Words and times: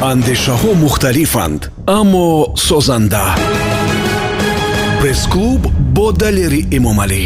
андешаҳо 0.00 0.74
мухталифанд 0.84 1.72
аммо 1.86 2.52
созанда. 2.68 3.24
Пресс-клуб 5.00 5.62
бо 5.96 6.12
далери 6.12 6.60
эмомалӣ 6.76 7.24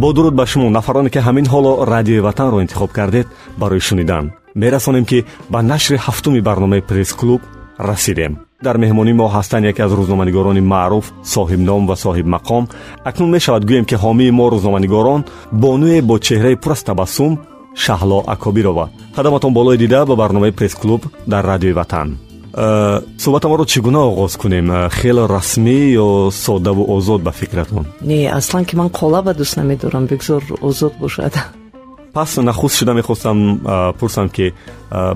бо 0.00 0.12
дуруд 0.12 0.34
ба 0.34 0.46
шумо 0.46 0.68
нафароне 0.70 1.10
ки 1.10 1.18
ҳамин 1.26 1.46
ҳоло 1.52 1.72
радиои 1.92 2.24
ватанро 2.26 2.60
интихоб 2.60 2.90
кардед 2.92 3.26
барои 3.60 3.80
шунидан 3.80 4.24
мерасонем 4.54 5.04
ки 5.10 5.24
ба 5.52 5.62
нашри 5.62 5.96
ҳафтуми 6.06 6.40
барномаи 6.48 6.86
пресс-клуб 6.88 7.40
расидем. 7.78 8.32
Дар 8.62 8.76
меҳмонӣ 8.82 9.12
мо 9.20 9.26
ҳастанд 9.36 9.64
яке 9.70 9.82
аз 9.82 9.92
рӯзноманигорони 9.98 10.62
маъруф 10.72 11.06
соҳибном 11.34 11.82
ва 11.88 11.96
соҳибмақом 12.04 12.64
акнун 13.08 13.30
мешавад 13.36 13.62
гӯем 13.70 13.84
ки 13.90 13.96
ҳомии 14.04 14.30
мо 14.38 14.46
рӯзноманигорон 14.52 15.20
бонӯе 15.62 16.02
бо 16.08 16.14
чеҳраи 16.26 16.56
пур 16.62 16.72
аз 16.72 16.82
табассум 16.88 17.32
шаҳло 17.74 18.24
акобирова 18.26 18.90
қадаматон 19.16 19.52
болое 19.52 19.76
дида 19.78 20.06
ба 20.06 20.16
барномаи 20.16 20.50
пресс-клуб 20.50 21.06
дар 21.26 21.44
радиои 21.44 21.72
ватан. 21.72 22.18
Э, 22.56 23.02
суҳбатаморо 23.18 23.64
чӣ 23.66 23.80
гуна 23.80 24.00
оғоз 24.10 24.36
кунем? 24.36 24.70
Э, 24.70 24.88
хеле 24.90 25.26
расмӣ 25.26 25.78
ё 25.94 26.30
соддаву 26.30 26.84
озод 26.96 27.22
ба 27.22 27.32
фикратон? 27.32 27.86
Не 28.00 28.30
аслан 28.30 28.64
ки 28.64 28.76
ман 28.76 28.90
қолаба 28.90 29.34
дӯст 29.34 29.56
намедорам 29.56 30.06
бигзор 30.06 30.42
озод 30.60 30.92
бошад. 31.00 31.34
Пас 32.12 32.36
нахуст 32.36 32.76
шуда 32.78 32.92
мехостам 32.94 33.60
пурсам 33.98 34.28
ки 34.28 34.54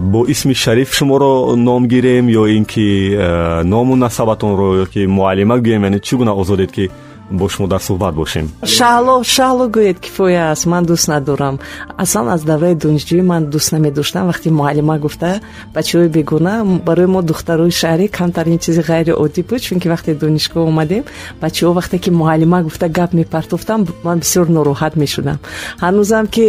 бо 0.01 0.25
исми 0.27 0.53
шариф 0.53 0.93
шуморо 0.93 1.55
ном 1.55 1.87
гирем 1.87 2.27
ё 2.27 2.47
ин 2.57 2.65
ки 2.65 3.17
ному 3.63 3.95
насабатонро 3.95 4.83
ё 4.83 4.87
ки 4.87 5.07
муаллима 5.07 5.59
гӯем 5.59 5.85
яъне 5.85 6.01
чӣ 6.01 6.17
гуна 6.17 6.35
озодед 6.35 6.73
ки 6.73 6.91
бо 7.31 7.49
шумо 7.49 7.69
дар 7.69 7.81
суҳбат 7.81 8.15
бошем. 8.15 8.47
Шаҳло 8.65 9.23
шаҳло 9.35 9.67
гӯед 9.77 9.99
кифоя 10.01 10.51
аст. 10.53 10.67
Ман 10.67 10.85
дӯст 10.85 11.09
надорам. 11.09 11.59
Аслан 11.97 12.29
аз 12.29 12.43
давраи 12.43 12.75
донишҷӯӣ 12.75 13.23
ман 13.23 13.43
дӯст 13.53 13.73
намедоштам. 13.73 14.25
Вақти 14.31 14.49
муаллима 14.51 14.99
гуфта 14.99 15.41
бачаҳои 15.77 16.09
бегуна 16.09 16.55
барои 16.87 17.07
мо 17.07 17.21
духтарои 17.23 17.71
шаҳрӣ 17.81 18.07
камтарин 18.19 18.59
чизи 18.59 18.83
ғайриоддӣ 18.91 19.41
буд 19.51 19.61
чунки 19.67 19.89
вақте 19.95 20.11
донишгоҳ 20.23 20.65
омадем 20.73 21.05
бачаҳо 21.43 21.73
вақте 21.79 21.97
ки 22.05 22.11
муаллима 22.11 22.63
гуфта 22.63 22.89
гап 22.89 23.11
мепартофтам 23.13 23.87
ман 24.05 24.19
бисёр 24.25 24.47
нороҳат 24.57 24.95
мешудам. 25.03 25.39
Ҳанӯзам 25.85 26.27
ки 26.35 26.47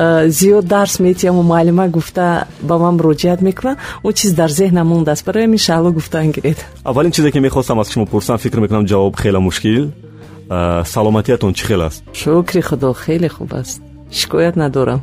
э, 0.00 0.28
зиёд 0.38 0.64
дарс 0.74 0.94
метиҳаму 1.06 1.42
муаллима 1.42 1.88
гуфта 1.88 2.46
ба 2.68 2.78
ман 2.78 2.94
муроҷиат 2.98 3.40
мекунам 3.48 3.76
он 4.02 4.12
чиз 4.12 4.32
дар 4.40 4.50
зеҳнам 4.50 4.86
мондааст. 4.92 5.24
Барои 5.26 5.44
ҳамин 5.46 5.60
шаҳло 5.68 5.90
гуфтан 5.92 6.30
гиред. 6.36 6.58
Аввалин 6.84 7.12
чизе 7.12 7.30
ки 7.32 7.40
мехостам 7.40 7.80
аз 7.80 7.90
шумо 7.92 8.06
пурсам 8.06 8.38
фикр 8.38 8.58
мекунам 8.60 8.84
ҷавоб 8.86 9.14
хеле 9.22 9.38
мушкил 9.38 9.92
саломатиатон 10.50 11.54
чӣ 11.54 11.64
хел 11.66 11.82
аст? 11.82 12.02
Шукри 12.12 12.60
худо 12.60 12.92
хеле 12.92 13.28
хуб 13.28 13.54
аст. 13.54 13.80
Шикоят 14.12 14.56
надорам. 14.56 15.02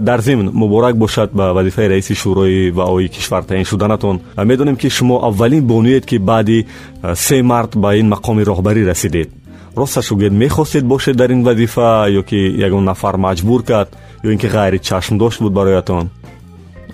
Дар 0.00 0.20
зимн 0.20 0.50
муборак 0.52 0.96
бошад 0.96 1.30
ба 1.32 1.52
вазифаи 1.52 1.88
раиси 1.88 2.14
шӯрои 2.14 2.70
ваои 2.70 3.08
кишвар 3.08 3.44
таъин 3.44 3.64
шуданатон. 3.64 4.20
Медонем 4.36 4.76
ки 4.76 4.88
шумо 4.90 5.16
аввалин 5.22 5.64
бонуед 5.66 6.06
ки 6.06 6.18
баъди 6.18 6.66
се 7.14 7.42
март 7.42 7.76
ба 7.76 7.96
ин 7.96 8.08
мақоми 8.12 8.44
роҳбарӣ 8.44 8.86
расидед. 8.86 9.28
Росташо 9.76 10.14
гӯед 10.16 10.32
мехостед 10.32 10.84
бошед 10.84 11.16
дар 11.16 11.30
ин 11.30 11.44
вазифа 11.44 12.06
ё 12.08 12.22
ки 12.22 12.36
ягон 12.66 12.84
нафар 12.84 13.16
маҷбур 13.16 13.62
кард 13.62 13.90
ё 14.24 14.32
ин 14.32 14.38
ки 14.38 14.46
ғайри 14.46 14.78
чашмдошт 14.78 15.40
буд 15.42 15.52
бароятон? 15.52 16.10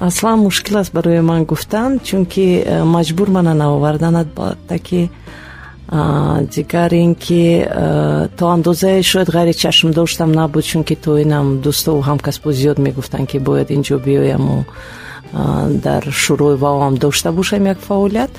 Аслан 0.01 0.39
мушкил 0.39 0.79
аст 0.79 0.93
барои 0.93 1.21
ман 1.21 1.45
гуфтан 1.45 2.01
чунки 2.01 2.65
маҷбур 2.85 3.29
мана 3.31 3.55
наоварданад 3.55 4.29
бода 4.35 4.79
ки 4.79 5.11
дигар 5.91 6.93
ин 6.93 7.15
ки 7.15 7.65
то 8.37 8.49
андозае 8.49 9.03
шояд 9.03 9.29
ғайри 9.29 9.55
чашм 9.55 9.91
доштам 9.91 10.33
набуд 10.33 10.65
чунки 10.65 10.95
то 10.95 11.17
инам 11.17 11.61
дӯстову 11.65 12.03
ҳамкасбо 12.05 12.53
зиёд 12.53 12.79
мегуфтанд 12.79 13.29
ки 13.29 13.39
бояд 13.39 13.71
ин 13.71 13.83
ҷо 13.83 13.97
биёяму 13.99 14.65
дар 15.33 16.03
шӯрои 16.05 16.57
ваоам 16.57 16.95
дошта 16.99 17.33
бошам 17.33 17.67
як 17.67 17.79
фаъолият. 17.79 18.31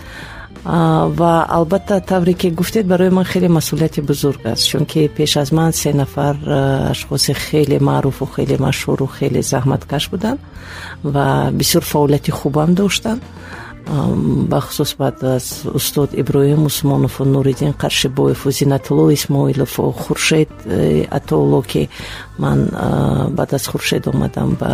Ва 0.66 1.46
албатта 1.50 2.02
тавре 2.02 2.34
ки 2.34 2.52
гуфтед 2.52 2.86
барои 2.86 3.10
ман 3.10 3.26
хеле 3.26 3.50
масъулияти 3.50 4.02
бузург 4.02 4.46
аст 4.46 4.68
чунки 4.68 5.10
пеш 5.16 5.36
аз 5.38 5.52
ман 5.52 5.74
се 5.74 5.94
нафар 5.94 6.36
ашхоси 6.92 7.34
хеле 7.34 7.80
маъруфу 7.80 8.26
хеле 8.26 8.58
машҳуру 8.58 9.08
хеле 9.08 9.42
заҳматкаш 9.42 10.10
буданд 10.10 10.40
ва 11.04 11.50
бисёр 11.52 11.82
фаъолияти 11.82 12.32
хубам 12.32 12.74
доштанд 12.74 13.22
бахусус 14.50 14.96
баъд 14.98 15.24
аз 15.24 15.66
устод 15.74 16.14
иброҳим 16.14 16.66
усмонову 16.66 17.26
нуриддин 17.26 17.74
қаршибоеву 17.74 18.52
зинатулло 18.52 19.10
исмоилову 19.12 19.92
хуршед 19.92 20.50
э, 20.66 21.08
атоулло 21.10 21.62
ки 21.62 21.90
ман 22.38 22.70
баъд 23.38 23.54
аз 23.54 23.68
хуршед 23.68 24.08
омадам 24.08 24.58
ба 24.60 24.72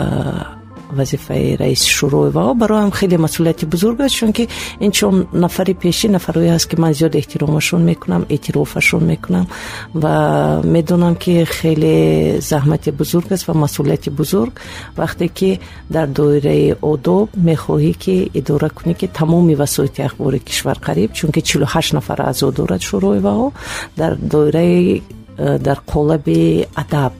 вазифаи 0.95 1.55
раиси 1.55 1.89
шӯрои 1.97 2.29
вао 2.37 2.53
бароям 2.53 2.91
хеле 2.91 3.17
масъулияти 3.17 3.65
бузург 3.65 3.99
аст 3.99 4.15
чунки 4.15 4.47
ин 4.79 4.91
чор 4.91 5.27
нафари 5.33 5.73
пешин 5.73 6.11
нафарое 6.11 6.51
ҳаст 6.55 6.67
ки 6.69 6.75
ман 6.75 6.93
зиёд 6.93 7.13
эҳтиромашон 7.21 7.81
мекунам 7.83 8.25
эътирофашон 8.29 9.03
мекунам 9.11 9.47
ва 9.93 10.61
медонам 10.63 11.15
ки 11.15 11.45
хеле 11.45 12.39
заҳмати 12.41 12.91
бузург 12.91 13.31
аст 13.31 13.47
ва 13.47 13.53
масъулияти 13.53 14.09
бузург 14.09 14.53
вақте 14.97 15.27
ки 15.37 15.59
дар 15.89 16.07
доираи 16.07 16.75
одоб 16.81 17.29
мехоҳӣ 17.49 17.93
ки 18.03 18.15
идора 18.33 18.69
кунӣ 18.69 18.93
ки 18.99 19.07
тамоми 19.07 19.55
васоити 19.55 20.01
ахбори 20.01 20.39
кишвар 20.39 20.77
қариб 20.87 21.09
чунки 21.13 21.41
чилу 21.41 21.65
ҳашт 21.65 21.93
нафар 21.93 22.19
аъзо 22.21 22.51
дорад 22.51 22.81
шӯрои 22.81 23.19
вао 23.19 23.51
дар 23.97 24.15
доираи 24.15 25.03
э, 25.37 25.59
дар 25.59 25.79
қолаби 25.91 26.67
адаб 26.75 27.13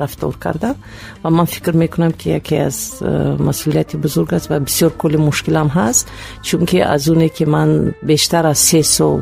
рафтор 0.00 0.38
карда. 0.38 0.74
Ва 1.22 1.30
ман 1.30 1.46
фикр 1.46 1.72
мекунам 1.72 2.12
ки 2.12 2.28
яке 2.30 2.56
аз 2.56 3.00
э, 3.00 3.42
масъулияти 3.42 3.96
бузург 3.96 4.32
аст 4.32 4.48
ва 4.50 4.60
бисёр 4.60 4.90
кӯли 4.90 5.16
мушкилам 5.16 5.68
ҳаст 5.68 6.06
чунки 6.42 6.78
аз 6.78 7.08
оне 7.08 7.28
ки 7.28 7.44
ман 7.44 7.94
бештар 8.02 8.44
аз 8.44 8.58
се 8.58 8.82
сол 8.82 9.20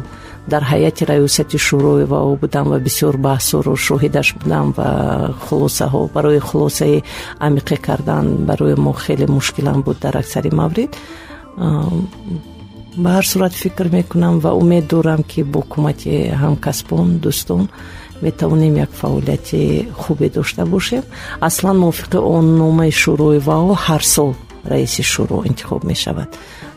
дар 0.48 0.62
ҳайати 0.62 1.04
раёсати 1.04 1.58
шӯрои 1.58 2.04
вао 2.04 2.36
будам 2.36 2.66
ва 2.72 2.78
бисёр 2.78 3.14
баҳсҳоро 3.26 3.74
шоҳидаш 3.86 4.28
будам 4.40 4.66
ва 4.76 4.88
хулосаҳо 5.44 6.02
барои 6.14 6.40
хулосаи 6.48 7.02
амиқӣ 7.46 7.76
кардан 7.86 8.26
барои 8.48 8.74
мо 8.84 8.92
хеле 8.92 9.26
мушкилам 9.26 9.82
буд 9.82 9.98
дар 10.04 10.14
аксари 10.16 10.50
маврид. 10.60 10.92
Ба 13.02 13.08
ҳар 13.16 13.26
сурат 13.32 13.54
фикр 13.62 13.86
мекунам 13.98 14.34
ва 14.44 14.50
умед 14.62 14.84
дорам 14.92 15.22
ки 15.30 15.40
бо 15.42 15.60
кӯмаки 15.72 16.14
ҳамкасбон 16.42 17.08
дӯстон 17.22 17.62
метавонем 18.22 18.76
як 18.76 18.90
фаъолияти 18.90 19.88
хубе 19.98 20.28
дошта 20.28 20.66
бошем. 20.66 21.02
Аслан 21.40 21.78
мувофиқи 21.78 22.16
он 22.16 22.56
номаи 22.56 22.90
шӯрои 22.90 23.38
вао 23.38 23.74
ҳар 23.74 24.02
сол 24.02 24.34
раиси 24.64 25.02
шӯро 25.02 25.46
интихоб 25.48 25.84
мешавад. 25.84 26.28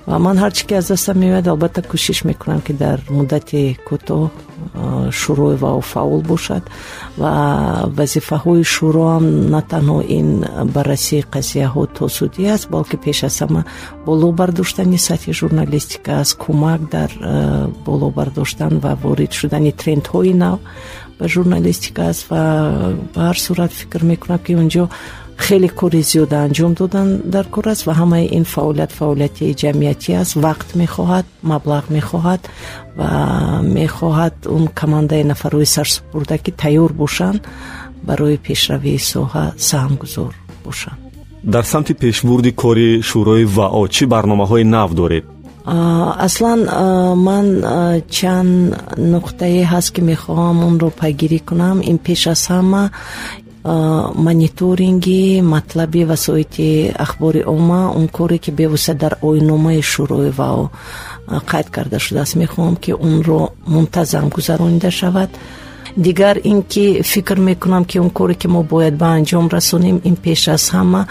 Ва 0.08 0.18
ман 0.20 0.38
ҳарчи 0.38 0.66
ки 0.68 0.74
аз 0.74 0.88
дастам 0.88 1.18
меояд 1.20 1.48
албатта 1.48 1.82
кӯшиш 1.82 2.20
мекунам 2.26 2.62
ки 2.62 2.74
дар 2.74 2.98
муддати 3.10 3.78
кӯтоҳ 3.88 4.30
шӯрои 5.20 5.56
вао 5.64 5.82
фаъол 5.82 6.22
бошад. 6.22 6.64
Ва 7.18 7.32
вазифаҳои 7.98 8.64
шӯроам 8.74 9.26
на 9.54 9.62
танҳо 9.72 10.00
ин 10.18 10.30
баррасии 10.76 11.26
қазияҳо 11.36 11.84
то 11.96 12.06
судӣ 12.18 12.44
аст 12.56 12.70
балки 12.74 12.98
пеш 13.06 13.20
аз 13.24 13.38
ҳама 13.42 13.62
боло 14.06 14.32
бардоштани 14.32 14.98
сатҳи 15.08 15.34
журналистика 15.42 16.12
аст. 16.22 16.34
Кӯмак 16.44 16.82
дар 16.96 17.12
боло 17.86 18.08
бардоштан 18.18 18.74
ва 18.84 18.92
ворид 19.04 19.32
шудани 19.40 19.72
трендҳои 19.82 20.34
нав 20.44 20.60
журналистика 21.28 22.10
аст 22.12 22.30
ва 22.30 22.42
ба 23.14 23.22
ҳар 23.30 23.38
сурат 23.46 23.72
фикр 23.72 24.04
мекунам 24.04 24.40
ки 24.46 24.54
онҷо 24.56 24.84
хеле 25.46 25.70
кори 25.80 26.02
зиёда 26.12 26.38
анҷом 26.48 26.74
додан 26.80 27.08
дар 27.36 27.46
кор 27.54 27.66
аст 27.74 27.84
ва 27.88 27.94
ҳамаи 28.02 28.26
ин 28.38 28.46
фаъолият 28.54 28.92
фаъолияти 29.00 29.56
ҷамъиятӣ 29.62 30.12
аст 30.22 30.34
вақт 30.46 30.70
мехоҳад 30.82 31.26
маблағ 31.52 31.84
мехоҳад 31.98 32.42
ва 33.00 33.10
мехоҳад 33.80 34.36
он 34.56 34.64
командаи 34.80 35.24
нафарҳои 35.32 35.74
сарсупурда 35.76 36.38
ки 36.44 36.52
тайёр 36.64 36.92
бошанд 37.02 37.42
барои 38.08 38.38
пешравии 38.48 39.00
соҳа 39.14 39.46
саҳмгузор 39.70 40.34
бошанд. 40.66 41.00
Дар 41.44 41.64
самти 41.64 41.94
пешбурди 41.94 42.52
кори 42.52 42.90
шӯрои 43.10 43.46
вао 43.58 43.84
чӣ 43.96 44.04
барномаҳои 44.14 44.64
нав 44.76 44.90
доред 45.02 45.24
аслан 46.26 46.60
ман 47.28 47.48
чанд 48.16 48.74
нуқтае 49.14 49.62
ҳаст 49.72 49.90
ки 49.96 50.02
мехоҳам 50.12 50.58
онро 50.68 50.90
пайгирӣ 51.00 51.40
кунам. 51.48 51.78
Ин 51.90 51.98
пеш 52.06 52.28
аз 52.34 52.42
ҳама 52.54 52.84
мониторинги 54.26 55.42
матлаби 55.54 56.06
васоити 56.06 56.94
ахбори 57.06 57.44
умма 57.56 57.92
он 57.98 58.08
коре 58.08 58.38
ки 58.38 58.52
бевосита 58.52 58.94
дар 58.94 59.14
ойномаи 59.22 59.82
шӯрои 59.82 60.32
вао 60.40 60.70
қайд 61.52 61.68
карда 61.76 62.00
шудааст. 62.00 62.36
Мехоҳам 62.36 62.76
ки 62.84 62.92
онро 62.94 63.50
мунтазам 63.68 64.30
гузаронида 64.30 64.92
шавад. 64.92 65.30
Дигар 65.96 66.38
ин 66.44 66.64
ки 66.64 67.02
фикр 67.04 67.38
мекунам 67.40 67.86
ки 67.86 68.00
он 68.00 68.10
коре 68.10 68.36
ки 68.36 68.48
мо 68.48 68.64
бояд 68.64 68.96
ба 68.96 69.08
анҷом 69.18 69.50
расонем 69.50 70.02
ин 70.04 70.16
пеш 70.16 70.48
аз 70.48 70.70
ҳама 70.70 71.08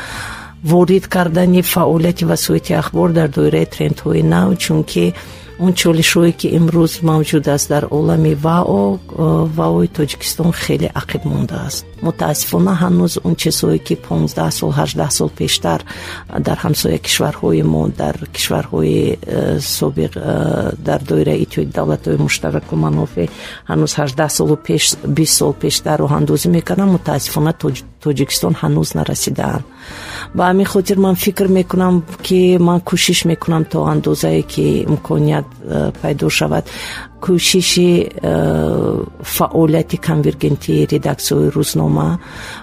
ворид 0.64 1.06
кардани 1.06 1.62
фаъолияти 1.62 2.24
васоити 2.24 2.72
ахбор 2.72 3.12
дар 3.12 3.28
доираи 3.28 3.66
трендҳои 3.66 4.22
нав 4.22 4.58
чунки 4.58 5.14
он 5.58 5.72
чолишҳое 5.74 6.32
ки 6.40 6.48
имрӯз 6.58 6.92
мавҷуд 7.10 7.46
аст 7.54 7.68
дар 7.68 7.84
олами 7.98 8.34
вао 8.34 8.98
ваои 9.58 9.88
тоҷикистон 9.98 10.52
хеле 10.62 10.88
ақиб 11.00 11.22
мондааст 11.32 11.84
мутаассифона 12.06 12.72
ҳанӯз 12.82 13.12
он 13.26 13.34
чизҳое 13.42 13.78
ки 13.86 13.94
понздаҳ 14.06 14.50
сол 14.58 14.72
ҳаждаҳ 14.78 15.10
сол 15.18 15.30
пештар 15.40 15.80
дар 16.46 16.58
ҳамсоя 16.64 16.98
кишварҳои 17.06 17.62
мо 17.72 17.82
дар 18.02 18.16
кишварҳои 18.36 18.98
э, 19.18 19.58
собиқ 19.78 20.12
э, 20.16 20.22
дар 20.88 21.00
доираи 21.10 21.42
иттиҳоди 21.44 21.76
давлатҳои 21.78 22.22
муштараку 22.26 22.74
манофеъ 22.84 23.28
ҳанӯз 23.70 23.92
ҳаждаҳ 24.00 24.30
солу 24.38 24.56
пеш 24.68 24.84
бист 25.16 25.34
сол 25.40 25.52
пештар 25.64 25.96
роҳандозӣ 26.04 26.48
мекарданд. 26.56 26.92
Мутаассифона 26.96 27.52
тоҷикистон 28.02 28.54
ҳанӯз 28.60 28.88
нарасидаанд. 28.98 29.64
Ба 30.36 30.42
ҳамин 30.50 30.66
хотир 30.74 30.96
ман 31.06 31.14
фикр 31.24 31.46
мекунам 31.58 31.94
ки 32.26 32.40
ман 32.68 32.80
кӯшиш 32.88 33.20
мекунам 33.30 33.64
то 33.72 33.78
андозае 33.92 34.42
ки 34.52 34.66
имконият 34.92 35.46
э, 35.52 35.92
пайдо 36.00 36.28
шавад. 36.38 36.64
Кӯшиши 37.24 37.90
э, 38.08 39.04
фаъолияти 39.36 39.96
конвергентии 40.08 40.86
редаксияҳои 40.94 41.52
рӯзнома 41.56 42.08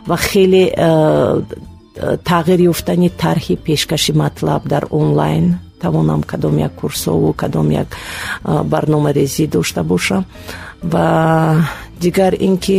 ва 0.09 0.17
хеле 0.27 0.63
э, 0.71 1.41
тағйир 2.29 2.59
ёфтани 2.71 3.09
тарҳи 3.23 3.55
пешкаши 3.67 4.11
матлаб 4.13 4.61
дар 4.67 4.83
онлайн 4.91 5.59
тавонам 5.81 6.23
кадом 6.23 6.57
як 6.57 6.73
курсову 6.75 7.33
кадом 7.33 7.71
як 7.71 7.87
барномарезӣ 8.43 9.47
дошта 9.47 9.83
бошам 9.83 10.25
ва 10.83 11.67
дигар 12.01 12.33
ин 12.39 12.57
ки 12.57 12.77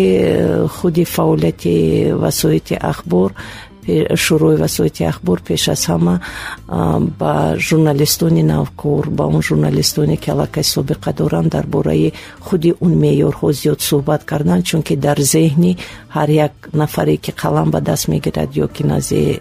худи 0.69 1.05
фаъолияти 1.05 2.13
васоити 2.13 2.79
ахбор 2.81 3.33
шӯрои 4.25 4.57
васоити 4.57 5.05
ахбор 5.05 5.41
пеш 5.41 5.69
аз 5.69 5.83
ҳама 5.91 6.21
ба 7.21 7.55
журналистони 7.59 8.43
навкор 8.43 9.11
ба 9.11 9.25
он 9.27 9.43
журналистоне 9.43 10.17
ки 10.17 10.31
аллакай 10.31 10.65
собиқа 10.65 11.13
доранд 11.13 11.49
дар 11.53 11.67
бораи 11.67 12.13
худи 12.41 12.75
он 12.81 12.93
меъёрҳо 13.05 13.53
зиёд 13.53 13.81
суҳбат 13.81 14.25
карданд 14.25 14.65
чунки 14.65 14.97
дар 14.97 15.19
зеҳни 15.21 15.79
ҳар 16.15 16.29
як 16.31 16.53
нафаре 16.73 17.17
ки 17.17 17.33
қалам 17.43 17.71
ба 17.71 17.81
даст 17.81 18.09
мегирад 18.09 18.51
ё 18.55 18.69
ки 18.69 18.83
назди 18.83 19.41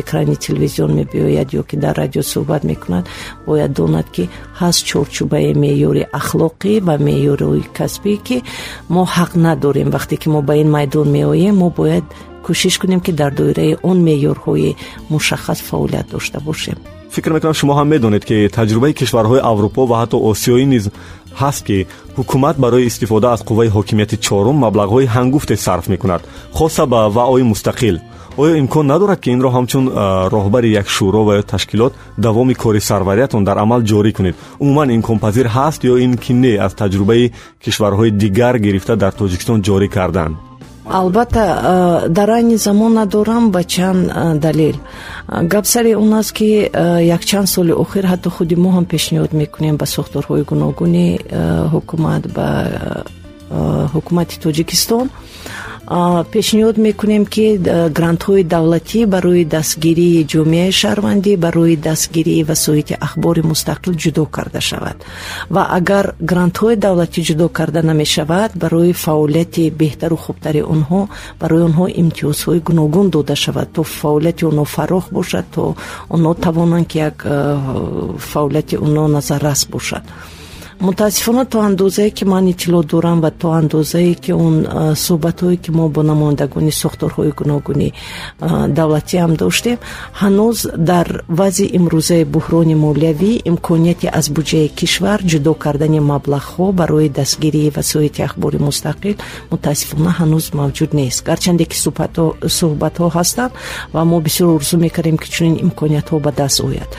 экрани 0.00 0.36
телевизион 0.36 0.90
мебиёяд 1.00 1.48
ё 1.60 1.62
ки 1.68 1.76
дар 1.76 1.94
радио 1.96 2.22
суҳбат 2.22 2.62
мекунад 2.64 3.04
бояд 3.46 3.72
донад 3.72 4.06
ки 4.14 4.28
ҳаст 4.60 4.80
чорчӯбаи 4.90 5.54
меъёри 5.64 6.04
ахлоқӣ 6.20 6.80
ва 6.86 6.94
меъёри 7.06 7.62
касбӣ 7.78 8.14
ки 8.26 8.36
мо 8.88 9.02
ҳақ 9.16 9.30
надорем. 9.46 9.88
Вақте 9.96 10.16
ки 10.16 10.28
мо 10.28 10.40
ба 10.42 10.54
ин 10.62 10.70
майдон 10.70 11.08
меоем 11.16 11.56
мо 11.62 11.68
бояд 11.70 12.04
кӯшиш 12.46 12.74
кунем 12.78 13.00
ки 13.00 13.12
дар 13.20 13.32
доираи 13.38 13.76
он 13.82 13.98
меъёрҳои 14.08 14.76
мушаххас 15.12 15.60
фаъолият 15.68 16.06
дошта 16.14 16.38
бошем. 16.40 16.78
Фикр 17.14 17.30
мекунам 17.32 17.54
шумо 17.54 17.72
ҳам 17.78 17.88
медонед 17.94 18.24
ки 18.28 18.36
таҷрибаи 18.56 18.92
кишварҳои 19.00 19.40
аврупо 19.50 19.82
ва 19.90 19.96
ҳатто 20.02 20.16
осиёӣ 20.30 20.64
низ 20.74 20.84
ҳаст 21.40 21.62
ки 21.68 21.78
ҳукумат 22.18 22.56
барои 22.64 22.86
истифода 22.90 23.28
аз 23.34 23.40
қувваи 23.48 23.74
ҳокимияти 23.76 24.16
чорум 24.26 24.56
маблағҳои 24.64 25.06
ҳангуфте 25.16 25.54
сарф 25.66 25.86
мекунад. 25.94 26.22
Хоса 26.56 26.84
ба 26.92 27.00
ваои 27.16 27.42
мустақил. 27.52 27.96
Оё 28.42 28.54
имкон 28.62 28.86
надорад 28.92 29.20
ки 29.22 29.30
инро 29.34 29.48
ҳамчун 29.56 29.84
роҳбари 30.34 30.68
як 30.80 30.86
шӯро 30.94 31.22
ва 31.28 31.32
ё 31.40 31.42
ташкилот 31.52 31.92
давоми 32.24 32.54
кори 32.62 32.80
сарвариятон 32.88 33.42
дар 33.48 33.56
амал 33.64 33.80
ҷорӣ 33.90 34.12
кунед. 34.16 34.36
Умуман 34.62 34.88
имконпазир 34.96 35.46
ҳаст 35.56 35.80
ё 35.92 35.94
ин 36.04 36.12
ки 36.22 36.32
не 36.42 36.52
аз 36.66 36.72
таҷрибаи 36.80 37.32
кишварҳои 37.64 38.10
дигар 38.22 38.54
гирифта 38.66 38.94
дар 39.02 39.12
тоҷикистон 39.20 39.58
ҷорӣ 39.66 39.88
карданд 39.96 40.36
албатта 40.88 42.06
дар 42.08 42.30
айни 42.30 42.56
замон 42.56 42.94
надорам 42.94 43.50
ба 43.50 43.64
чанд 43.64 44.12
далел 44.40 44.76
гап 45.28 45.66
сари 45.66 45.94
он 45.94 46.14
аст 46.14 46.32
ки 46.32 46.70
якчанд 47.02 47.48
соли 47.48 47.72
охир 47.72 48.06
ҳатто 48.06 48.30
худи 48.30 48.56
мо 48.56 48.70
ҳам 48.70 48.84
пешниҳод 48.84 49.32
мекунем 49.32 49.76
ба 49.76 49.86
сохторҳои 49.86 50.44
гуногуни 50.44 51.20
ҳукумат 51.72 52.22
ба 52.36 52.48
ҳукумати 53.94 54.38
тоҷикистон 54.38 55.10
пешниҳод 55.86 56.76
мекунем 56.78 57.24
ки 57.24 57.46
грантҳои 57.98 58.42
давлатӣ 58.54 59.06
барои 59.14 59.44
дастгирии 59.44 60.26
ҷомеаи 60.32 60.72
шаҳрвандӣ 60.80 61.32
барои 61.36 61.76
дастгирии 61.76 62.42
васоити 62.50 62.94
ахбори 63.06 63.42
мустақил 63.52 63.92
ҷудо 64.02 64.24
карда 64.36 64.60
шавад. 64.60 64.96
Ва 65.54 65.62
агар 65.78 66.14
грантҳои 66.30 66.76
давлатӣ 66.76 67.20
ҷудо 67.28 67.46
карда 67.58 67.82
намешавад 67.90 68.50
барои 68.62 68.92
фаъолияти 68.92 69.70
беҳтару 69.80 70.16
хубтари 70.24 70.62
онҳо 70.74 71.00
барои 71.40 71.62
онҳо 71.68 71.86
имтиёзҳои 72.02 72.60
гуногун 72.68 73.06
дода 73.16 73.34
шавад. 73.44 73.68
То 73.76 73.82
фаъолияти 73.82 74.44
онҳо 74.50 74.64
фарох 74.76 75.04
бошад 75.18 75.44
то 75.54 75.62
онҳо 76.14 76.32
тавонанд 76.44 76.86
ки 76.90 76.98
як 76.98 77.16
фаъолияти 78.30 78.76
онҳо 78.86 79.06
назаррас 79.16 79.60
бошад 79.74 80.04
мутаассифона 80.80 81.44
то 81.44 81.60
андозае 81.60 82.10
ки 82.10 82.24
ман 82.24 82.46
иттилоъ 82.48 82.82
дорам 82.82 83.20
ва 83.20 83.30
то 83.30 83.52
андозае 83.52 84.14
ки 84.14 84.32
он 84.32 84.66
суҳбатҳое 84.94 85.56
ки 85.56 85.70
мо 85.70 85.88
бо 85.88 86.02
намояндагони 86.02 86.70
сохторҳои 86.70 87.32
гуногуни 87.32 87.92
давлатӣ 88.68 89.16
ҳам 89.18 89.36
доштем. 89.36 89.78
Ҳанӯз 90.20 90.58
дар 90.76 91.24
вазъи 91.28 91.66
имрӯзаи 91.78 92.24
буҳрони 92.24 92.74
молиявӣ 92.74 93.32
имконияти 93.50 94.06
аз 94.18 94.26
буҷаи 94.36 94.68
кишвар 94.78 95.20
ҷудо 95.30 95.54
кардани 95.54 96.00
маблағҳо 96.12 96.72
барои 96.72 97.08
дастгирии 97.08 97.70
васоити 97.76 98.22
ахбори 98.22 98.58
мустақил 98.68 99.16
мутаассифона 99.50 100.10
ҳанӯз 100.18 100.44
мавҷуд 100.60 100.90
нест. 100.94 101.24
Гарчанде 101.28 101.64
ки 101.64 101.76
суҳбатҳо 102.58 103.06
ҳастанд 103.16 103.52
ва 103.94 104.04
мо 104.04 104.20
бисёр 104.20 104.48
орзу 104.56 104.76
мекардем 104.76 105.16
ки 105.22 105.28
чунин 105.34 105.56
имкониятҳо 105.64 106.16
ба 106.20 106.30
даст 106.32 106.60
ояд. 106.60 106.90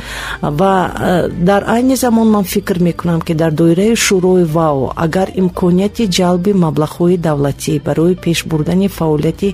Ва 0.41 0.73
дар 1.50 1.62
айни 1.75 1.95
замон 1.95 2.27
ман 2.35 2.44
фикр 2.44 2.77
мекунам 2.80 3.21
ки 3.21 3.33
дар 3.33 3.51
доираи 3.67 3.95
шӯрои 4.05 4.45
вао 4.55 4.85
агар 5.05 5.29
имконияти 5.41 6.03
ҷалби 6.17 6.51
маблағҳои 6.65 7.17
давлатӣ 7.27 7.73
барои 7.87 8.15
пеш 8.23 8.39
бурдани 8.49 8.87
фаъолияти 8.97 9.49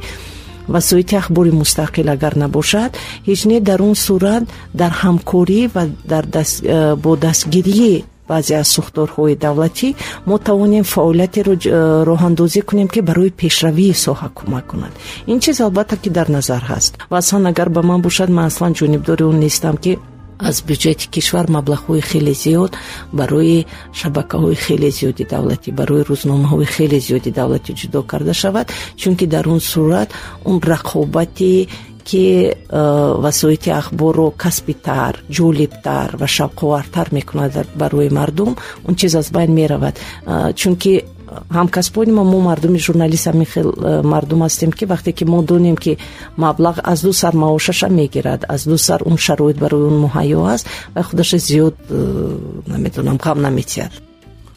васоити 0.73 1.15
ахбори 1.21 1.51
мустақил 1.61 2.07
агар 2.15 2.33
набошад 2.43 2.91
ҳеҷ 3.27 3.41
не 3.51 3.59
дар 3.69 3.79
он 3.89 3.95
сурат 4.05 4.43
дар 4.81 4.91
ҳамкорӣ 5.01 5.61
ва 5.75 5.83
э, 5.85 6.95
бо 7.03 7.11
дастгирии 7.25 8.03
баъзе 8.29 8.53
аз 8.61 8.67
сухторҳои 8.75 9.35
давлатӣ 9.45 9.89
мо 10.29 10.35
тавонем 10.47 10.85
фаъолиятеро 10.93 11.53
э, 11.55 12.03
роҳандозӣ 12.09 12.61
кунем 12.69 12.87
ки 12.93 12.99
барои 13.09 13.31
пешравии 13.41 13.93
соҳа 14.05 14.29
кӯмак 14.37 14.65
кунад. 14.71 14.93
Ин 15.31 15.37
чиз 15.43 15.57
албатта 15.65 15.95
ки 16.03 16.09
дар 16.17 16.27
назар 16.37 16.63
ҳаст. 16.71 16.91
Ва 17.11 17.17
аслан 17.17 17.45
агар 17.51 17.69
ба 17.75 17.81
ман 17.89 18.01
бошад 18.07 18.29
ман 18.37 18.45
аслан 18.51 18.71
ҷонибдори 18.79 19.23
он 19.31 19.37
нестам 19.45 19.75
ки 19.83 19.91
аз 20.39 20.63
бюҷети 20.67 21.09
кишвар 21.13 21.47
маблағҳои 21.57 22.01
хеле 22.01 22.33
зиёд 22.43 22.71
барои 23.19 23.65
шабакаҳои 23.99 24.55
хеле 24.55 24.89
зиёди 24.97 25.23
давлатӣ 25.33 25.69
барои 25.79 26.03
рӯзномаҳои 26.09 26.67
хеле 26.75 26.99
зиёди 27.07 27.31
давлатӣ 27.39 27.71
ҷудо 27.81 27.99
карда 28.11 28.33
шавад 28.33 28.67
чунки 29.01 29.25
дар 29.25 29.45
он 29.53 29.59
сурат 29.59 30.09
он 30.45 30.59
рақобати 30.59 31.67
ки 32.03 32.51
э, 32.51 33.13
васоити 33.17 33.69
ахборро 33.69 34.31
касбитар 34.31 35.23
ҷолибтар 35.29 36.17
ва 36.19 36.27
шавқовартар 36.27 37.07
мекунад 37.11 37.53
барои 37.75 38.09
мардум 38.09 38.57
он 38.87 38.95
чиз 38.95 39.15
аз 39.15 39.31
байн 39.31 39.53
меравад. 39.53 39.95
Э, 40.25 40.53
чунки 40.53 41.05
ҳамкасбони 41.49 42.11
мо 42.11 42.23
мо 42.23 42.39
мардуми 42.49 42.79
журналист 42.79 43.27
ҳамин 43.27 43.47
хел 43.53 43.69
э, 43.71 44.01
мардум 44.03 44.41
ҳастем 44.43 44.71
ки 44.71 44.85
вақте 44.85 45.11
ки 45.17 45.23
мо 45.25 45.41
донем 45.41 45.75
ки 45.75 45.97
маблағ 46.37 46.75
аз 46.83 47.01
ду 47.01 47.13
сар 47.13 47.33
маошаша 47.35 47.89
мегирад 47.89 48.45
аз 48.47 48.67
ду 48.67 48.77
сар 48.77 48.99
он 49.05 49.17
шароит 49.17 49.57
барои 49.59 49.83
он 49.89 49.97
муҳайё 50.05 50.39
аст 50.53 50.65
ва 50.95 51.03
худаша 51.03 51.37
зиёд 51.37 51.75
э, 51.89 52.37
намедонам 52.67 53.17
ғам 53.17 53.37
наметиҳад. 53.41 53.91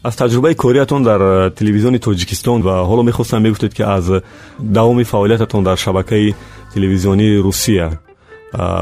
Аз 0.02 0.16
таҷрибаи 0.16 0.54
кориятон 0.54 1.02
дар 1.02 1.20
э, 1.20 1.50
телевизиони 1.50 1.98
тоҷикистон 1.98 2.62
ва 2.62 2.74
ҳоло 2.90 3.02
мехостам 3.02 3.42
мегуфтед 3.42 3.74
ки 3.74 3.82
аз 3.82 4.04
давоми 4.58 5.04
фаъолиятатон 5.04 5.64
дар 5.64 5.76
шабакаи 5.76 6.34
телевизионии 6.74 7.38
русия 7.38 7.98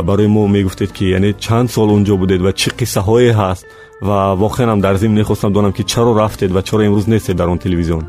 барои 0.02 0.26
мо 0.26 0.48
мегуфтед 0.48 0.92
ки 0.92 1.04
яъне 1.04 1.32
чанд 1.32 1.70
сол 1.70 1.90
он 1.90 2.04
ҷо 2.04 2.16
будед 2.16 2.40
ва 2.42 2.52
чӣ 2.52 2.70
қиссаҳое 2.78 3.32
ҳаст 3.40 3.64
ва 4.04 4.34
воқеанам 4.37 4.80
дар 4.80 4.96
зимн 4.96 5.14
мехостам 5.14 5.52
донам 5.52 5.73
ки 5.73 5.82
чаро 5.82 6.14
рафтед 6.14 6.50
ва 6.52 6.62
чаро 6.62 6.82
имрӯз 6.84 7.06
нестед 7.06 7.37
дар 7.37 7.49
он 7.49 7.58
телевизион. 7.58 8.04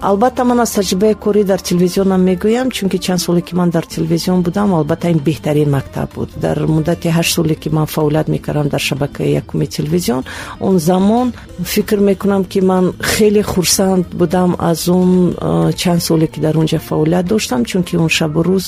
Албатта 0.00 0.44
ман 0.44 0.60
аз 0.60 0.70
таҷрибаи 0.74 1.14
корӣ 1.14 1.44
дар 1.44 1.60
телевизионам 1.60 2.22
мегӯям 2.22 2.70
чунки 2.70 2.98
чанд 2.98 3.20
соле 3.20 3.40
ки 3.42 3.54
ман 3.54 3.70
дар 3.70 3.84
телевизион 3.86 4.42
будам 4.42 4.74
албатта 4.74 5.08
ин 5.10 5.18
беҳтарин 5.18 5.70
мактаб 5.70 6.14
буд. 6.14 6.30
Дар 6.36 6.66
муддати 6.66 7.08
ҳашт 7.08 7.32
соле 7.34 7.54
ки 7.54 7.68
ман 7.68 7.86
фаъолият 7.86 8.28
мекардам 8.28 8.68
дар 8.68 8.80
шабакаи 8.80 9.32
якуми 9.32 9.66
телевизион 9.66 10.24
он 10.60 10.78
замон 10.78 11.32
фикр 11.62 11.98
мекунам 11.98 12.44
ки 12.44 12.60
ман 12.60 12.92
хеле 13.02 13.42
хурсанд 13.42 14.06
будам 14.14 14.56
аз 14.58 14.88
он 14.88 15.34
чанд 15.76 16.02
соле 16.02 16.26
ки 16.26 16.40
дар 16.40 16.56
он 16.58 16.66
ҷо 16.66 16.78
фаъолият 16.78 17.26
доштам 17.26 17.64
чунки 17.64 17.96
он 17.96 18.08
шабу 18.08 18.42
рӯз 18.42 18.66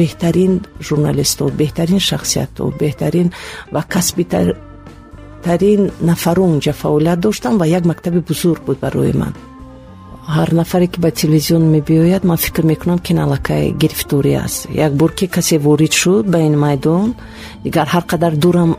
беҳтарин 0.00 0.52
журналистҳо 0.80 1.50
беҳтарин 1.60 2.00
шахсиятҳо 2.00 2.72
беҳтарин 2.80 3.28
ва 3.72 3.82
касбитарин 3.88 4.56
нафарҳо 5.46 6.44
он 6.52 6.60
ҷо 6.64 6.72
фаъолият 6.72 7.20
доштам 7.20 7.58
ва 7.58 7.66
як 7.66 7.84
мактаби 7.84 8.20
бузург 8.20 8.62
буд 8.66 8.78
барои 8.84 9.12
ман. 9.12 9.34
Ҳар 10.36 10.52
нафаре 10.52 10.86
ки 10.86 10.98
ба 11.00 11.10
телевизион 11.10 11.62
мебиёяд 11.76 12.24
ман 12.24 12.36
фикр 12.36 12.64
мекунам 12.64 12.98
ки 12.98 13.12
налакай 13.14 13.70
гирифторӣ 13.82 14.34
аст. 14.44 14.66
Як 14.86 14.92
бор 15.00 15.12
ки 15.12 15.26
касе 15.26 15.58
ворид 15.58 15.92
шуд 15.92 16.26
ба 16.26 16.38
ин 16.38 16.58
майдон 16.58 17.14
дигар 17.64 17.86
ҳар 17.94 18.04
қадар 18.12 18.34
дурам 18.34 18.76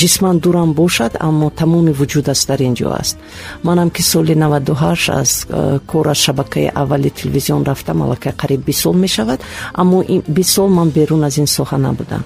ҷисман 0.00 0.38
дурам 0.38 0.72
бошад 0.72 1.12
аммо 1.20 1.50
тамоми 1.50 1.92
вуҷудас 1.92 2.46
дар 2.46 2.60
ин 2.68 2.74
ҷо 2.74 2.88
аст. 3.00 3.16
Манам 3.62 3.90
ки 3.90 4.02
соли 4.02 4.34
98 4.34 5.12
аз 5.20 5.46
кор 5.86 6.06
аз 6.06 6.18
шабакаи 6.18 6.70
аввали 6.74 7.10
телевизион 7.10 7.62
рафтам 7.64 8.02
аллакай 8.02 8.32
қариб 8.32 8.64
бист 8.64 8.80
сол 8.80 8.94
мешавад 8.94 9.40
аммо 9.74 10.04
бист 10.28 10.50
сол 10.50 10.68
ман 10.68 10.88
берун 10.90 11.24
аз 11.24 11.36
ин 11.36 11.46
соҳа 11.46 11.76
набудам 11.76 12.24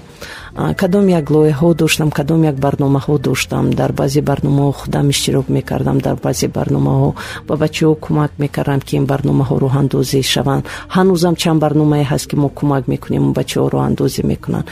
кадом 0.54 1.08
як 1.08 1.30
лоиҳаҳо 1.30 1.74
доштам 1.74 2.10
кадом 2.10 2.44
як 2.44 2.56
барномаҳо 2.56 3.18
доштам. 3.18 3.70
Дар 3.70 3.92
баъзе 3.92 4.20
барномаҳо 4.20 4.72
худам 4.72 5.10
иштирок 5.10 5.48
мекардам 5.48 5.98
дар 5.98 6.16
баъзе 6.16 6.48
барномаҳо 6.48 7.14
ба 7.48 7.54
бачаҳо 7.56 7.94
кӯмак 8.04 8.32
мекардам 8.38 8.80
ки 8.80 8.96
ин 8.96 9.06
барномаҳо 9.12 9.54
роҳандозӣ 9.64 10.22
шаванд. 10.22 10.64
Ҳанӯзам 10.94 11.34
чанд 11.42 11.60
барномае 11.64 12.04
ҳаст 12.12 12.26
ки 12.30 12.36
мо 12.36 12.48
кӯмак 12.58 12.84
мекунем 12.92 13.32
бачаҳо 13.38 13.66
роҳандозӣ 13.74 14.22
мекунанд. 14.32 14.66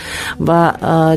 Ва 0.49 0.61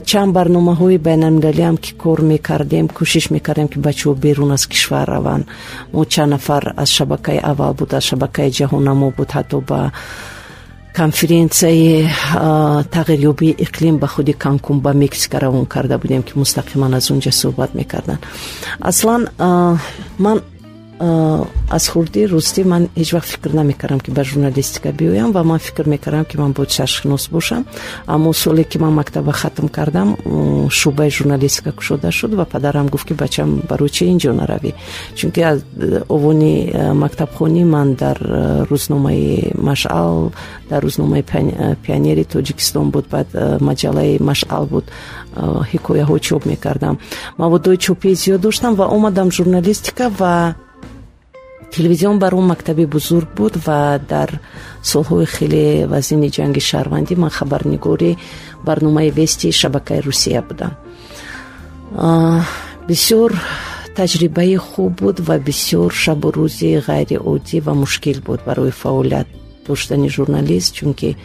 чанд 0.09 0.31
барномаҳои 0.37 0.97
байналмилалиам 1.07 1.77
ки 1.83 1.91
кор 2.01 2.19
мекардем 2.21 2.87
кӯшиш 2.97 3.25
мекардем 3.35 3.67
ки 3.67 3.77
бачаҳо 3.87 4.13
берун 4.25 4.51
аз 4.51 4.63
кишвар 4.71 5.07
раванд. 5.15 5.45
Мо 5.93 6.05
чанд 6.05 6.31
нафар 6.33 6.73
аз 6.77 6.89
шабакаи 6.97 7.39
аввал 7.51 7.73
буд 7.79 7.93
аз 7.93 8.03
шабакаи 8.09 8.49
ҷаҳоннамо 8.57 9.07
буд 9.17 9.29
ҳатто 9.35 9.57
ба 9.69 9.91
конференсияи 10.95 12.07
тағйирёбии 12.95 13.55
иқлим 13.65 13.97
ба 13.99 14.07
худи 14.07 14.33
канкун 14.33 14.79
ба 14.79 14.93
мексика 14.93 15.39
равон 15.39 15.65
карда 15.65 15.97
будем 15.97 16.23
ки 16.23 16.33
мустақиман 16.37 16.95
аз 16.95 17.11
он 17.11 17.19
ҷо 17.19 17.31
суҳбат 17.31 17.75
мекарданд. 17.75 18.21
Аслан 18.79 19.27
ман 20.17 20.41
аз 20.99 21.87
хурдӣ 21.91 22.25
ростӣ 22.31 22.63
ман 22.63 22.87
ҳеҷ 22.95 23.09
вақт 23.15 23.29
фикр 23.33 23.51
намекардам 23.53 23.99
ки 23.99 24.11
ба 24.11 24.23
журналистика 24.23 24.89
биёям 24.91 25.31
ва 25.31 25.43
ман 25.43 25.59
фикр 25.59 25.85
мекардам 25.87 26.25
ки 26.25 26.37
ман 26.37 26.51
бояд 26.51 26.71
шаршинос 26.71 27.27
бошам. 27.29 27.65
Аммо 28.07 28.33
соле 28.33 28.63
ки 28.63 28.77
ман 28.77 28.93
мактаба 28.93 29.31
хатм 29.31 29.67
кардам 29.67 30.15
шӯъбаи 30.69 31.09
журналистика 31.09 31.71
кушода 31.71 32.11
шуд 32.11 32.33
ва 32.33 32.45
падарам 32.45 32.87
гуфт 32.87 33.07
ки 33.07 33.13
бачам 33.13 33.61
барои 33.69 33.89
чи 33.89 34.05
ин 34.05 34.19
ҷо 34.19 34.31
наравӣ. 34.31 34.73
Чунки 35.15 35.41
аз 35.41 35.59
овони 36.07 36.71
мактабхонӣ 36.93 37.65
ман 37.65 37.93
дар 37.93 38.17
рӯзномаи 38.71 39.53
машъал 39.55 40.31
дар 40.69 40.83
рӯзномаи 40.83 41.23
пионери 41.83 42.23
тоҷикистон 42.23 42.91
буд 42.91 43.05
баъд 43.09 43.27
маҷаллаи 43.61 44.19
машъал 44.19 44.65
буд 44.65 44.85
ҳикояҳо 45.71 46.19
чоп 46.19 46.45
мекардам. 46.45 46.99
Маводҳои 47.37 47.77
чопии 47.77 48.15
зиёд 48.15 48.39
доштам 48.39 48.75
ва 48.75 48.85
омадам 48.85 49.31
журналистика 49.31 50.09
ва 50.19 50.55
телевизион 51.71 52.19
баром 52.19 52.47
мактаби 52.47 52.85
бузург 52.85 53.29
буд 53.35 53.55
ва 53.65 53.99
дар 54.09 54.39
солҳои 54.83 55.25
хеле 55.25 55.87
вазини 55.87 56.29
ҷанги 56.29 56.61
шаҳрвандӣ 56.69 57.15
ман 57.15 57.29
хабарнигори 57.29 58.17
барномаи 58.65 59.09
вести 59.09 59.51
шабакаи 59.51 60.01
русия 60.01 60.41
будам. 60.41 60.71
Бисёр 62.87 63.31
таҷрибаи 63.95 64.55
хуб 64.55 64.91
буд 65.01 65.19
ва 65.27 65.35
бисёр 65.39 65.91
шабу 66.03 66.29
рӯзи 66.31 66.71
ғайриоддӣ 66.87 67.57
ва 67.65 67.73
мушкил 67.73 68.19
буд 68.27 68.39
барои 68.47 68.71
фаъолият 68.71 69.27
доштани 69.67 70.09
журналист 70.09 70.73
чунки 70.73 71.17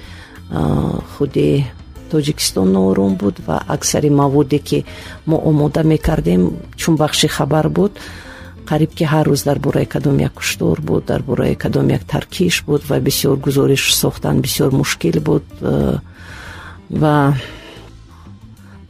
худи 1.13 1.67
тоҷикистон 2.11 2.73
ноором 2.73 3.15
буд 3.15 3.37
ва 3.47 3.57
аксари 3.75 4.11
маводе 4.11 4.59
ки 4.59 4.85
мо 5.27 5.37
омода 5.49 5.83
мекардем 5.83 6.43
чун 6.77 6.97
бахши 6.97 7.29
хабар 7.29 7.69
буд 7.69 7.93
қариб 8.71 8.95
ки 8.95 9.05
ҳар 9.05 9.27
рӯз 9.27 9.43
дар 9.45 9.59
бораи 9.59 9.87
кадом 9.87 10.17
як 10.19 10.35
куштор 10.35 10.81
буд 10.81 11.05
дар 11.11 11.23
бораи 11.23 11.55
кадом 11.57 11.89
як 11.89 12.05
таркиш 12.05 12.63
буд 12.67 12.83
ва 12.89 13.01
бисёр 13.01 13.37
гузориш 13.37 13.95
сохтан 13.95 14.41
бисёр 14.41 14.71
мушкил 14.71 15.21
буд 15.21 15.45
э, 15.61 15.99
ва 16.91 17.35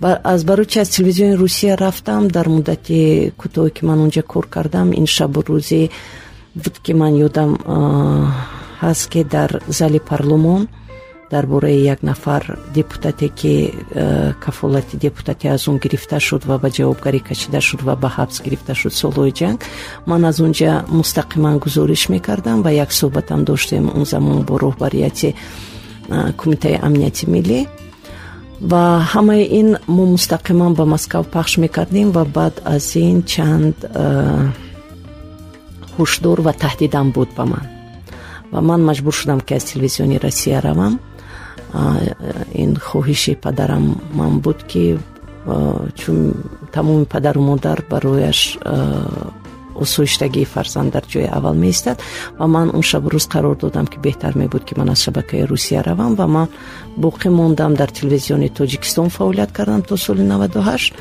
аз 0.00 0.44
баручи 0.44 0.78
аз 0.78 0.88
телевизиони 0.88 1.37
русия 1.37 1.78
рафтам 1.78 2.28
дар 2.28 2.49
муддати 2.49 3.32
кӯтоҳе 3.40 3.70
ки 3.70 3.84
ман 3.84 3.99
он 4.04 4.10
ҷо 4.10 4.22
кор 4.22 4.46
кардам 4.54 4.92
ин 4.92 5.06
шабу 5.06 5.40
рӯзе 5.40 5.90
буд 6.54 6.76
ки 6.84 6.92
ман 6.92 7.12
ёдам 7.26 7.50
э, 7.56 8.26
ҳаст 8.82 9.08
ки 9.12 9.25
дар 9.25 9.62
зали 9.68 9.99
парлумон 9.99 10.68
дар 11.30 11.46
бораи 11.46 11.82
як 11.84 12.02
нафар 12.02 12.58
депутате 12.75 13.28
ки 13.28 13.72
э, 13.94 14.32
кафолати 14.40 14.96
депутатӣ 14.96 15.49
аз 15.49 15.68
он 15.68 15.78
гирифта 15.78 16.20
шуд 16.20 16.44
ва 16.44 16.58
ба 16.58 16.68
ҷавобгарӣ 16.70 17.20
кашида 17.20 17.60
шуд 17.60 17.82
ва 17.82 17.94
ба 17.96 18.08
ҳабс 18.16 18.42
гирифта 18.42 18.75
шуд 18.75 18.92
солҳои 18.92 19.32
ҷанг 19.32 19.60
ман 20.06 20.25
аз 20.25 20.40
он 20.40 20.52
ҷа 20.52 20.84
мустақиман 20.90 21.58
гузориш 21.58 22.08
мекардам 22.08 22.62
ва 22.62 22.70
як 22.70 22.90
суҳбатам 22.92 23.44
доштем 23.44 23.90
он 23.94 24.04
замон 24.04 24.42
бо 24.42 24.58
роҳбарияти 24.58 25.34
э, 26.08 26.32
кумитаи 26.40 26.80
амнияти 26.82 27.26
миллӣ 27.34 27.60
ва 28.60 28.84
ҳамаи 29.12 29.44
ин 29.60 29.68
мо 29.87 30.04
мустақиман 30.14 30.75
ба 30.75 30.84
москав 30.84 31.26
пахш 31.26 31.58
мекардем 31.58 32.10
ва 32.10 32.25
баъд 32.25 32.54
аз 32.64 32.94
ин 32.96 33.22
чанд 33.22 33.76
э, 33.84 34.49
ҳушдор 35.96 36.38
ва 36.46 36.52
таҳдидам 36.52 37.10
буд 37.16 37.28
ба 37.37 37.44
ман. 37.52 37.66
Ва 38.52 38.60
ман 38.60 38.80
маҷбур 38.88 39.14
шудам 39.14 39.40
ки 39.40 39.54
аз 39.54 39.64
телевизиони 39.64 40.18
россия 40.18 40.60
равам 40.62 40.99
ин 42.62 42.76
хоҳиши 42.76 43.34
падарам 43.34 44.00
ман 44.12 44.40
буд 44.40 44.62
ки 44.70 44.98
чун 46.00 46.34
тамоми 46.72 47.04
падару 47.04 47.40
модар 47.40 47.84
барояш 47.90 48.58
осоиштагии 49.80 50.44
фарзанд 50.44 50.92
дар 50.92 51.04
ҷои 51.12 51.28
аввал 51.36 51.54
меистад 51.54 51.98
ва 52.38 52.46
ман 52.46 52.70
он 52.74 52.82
шабу 52.82 53.08
рӯз 53.08 53.26
қарор 53.34 53.56
додам 53.56 53.86
ки 53.86 53.98
беҳтар 53.98 54.36
мебуд 54.36 54.64
ки 54.64 54.74
ман 54.78 54.90
аз 54.90 55.02
шабакаи 55.02 55.44
русия 55.44 55.82
равам 55.82 56.14
ва 56.14 56.26
ман 56.26 56.48
боқӣ 56.98 57.28
мондам 57.28 57.74
дар 57.74 57.90
телевизиони 57.90 58.48
тоҷикистон 58.48 59.08
фаъолият 59.08 59.52
кардам 59.52 59.82
то 59.82 59.96
соли 59.96 60.22
наваду 60.22 60.60
ҳашт 60.60 60.92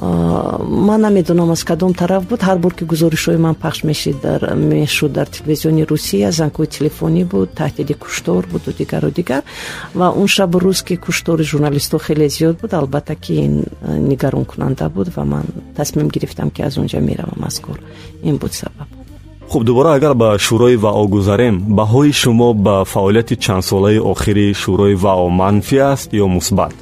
ман 0.00 1.00
намедонам 1.00 1.50
аз 1.50 1.64
кадом 1.64 1.94
тараф 1.94 2.24
буд. 2.24 2.40
Ҳар 2.40 2.58
бор 2.58 2.74
ки 2.74 2.84
гузоришҳои 2.84 3.36
ман 3.36 3.54
пахш 3.54 3.84
мешуд 3.84 5.12
дар 5.12 5.26
телевизиони 5.26 5.84
русия 5.84 6.32
зангҳои 6.32 6.66
телефонӣ 6.66 7.24
буд 7.24 7.48
таҳдиди 7.54 7.94
куштор 7.94 8.46
буду 8.46 8.72
дигару 8.72 9.10
дигар. 9.10 9.42
Ва 9.94 10.10
он 10.10 10.26
шабу 10.26 10.58
рӯз 10.58 10.84
ки 10.84 10.96
куштори 10.96 11.42
журналистҳо 11.42 11.98
хеле 11.98 12.28
зиёд 12.28 12.60
буд 12.60 12.72
албатта 12.74 13.14
ки 13.14 13.32
ин 13.32 13.64
нигаронкунанда 14.10 14.88
буд 14.88 15.08
ва 15.16 15.24
ман 15.24 15.44
тасмим 15.76 16.08
гирифтам 16.08 16.50
ки 16.50 16.62
аз 16.62 16.78
он 16.78 16.86
ҷо 16.86 17.00
меравам 17.00 17.44
аз 17.44 17.60
кор 17.60 17.78
ин 18.22 18.36
буд 18.38 18.52
сабаб. 18.52 18.88
Хуб 19.50 19.64
дубора 19.64 19.94
агар 19.94 20.14
ба 20.14 20.38
шӯрои 20.38 20.76
вао 20.76 21.06
гузарем 21.08 21.60
баҳои 21.60 22.12
шумо 22.12 22.54
ба 22.54 22.84
фаъолияти 22.84 23.36
чандсолаи 23.36 23.98
охири 23.98 24.54
шӯрои 24.54 24.94
вао 24.94 25.28
манфӣ 25.28 25.78
аст 25.92 26.12
ё 26.12 26.26
мусбат? 26.26 26.74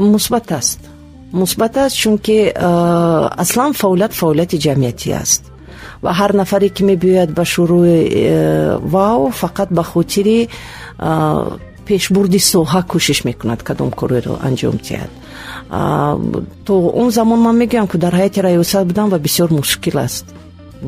Мусбат 0.00 0.52
аст 0.52 0.91
мусбат 1.32 1.76
аст 1.76 1.96
чунки 2.02 2.38
аслан 3.42 3.72
фаъолият 3.80 4.12
фаъолияти 4.20 4.58
ҷамъиятӣ 4.64 5.10
аст. 5.22 5.42
Ва 6.02 6.10
ҳар 6.18 6.32
нафаре 6.40 6.68
ки 6.68 6.82
мебиёяд 6.90 7.30
ба 7.38 7.44
шӯрӯи 7.52 7.98
э, 8.10 8.78
вао 8.92 9.30
фақат 9.42 9.68
ба 9.76 9.82
хотири 9.92 10.48
пешбурди 11.86 12.38
соҳа 12.52 12.80
кӯшиш 12.90 13.18
мекунад 13.28 13.60
кадом 13.68 13.90
кореро 14.00 14.34
анҷом 14.48 14.76
диҳад 14.86 15.12
то 16.66 16.72
он 17.02 17.10
замон 17.10 17.40
ман 17.46 17.56
мегӯям 17.62 17.86
ки 17.90 17.96
дар 18.04 18.14
ҳайати 18.14 18.40
раёсат 18.46 18.84
будам 18.90 19.08
ва 19.10 19.18
бисёр 19.26 19.48
мушкил 19.58 19.98
аст 20.06 20.26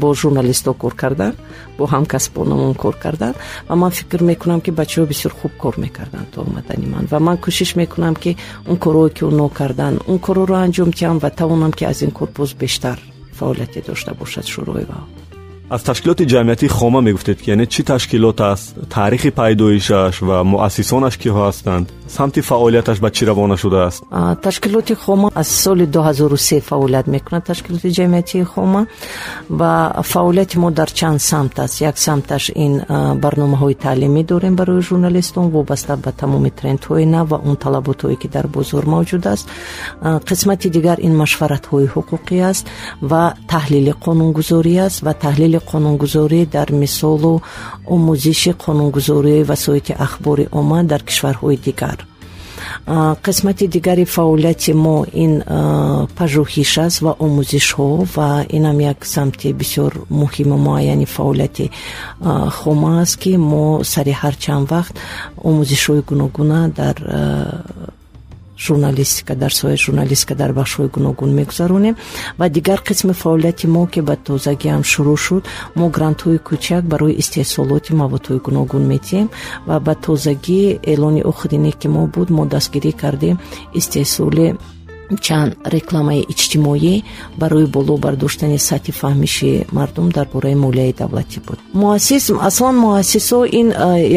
бо 0.01 0.15
журналистҳо 0.21 0.73
кор 0.83 0.95
кардан 1.03 1.35
бо 1.79 1.85
ҳамкасбонамон 1.95 2.75
кор 2.75 2.97
кардан. 3.05 3.35
Ва 3.69 3.75
ман 3.77 3.91
фикр 3.91 4.21
мекунам 4.23 4.61
ки 4.61 4.71
бачаҳо 4.71 5.07
бисёр 5.07 5.33
хуб 5.41 5.53
кор 5.63 5.75
мекарданд 5.85 6.29
то 6.33 6.41
омадани 6.43 6.87
ман. 6.87 7.05
Ва 7.13 7.19
ман 7.27 7.37
кӯшиш 7.45 7.71
мекунам 7.77 8.15
ки 8.23 8.37
он 8.71 8.77
корҳое 8.85 9.11
ки 9.17 9.23
онҳо 9.31 9.49
карданд 9.49 9.97
он 10.11 10.19
корҳоро 10.27 10.57
анҷом 10.65 10.91
диҳам 10.99 11.19
ва 11.19 11.31
тавонам 11.31 11.73
ки 11.79 11.85
аз 11.85 11.99
ин 12.07 12.11
кор 12.19 12.29
боз 12.39 12.51
бештар 12.63 12.99
фаъолияте 13.39 13.81
дошта 13.89 14.11
бошад 14.21 14.47
шӯрои 14.53 14.87
вао 14.91 15.24
аз 15.71 15.83
ташкилоти 15.83 16.27
ҷамъиятии 16.27 16.69
хома 16.69 17.01
мегуфтед 17.01 17.43
ки 17.43 17.51
яъне 17.51 17.67
чӣ 17.67 17.83
ташкилот 17.85 18.41
аст? 18.41 18.75
Таърихи 18.91 19.31
пайдоишаш 19.31 20.21
ва 20.21 20.45
муассисонаш 20.45 21.15
киҳо 21.23 21.41
ҳастанд? 21.49 21.87
Самти 22.17 22.41
фаъолияташ 22.43 22.99
ба 23.01 23.11
чӣ 23.11 23.27
равона 23.27 23.57
шудааст? 23.57 24.03
Ташкилоти 24.43 24.95
хома 24.95 25.31
аз 25.35 25.49
соли 25.49 25.87
2003 25.87 26.61
фаъолият 26.61 27.07
мекунад 27.07 27.45
ташкилоти 27.45 27.91
ҷамъиятии 27.99 28.45
хома. 28.45 28.87
Ва 29.51 29.93
фаъолияти 30.03 30.59
мо 30.59 30.71
дар 30.71 30.91
чанд 30.93 31.21
самт 31.21 31.59
аст. 31.59 31.81
Як 31.81 31.99
самташ 31.99 32.51
ин 32.55 32.83
барномаҳои 33.23 33.75
таълимӣ 33.75 34.25
дорем 34.25 34.57
барои 34.57 34.83
журналистон 34.83 35.49
вобаста 35.49 35.97
ба 35.97 36.13
тамоми 36.13 36.51
трендҳои 36.51 37.07
нав 37.07 37.29
ва 37.31 37.41
он 37.49 37.57
талаботҳое 37.57 38.17
ки 38.17 38.29
дар 38.29 38.47
бозор 38.47 38.85
мавҷуд 38.85 39.27
аст. 39.27 39.49
Қисмати 40.29 40.69
дигар 40.77 40.99
ин 41.07 41.15
машваратҳои 41.23 41.87
ҳуқуқӣ 41.95 42.39
аст 42.51 42.65
ва 43.11 43.35
таҳлили 43.53 43.93
қонунгузорӣ 44.05 44.75
аст 44.87 45.03
ва 45.07 45.13
таҳлили 45.25 45.54
қонунгузорӣ 45.71 46.41
дар 46.47 46.69
мисолу 46.73 47.43
омӯзиши 47.95 48.53
қонунгузории 48.65 49.47
васоити 49.51 49.93
ахбори 50.07 50.49
омма 50.59 50.83
дар 50.85 51.03
кишварҳои 51.09 51.57
дигар. 51.67 51.99
Қисмати 53.27 53.67
дигари 53.69 54.05
фаъолияти 54.05 54.73
мо 54.73 54.97
ин 55.25 55.33
пажӯҳиш 56.17 56.73
аст 56.85 56.99
ва 57.05 57.13
омӯзишҳо 57.25 57.89
ва 58.15 58.29
инам 58.57 58.79
як 58.93 58.99
самти 59.15 59.49
бисёр 59.61 59.93
муҳиму 60.21 60.57
муайяни 60.67 61.07
фаъолияти 61.07 61.71
хома 62.59 63.01
аст 63.03 63.17
ки 63.23 63.33
мо 63.51 63.65
сари 63.93 64.13
ҳар 64.21 64.35
чанд 64.45 64.67
вақт 64.73 64.95
омӯзишҳои 65.49 66.03
гуногуна 66.11 66.61
дар 66.81 66.97
журналистика 68.67 69.35
дар 69.43 69.53
соҳаи 69.59 69.83
журналистика 69.85 70.35
дар 70.35 70.53
бахшҳои 70.59 70.89
гуногун 70.97 71.31
мегузаронем. 71.41 71.95
Ва 72.39 72.47
дигар 72.57 72.81
қисми 72.89 73.13
фаъолияти 73.23 73.67
мо 73.67 73.87
ки 73.93 74.01
ба 74.09 74.17
тозагиам 74.17 74.83
шурӯъ 74.93 75.17
шуд 75.25 75.45
мо 75.79 75.87
грантҳои 75.97 76.39
кӯчак 76.49 76.85
барои 76.93 77.19
истеҳсолоти 77.23 77.93
маводҳои 78.03 78.45
гуногун 78.47 78.85
метиҳем 78.93 79.29
ва 79.69 79.77
ба 79.87 79.95
тозагӣ 80.05 80.63
эълони 80.93 81.23
охирине 81.31 81.73
ки 81.81 81.89
мо 81.95 82.03
буд 82.15 82.29
мо 82.37 82.45
дастгирӣ 82.55 82.93
кардем 83.03 83.37
истеҳсоли 83.81 84.47
чанд 85.27 85.51
рекламаи 85.75 86.23
иҷтимоӣ 86.33 86.95
барои 87.41 87.67
боло 87.67 87.95
бардоштани 88.05 88.59
сатҳи 88.69 88.93
фаҳмиши 89.01 89.67
мардум 89.73 90.09
дар 90.17 90.27
бораи 90.35 90.55
молияи 90.55 90.93
давлатӣ 90.93 91.41
буд. 91.47 91.59
Муассис 91.73 92.31
аслан 92.49 92.77
муассисо 92.87 93.39
ин 93.61 93.69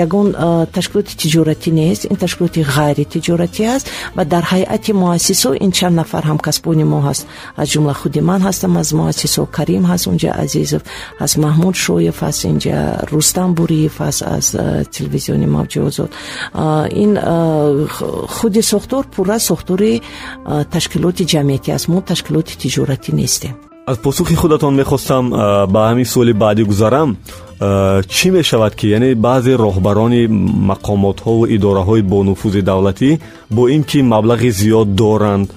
ягон 0.05 0.27
ташкилоти 0.75 1.13
тиҷоратӣ 1.21 1.69
нест 1.79 2.01
ин 2.11 2.17
ташкилоти 2.23 2.61
ғайритиҷоратӣ 2.75 3.63
аст 3.75 3.85
ва 4.15 4.23
дар 4.33 4.43
ҳайати 4.53 4.91
муассисо 4.93 5.49
ин 5.65 5.71
чанд 5.77 5.95
нафар 6.01 6.23
ҳамкасбони 6.31 6.85
мо 6.93 6.99
ҳаст. 7.07 7.23
Аз 7.61 7.67
ҷумла 7.73 7.93
худи 8.01 8.21
ман 8.29 8.41
ҳастам 8.47 8.77
аз 8.81 8.89
муассисо 8.99 9.41
карим 9.57 9.83
ҳаст 9.91 10.05
унҷа 10.11 10.31
азизов 10.43 10.81
аз 11.25 11.31
маҳмуд 11.45 11.75
шоев 11.85 12.17
ҳаст 12.25 12.41
инҷа 12.51 12.77
рустам 13.11 13.49
буриев 13.57 13.95
ҳаст 14.05 14.21
аз 14.37 14.47
телевизиони 14.95 15.47
мавҷи 15.57 15.79
озод. 15.87 16.11
Ин 17.03 17.11
худи 18.35 18.61
сохтор 18.61 19.03
пурра 19.15 19.39
сохтори 19.39 20.01
ташкилоти 20.77 21.23
ҷамъиятӣ 21.33 21.69
аст 21.77 21.87
мо 21.91 21.99
ташкилоти 22.11 22.53
тиҷоратӣ 22.61 23.11
нестем. 23.21 23.53
Аз 23.91 23.97
посухи 24.05 24.35
худатон 24.35 24.73
мехостам 24.81 25.23
ба 25.73 25.81
ҳамин 25.89 26.07
суоли 26.13 26.33
баъдӣ 26.43 26.63
гузарам 26.71 27.09
чӣ 28.15 28.27
мешавад 28.37 28.73
ки 28.79 28.85
яъне 28.97 29.09
баъзе 29.27 29.53
роҳбарони 29.65 30.23
мақомотҳову 30.71 31.43
идораҳои 31.55 32.01
бонуфузи 32.13 32.61
давлатӣ 32.69 33.09
бо 33.55 33.61
ин 33.75 33.83
ки 33.89 33.99
маблағи 34.13 34.49
зиёд 34.59 34.87
доранд 35.01 35.47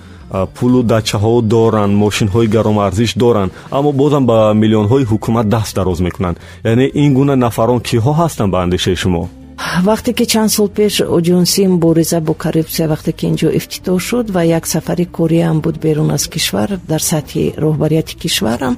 пулу 0.56 0.80
дачаҳо 0.94 1.34
доранд 1.54 1.92
мошинҳои 2.04 2.48
гаромарзиш 2.56 3.10
доранд 3.22 3.50
аммо 3.76 3.90
бозам 4.00 4.24
ба 4.30 4.38
миллионҳои 4.62 5.04
ҳукумат 5.10 5.46
даст 5.54 5.72
дароз 5.78 5.98
мекунанд. 6.06 6.36
Яъне 6.72 6.86
ин 7.02 7.10
гуна 7.18 7.34
нафарон 7.44 7.80
киҳо 7.88 8.12
ҳастанд 8.20 8.50
ба 8.54 8.58
андешаи 8.64 8.96
шумо 9.02 9.22
вақте 9.60 10.12
ки 10.12 10.24
чанд 10.26 10.50
сол 10.56 10.68
пеш 10.68 10.94
оҷонсии 11.00 11.66
мубориза 11.74 12.20
бо 12.20 12.32
коррупсия 12.34 12.86
вақте 12.88 13.12
ки 13.18 13.24
инҷо 13.30 13.48
ифтитоҳ 13.58 13.98
шуд 14.06 14.26
ва 14.34 14.42
як 14.58 14.64
сафари 14.66 15.06
кориам 15.16 15.60
буд 15.64 15.76
берун 15.84 16.10
аз 16.16 16.24
кишвар 16.32 16.70
дар 16.90 17.02
сатҳи 17.10 17.54
роҳбарияти 17.64 18.14
кишварам 18.22 18.74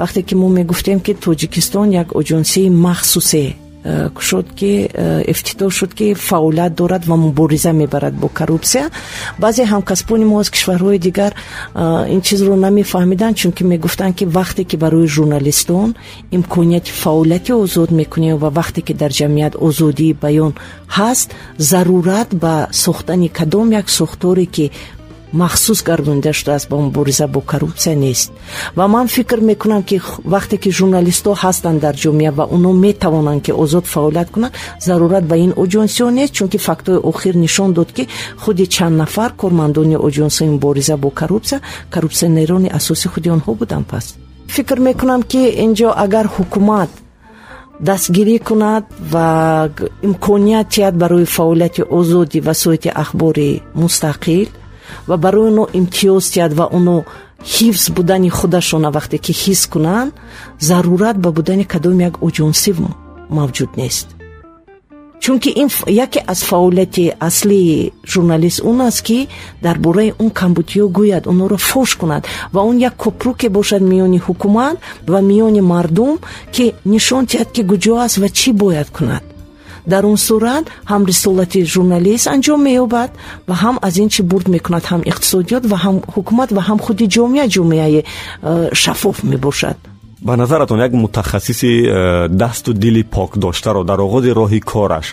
вақте 0.00 0.20
ки 0.26 0.34
мо 0.40 0.48
мегуфтем 0.48 0.98
ки 1.04 1.12
тоҷикистон 1.24 1.88
як 2.02 2.08
оҷонсии 2.20 2.74
махсусе 2.86 3.44
шуд 4.18 4.46
ки 4.54 4.88
ифтитоҳ 5.32 5.70
шуд 5.70 5.94
ки 5.94 6.14
фаъолият 6.14 6.74
дорад 6.74 7.04
ва 7.04 7.16
мубориза 7.16 7.72
мебарад 7.72 8.14
бо 8.14 8.28
коррупсия. 8.28 8.90
Баъзе 9.38 9.64
ҳамкасбони 9.64 10.24
мо 10.24 10.38
аз 10.40 10.50
кишварҳои 10.50 10.98
дигар 10.98 11.32
ин 12.14 12.20
чизро 12.20 12.54
намефаҳмиданд 12.56 13.36
чунки 13.36 13.64
мегуфтанд 13.64 14.14
ки 14.16 14.24
вақте 14.26 14.64
ки 14.64 14.76
барои 14.76 15.06
журналистон 15.06 15.94
имконияти 16.30 16.92
фаъолияти 17.02 17.52
озод 17.52 17.90
мекунем 17.90 18.36
ва 18.36 18.50
вақте 18.58 18.80
ки 18.86 18.94
дар 18.94 19.10
ҷамъият 19.10 19.54
озодии 19.66 20.16
баён 20.22 20.52
ҳаст 20.98 21.28
зарурат 21.58 22.28
ба 22.42 22.54
сохтани 22.70 23.28
кадом 23.28 23.72
як 23.72 23.90
сохторе 23.90 24.46
ки 24.46 24.70
махсус 25.32 25.82
гардонида 25.82 26.32
шудааст 26.32 26.68
ба 26.68 26.76
мубориза 26.76 27.26
бо 27.28 27.40
коррупсия 27.40 27.96
нест. 27.96 28.32
Ва 28.76 28.88
ман 28.88 29.08
фикр 29.08 29.40
мекунам 29.40 29.82
ки 29.82 30.00
вақте 30.24 30.56
ки 30.58 30.70
журналистҳо 30.70 31.34
ҳастанд 31.42 31.80
дар 31.80 31.94
ҷомеа 31.96 32.32
ва 32.32 32.44
онҳо 32.54 32.72
метавонанд 32.72 33.42
ки 33.42 33.52
озод 33.52 33.86
фаъолият 33.86 34.30
кунанд 34.30 34.54
зарурат 34.80 35.24
ба 35.24 35.36
ин 35.36 35.52
оҷонсиҳо 35.62 36.10
нест 36.10 36.32
чунки 36.34 36.58
фактҳои 36.58 37.00
охир 37.10 37.34
нишон 37.44 37.72
дод 37.72 37.92
ки 37.96 38.08
худи 38.42 38.66
чанд 38.66 38.96
нафар 38.96 39.30
кормандони 39.42 39.96
оҷонсиҳои 39.96 40.50
мубориза 40.56 40.96
бо 40.96 41.10
коррупсия 41.10 41.60
коррупсионерони 41.94 42.68
асосии 42.78 43.08
худи 43.08 43.28
онҳо 43.36 43.54
буданд 43.60 43.86
пас. 43.86 44.04
Фикр 44.48 44.78
мекунам 44.88 45.22
ки 45.22 45.42
инҷо 45.66 45.88
агар 46.04 46.26
ҳукумат 46.36 46.90
дастгирӣ 47.88 48.36
кунад 48.48 48.84
ва 49.12 49.26
имконият 50.08 50.68
диҳад 50.74 50.94
барои 51.02 51.24
фаъолияти 51.36 51.82
озоди 51.98 52.38
васоити 52.48 52.90
ахбори 53.02 53.50
мустақил 53.82 54.48
ва 55.08 55.16
барои 55.16 55.48
оно 55.52 55.64
имтиёз 55.78 56.24
диҳад 56.32 56.52
ва 56.58 56.66
оно 56.78 56.96
ҳифз 57.54 57.84
будани 57.96 58.30
худашона 58.38 58.90
вақте 58.96 59.16
ки 59.24 59.32
ҳис 59.42 59.62
кунанд 59.72 60.12
зарурат 60.68 61.16
ба 61.24 61.30
будани 61.38 61.64
кадом 61.72 61.96
як 62.08 62.14
оҷонсӣ 62.26 62.70
мавҷуд 63.38 63.70
нест. 63.80 64.08
Чунки 65.22 65.50
ин 65.62 65.68
яке 65.86 66.20
аз 66.26 66.40
фаъолияти 66.42 67.14
аслии 67.20 67.92
журналист 68.12 68.60
он 68.64 68.80
аст 68.80 69.02
ки 69.02 69.28
дар 69.62 69.78
бораи 69.78 70.14
он 70.18 70.30
камбудиҳо 70.30 70.88
гӯяд 70.98 71.24
онҳоро 71.30 71.56
фош 71.70 71.90
кунад 72.00 72.22
ва 72.52 72.60
он 72.70 72.76
як 72.88 72.94
купруке 72.96 73.48
бошад 73.48 73.82
миёни 73.82 74.18
ҳукумат 74.26 74.76
ва 75.12 75.20
миёни 75.30 75.60
мардум 75.72 76.18
ки 76.54 76.64
нишон 76.84 77.22
диҳад 77.30 77.48
ки 77.54 77.62
куҷо 77.70 77.94
аст 78.04 78.16
ва 78.22 78.28
чӣ 78.38 78.50
бояд 78.62 78.88
кунад 78.96 79.22
дар 79.86 80.06
он 80.06 80.16
сурат 80.16 80.64
ҳам 80.86 81.04
рисолати 81.06 81.64
журналист 81.64 82.26
анҷом 82.34 82.60
меёбад 82.68 83.10
ва 83.48 83.54
ҳам 83.62 83.76
аз 83.82 83.96
ин 83.96 84.08
чи 84.08 84.22
бурд 84.22 84.48
мекунад 84.48 84.84
ҳам 84.84 85.02
иқтисодиёт 85.10 85.64
ва 85.72 85.76
ҳам 85.84 85.96
ҳукумат 86.14 86.50
ва 86.56 86.62
ҳам 86.68 86.78
худи 86.84 87.06
ҷомеа 87.16 87.46
ҷомеаи 87.54 88.00
э, 88.02 88.74
шаффоф 88.82 89.22
мебошад. 89.22 89.76
Ба 90.20 90.36
назаратон 90.36 90.78
як 90.80 90.92
мутахассиси 90.92 91.72
э, 91.86 92.28
дасту 92.28 92.72
дили 92.72 93.02
покдоштаро 93.02 93.84
дар 93.84 93.98
оғози 94.06 94.30
роҳи 94.40 94.60
кораш 94.60 95.06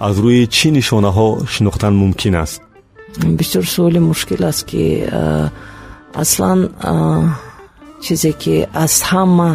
аз 0.00 0.16
рӯи 0.24 0.46
чӣ 0.56 0.68
нишонаҳо 0.76 1.28
шинохтан 1.54 1.94
мумкин 2.02 2.34
аст? 2.34 2.60
Бисёр 3.38 3.64
суоли 3.74 3.98
мушкил 3.98 4.44
аст 4.44 4.66
ки 4.70 4.84
э, 5.06 5.48
аслан 6.14 6.60
чизе 8.02 8.32
ки 8.32 8.66
аз 8.74 8.94
ҳама 9.10 9.50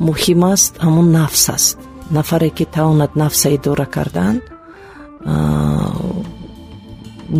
муҳим 0.00 0.42
аст 0.52 0.72
ҳамон 0.84 1.08
нафс 1.18 1.48
аст 1.56 1.78
нафаре 2.10 2.50
ки 2.50 2.64
тавонад 2.64 3.16
нафса 3.16 3.48
идора 3.56 3.86
кардан 3.86 4.42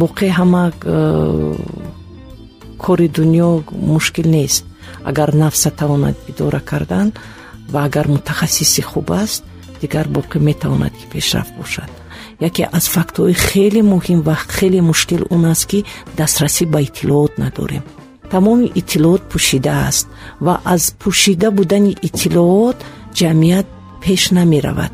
боқӣ 0.01 0.29
ҳама 0.39 0.65
кори 2.79 3.09
дунё 3.09 3.49
мушкил 3.71 4.29
нест. 4.37 4.65
Агар 5.05 5.35
нафса 5.35 5.71
тавонад 5.71 6.17
идора 6.29 6.61
кардан 6.61 7.13
ва 7.73 7.85
агар 7.85 8.07
мутахассиси 8.09 8.83
хуб 8.83 9.11
аст 9.13 9.45
дигар 9.81 10.07
боқӣ 10.09 10.39
метавонад 10.39 10.93
ки 10.99 11.07
пешрафт 11.13 11.53
бошад. 11.59 11.91
Яке 12.41 12.69
аз 12.73 12.85
фактҳои 12.95 13.35
хеле 13.35 13.83
муҳим 13.83 14.21
ва 14.23 14.37
хеле 14.57 14.81
мушкил 14.81 15.23
он 15.31 15.45
аст 15.53 15.65
ки 15.71 15.85
дастрасӣ 16.17 16.65
ба 16.67 16.81
иттилоот 16.87 17.39
надорем. 17.39 17.83
Тамоми 18.31 18.73
иттилоот 18.81 19.23
пӯшида 19.31 19.75
аст 19.89 20.07
ва 20.41 20.55
аз 20.65 20.83
пӯшида 21.01 21.49
будани 21.51 21.93
иттилоот 22.07 22.79
ҷамъият 23.19 23.67
пеш 24.07 24.31
намеравад. 24.31 24.93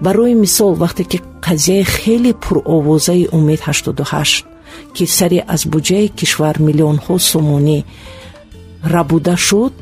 Барои 0.00 0.34
мисол 0.34 0.74
вақте 0.74 1.04
ки 1.04 1.18
қазияи 1.46 1.84
хеле 1.84 2.32
пуровозаи 2.32 3.28
умед 3.32 3.60
88 3.60 4.44
ки 4.94 5.06
сари 5.06 5.42
аз 5.54 5.62
буҷаи 5.72 6.08
кишвар 6.18 6.56
миллионҳо 6.66 7.16
сомонӣ 7.30 7.78
рабуда 8.94 9.36
шуд 9.36 9.72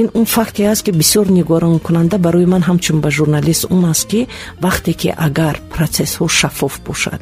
ин 0.00 0.06
он 0.18 0.26
факте 0.36 0.62
аст 0.72 0.82
ки 0.84 0.90
бисёр 0.90 1.26
нигоронкунанда 1.38 2.16
барои 2.18 2.46
ман 2.52 2.62
ҳамчун 2.68 2.98
ба 3.00 3.10
журналист 3.10 3.64
он 3.74 3.84
аст 3.92 4.04
ки 4.10 4.28
вақте 4.64 4.92
ки 5.00 5.08
агар 5.26 5.56
протсессҳо 5.74 6.26
шаффоф 6.38 6.74
бошад 6.86 7.20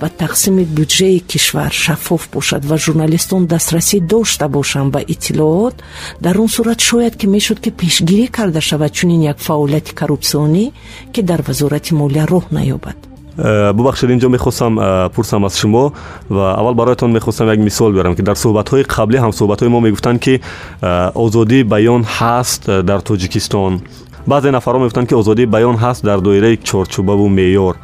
ва 0.00 0.08
тақсими 0.08 0.64
буҷаи 0.64 1.18
кишвар 1.20 1.72
шаффоф 1.72 2.28
бошад 2.32 2.64
ва 2.64 2.76
журналистон 2.76 3.46
дастрасӣ 3.46 4.00
дошта 4.00 4.48
бошанд. 4.48 4.92
Ба 4.92 5.00
иттилоот 5.00 5.74
дар 6.20 6.40
он 6.40 6.48
сурат 6.48 6.80
шояд 6.80 7.16
ки 7.16 7.26
мешуд 7.26 7.60
ки 7.60 7.70
пешгирӣ 7.70 8.26
карда 8.28 8.60
шавад 8.60 8.92
чунин 8.92 9.22
як 9.22 9.38
фаъолияти 9.38 9.94
коррупсионӣ 9.94 10.72
ки 11.12 11.20
дар 11.22 11.42
вазорати 11.42 11.94
молия 11.94 12.26
роҳ 12.26 12.44
наёбад. 12.50 13.10
Э, 13.38 13.72
бубахшед 13.72 14.10
инҷо 14.10 14.28
мехостам 14.28 14.78
э, 14.78 15.08
пурсам 15.14 15.44
аз 15.44 15.56
шумо 15.56 15.92
ва 16.28 16.54
аввал 16.58 16.74
бароятон 16.74 17.12
мехостам 17.12 17.48
як 17.48 17.58
мисол 17.58 17.92
биёрам 17.92 18.14
ки 18.16 18.22
дар 18.22 18.36
суҳбатҳои 18.36 18.84
қаблӣ 18.84 19.18
ҳамсуҳбатҳои 19.24 19.68
мо 19.68 19.80
мегуфтанд 19.80 20.20
ки 20.20 20.40
э, 20.82 21.10
озодии 21.14 21.62
баён 21.62 22.04
ҳаст 22.04 22.82
дар 22.82 23.00
тоҷикистон 23.00 23.80
баъзе 24.26 24.50
нафарон 24.50 24.80
мегуфтанд 24.82 25.08
ки 25.08 25.14
озодии 25.14 25.46
баён 25.46 25.76
ҳаст 25.76 26.04
дар 26.04 26.20
доираи 26.20 26.56
чорчӯбаву 26.56 27.28
меъёр 27.28 27.76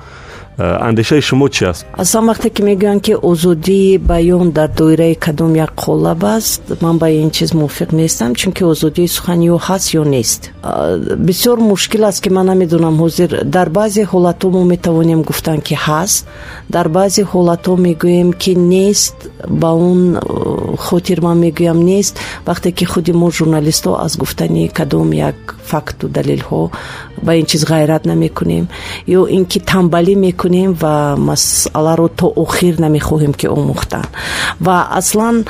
андешаи 0.58 1.20
шумо 1.20 1.48
чи 1.48 1.64
аст? 1.64 1.86
Аслан 1.92 2.28
вақте 2.30 2.48
ки 2.50 2.62
мегӯянд 2.62 3.02
ки 3.02 3.14
озодии 3.14 3.98
баён 3.98 4.52
дар 4.52 4.70
доираи 4.70 5.14
кадом 5.14 5.54
як 5.54 5.72
қолаб 5.76 6.24
аст 6.24 6.62
ман 6.80 6.98
ба 6.98 7.10
ин 7.10 7.30
чиз 7.30 7.52
мувофиқ 7.52 7.92
нестам 7.92 8.34
чунки 8.34 8.64
озодии 8.64 9.06
сухан 9.06 9.40
ё 9.40 9.58
ҳаст 9.58 9.92
ё 9.94 10.04
нест. 10.04 10.50
Бисёр 11.18 11.60
мушкил 11.60 12.04
аст 12.04 12.22
ки 12.22 12.30
ман 12.30 12.46
намедонам. 12.46 12.96
Ҳозир 12.96 13.44
дар 13.44 13.68
баъзе 13.68 14.04
ҳолатҳо 14.04 14.48
мо 14.50 14.64
метавонем 14.64 15.22
гуфтан 15.22 15.60
ки 15.60 15.74
ҳаст. 15.74 16.26
Дар 16.70 16.88
баъзе 16.88 17.22
ҳолатҳо 17.22 17.76
мегӯем 17.76 18.32
ки 18.32 18.54
нест 18.56 19.28
ба 19.48 19.72
он 19.72 20.16
э, 20.16 20.76
хотир 20.76 21.20
ман 21.20 21.38
мегӯям 21.38 21.84
нест. 21.84 22.18
Вақте 22.46 22.72
ки 22.72 22.84
худи 22.84 23.12
мо 23.12 23.30
журналистҳо 23.30 23.92
аз 24.04 24.16
гуфтани 24.16 24.68
кадом 24.68 25.12
як 25.12 25.36
факту 25.66 26.08
далелҳо 26.08 26.70
ба 27.22 27.34
ин 27.34 27.44
чиз 27.44 27.64
ғайрат 27.64 28.06
намекунем. 28.06 28.68
Ё 29.06 29.28
ин 29.28 29.44
ки 29.44 29.58
тамбалӣ 29.60 30.14
мекунем 30.16 30.45
ва 30.82 31.16
масъаларо 31.18 32.08
то 32.08 32.26
охир 32.36 32.74
намехоҳем 32.78 33.32
ки 33.32 33.46
омӯхтан. 33.46 34.04
Ва 34.60 34.88
аслан 34.90 35.44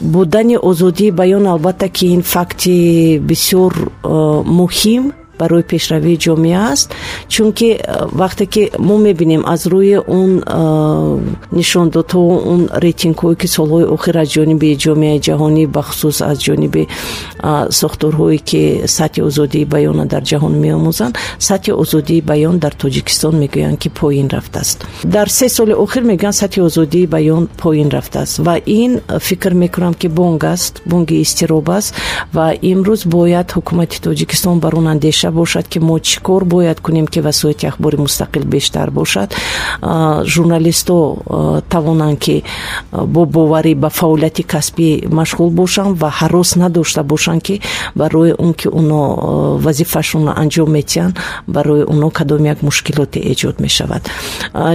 будани 0.00 0.56
озодии 0.56 1.10
баён 1.10 1.46
албатта 1.46 1.88
ки 1.88 2.06
ин 2.06 2.22
факти 2.22 3.18
бисёр 3.18 3.72
муҳим 4.02 5.12
барои 5.40 5.62
пешравии 5.62 6.16
ҷомеа 6.24 6.62
аст 6.72 6.88
чунки 7.34 7.70
э, 7.72 8.06
вақте 8.20 8.44
ки 8.52 8.62
мо 8.78 8.96
мебинем 9.06 9.42
аз 9.54 9.62
рӯи 9.72 9.96
он 10.20 10.30
э, 10.38 11.18
нишондодҳо 11.58 12.22
он 12.52 12.60
рейтингҳое 12.84 13.36
ки 13.40 13.46
солҳои 13.56 13.86
охир 13.94 14.14
аз 14.22 14.28
ҷониби 14.36 14.76
ҷомеаи 14.84 15.18
ҷаҳонӣ 15.26 15.62
бахусус 15.76 16.16
аз 16.30 16.36
ҷониби 16.46 16.82
э, 16.86 17.70
сохторҳое 17.80 18.38
ки 18.48 18.62
сатҳи 18.98 19.20
озодии 19.28 19.64
баёна 19.74 20.04
дар 20.12 20.22
ҷаҳон 20.30 20.54
меомӯзанд 20.64 21.14
сатҳи 21.48 21.72
озодии 21.82 22.20
баён 22.30 22.56
дар 22.64 22.74
тоҷикистон 22.82 23.34
мегӯянд 23.42 23.78
ки 23.82 23.88
поин 24.00 24.28
рафтааст. 24.34 24.78
Дар 25.04 25.28
се 25.38 25.48
соли 25.48 25.74
охир 25.84 26.02
мегӯянд 26.10 26.36
сатҳи 26.42 26.60
озодии 26.68 27.06
баён 27.14 27.42
поин 27.62 27.88
рафтааст 27.96 28.34
ва 28.46 28.56
ин 28.66 28.92
фикр 29.26 29.52
мекунам 29.62 29.94
ки 30.00 30.08
бонг 30.08 30.44
аст 30.44 30.82
бонги 30.90 31.16
изтироб 31.24 31.70
аст 31.70 31.94
ва 32.36 32.46
имрӯз 32.72 33.00
бояд 33.16 33.48
ҳукумати 33.56 33.96
тоҷикистон 34.06 34.56
бар 34.64 34.74
он 34.80 34.86
андеша 34.94 35.29
бошад 35.30 35.68
ки 35.68 35.78
мо 35.78 35.98
чӣ 35.98 36.20
кор 36.20 36.44
бояд 36.44 36.80
кунем 36.80 37.06
ки 37.06 37.20
васоити 37.20 37.66
ахбори 37.66 37.96
мустақил 37.96 38.44
бештар 38.44 38.90
бошад. 38.90 39.34
Журналистҳо 39.82 41.62
тавонанд 41.68 42.18
ки 42.18 42.44
бо 42.92 43.24
боварӣ 43.24 43.74
ба 43.74 43.88
фаъолияти 43.88 44.42
касбӣ 44.42 45.08
машғул 45.08 45.50
бошанд 45.50 45.98
ва 45.98 46.10
ҳарос 46.20 46.56
надошта 46.56 47.02
бошанд 47.02 47.42
ки 47.42 47.60
барои 47.94 48.32
он 48.38 48.54
ки 48.54 48.68
оно 48.68 49.58
вазифаашонро 49.58 50.32
анҷом 50.42 50.70
метиҳанд 50.70 51.16
барои 51.46 51.84
оно 51.84 52.10
кадом 52.10 52.44
як 52.44 52.62
мушкилоте 52.62 53.20
эҷод 53.20 53.60
мешавад. 53.60 54.02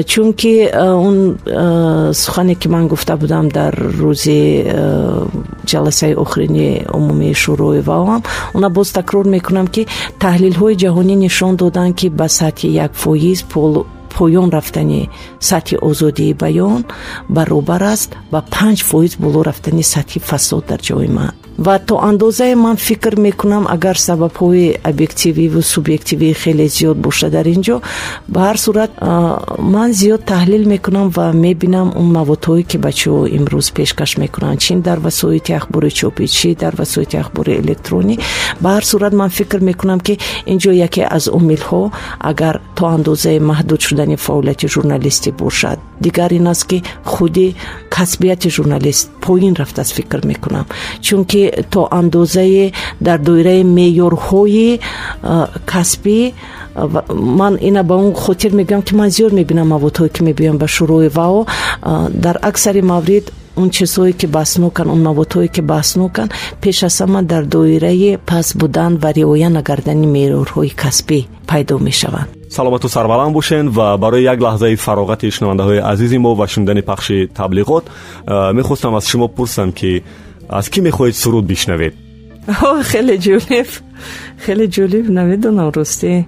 Чунки 0.05 0.69
он 0.75 1.37
сухане 2.13 2.55
ки 2.55 2.67
ман 2.67 2.87
гуфта 2.87 3.17
будам 3.17 3.49
дар 3.49 3.73
рӯзи 3.75 4.65
ҷаласаи 5.65 6.13
охирини 6.15 6.85
умумии 6.93 7.33
шӯрои 7.33 7.81
ваоам 7.81 8.23
она 8.53 8.69
боз 8.69 8.91
такрор 8.91 9.25
мекунам 9.25 9.67
ки 9.67 9.87
таҳлил 10.19 10.44
таҳлилҳои 10.45 10.79
ҷаҳонӣ 10.83 11.15
нишон 11.25 11.53
доданд 11.63 11.93
ки 11.99 12.07
ба 12.19 12.27
сатҳи 12.39 12.69
як 12.85 12.91
фоиз 13.03 13.39
поён 14.15 14.47
рафтани 14.57 15.01
сатҳи 15.49 15.75
озодии 15.89 16.37
баён 16.43 16.81
баробар 17.35 17.83
аст 17.93 18.09
ба 18.33 18.39
панҷ 18.55 18.77
фоиз 18.89 19.13
боло 19.23 19.39
рафтани 19.49 19.83
сатҳи 19.93 20.19
фасод 20.29 20.63
дар 20.71 20.79
ҷоимаа 20.89 21.31
ва 21.57 21.79
то 21.79 21.99
андозае 21.99 22.55
ман 22.55 22.77
фикр 22.77 23.15
мекунам 23.19 23.67
агар 23.67 23.97
сабабҳои 23.97 24.77
объектививу 24.83 25.61
субъективии 25.61 26.33
хеле 26.33 26.67
зиёд 26.67 26.97
бошад. 26.97 27.31
Дар 27.31 27.45
ин 27.45 27.61
ҷо 27.61 27.81
ба 28.27 28.39
ҳар 28.47 28.57
сурат 28.57 28.91
ман 29.59 29.91
зиёд 29.93 30.21
таҳлил 30.25 30.67
мекунам 30.67 31.09
ва 31.09 31.31
мебинам 31.33 31.93
он 31.95 32.07
маводҳое 32.17 32.63
ки 32.63 32.77
бачаҳо 32.77 33.27
имрӯз 33.37 33.71
пешкаш 33.73 34.17
мекунанд. 34.17 34.59
Чин 34.59 34.81
дар 34.81 34.99
васоити 34.99 35.51
ахбори 35.53 35.91
чопӣ 35.91 36.27
чи 36.27 36.55
дар 36.55 36.75
васоити 36.75 37.17
ахбори 37.17 37.53
электронӣ. 37.63 38.15
Ба 38.61 38.69
ҳар 38.75 38.83
сурат 38.83 39.13
ман 39.13 39.29
фикр 39.29 39.59
мекунам 39.59 39.99
ки 39.99 40.19
ин 40.45 40.57
ҷо 40.59 40.71
яке 40.71 41.03
аз 41.17 41.27
омилҳо 41.27 41.91
агар 42.19 42.61
то 42.75 42.85
андозае 42.85 43.39
маҳдуд 43.39 43.81
шудани 43.81 44.17
фаъолияти 44.17 44.67
журналистӣ 44.67 45.31
бошад. 45.31 45.79
Дигар 46.01 46.31
ин 46.31 46.47
аст 46.47 46.67
ки 46.67 46.83
худи 47.05 47.55
касбияти 47.89 48.49
журналист 48.49 49.09
поин 49.21 49.53
рафтааст 49.55 49.93
фикр 49.93 50.19
мекунам. 50.25 50.65
Чунки 51.01 51.44
то 51.69 51.87
андозае 51.91 52.71
дар 52.99 53.19
доираи 53.19 53.63
меъёрҳои 53.63 54.79
касбӣ 55.71 56.33
ман 57.39 57.57
ина 57.61 57.83
ба 57.83 57.95
он 57.95 58.13
хотир 58.13 58.51
мегӯям 58.51 58.81
ки 58.81 58.93
ман 58.95 59.09
зиёд 59.09 59.33
мебинам 59.33 59.67
маводҳое 59.75 60.09
ки 60.09 60.21
мебиёям 60.23 60.57
ба 60.57 60.67
шӯрои 60.67 61.09
вао 61.09 61.45
дар 62.25 62.39
аксари 62.41 62.81
маврид 62.81 63.31
он 63.55 63.69
чизҳое 63.69 64.13
ки 64.19 64.25
баҳсноканд 64.25 64.89
он 64.91 65.01
маводҳое 65.07 65.47
ки 65.47 65.61
баҳсноканд 65.61 66.31
пеш 66.61 66.83
аз 66.83 67.01
ҳама 67.01 67.21
дар 67.23 67.43
доираи 67.45 68.17
пас 68.29 68.47
будан 68.59 68.97
ва 69.03 69.09
риоя 69.17 69.49
накардани 69.49 70.07
меъёрҳои 70.15 70.71
касбӣ 70.81 71.19
пайдо 71.47 71.77
мешаванд 71.79 72.29
саломату 72.49 72.89
сарбаланд 72.89 73.33
бошед 73.33 73.65
ва 73.77 73.97
барои 73.97 74.23
як 74.33 74.39
лаҳзаи 74.39 74.75
фароғати 74.85 75.31
шунавандаҳои 75.35 75.79
азизи 75.91 76.17
мо 76.17 76.31
ва 76.35 76.47
шунидани 76.47 76.81
пахши 76.81 77.17
таблиғот 77.39 77.83
мехостам 78.59 78.95
аз 78.95 79.05
шумо 79.11 79.27
пурсам 79.27 79.71
ки 79.71 80.03
аз 80.49 80.69
кӣ 80.69 80.79
мехоҳед 80.81 81.15
суруд 81.15 81.45
бишнавед? 81.45 81.93
Хеле 82.91 83.15
ҷолиб. 83.25 83.69
Хеле 84.45 84.65
ҷолиб 84.75 85.05
намедонам 85.09 85.69
ростӣ 85.75 86.25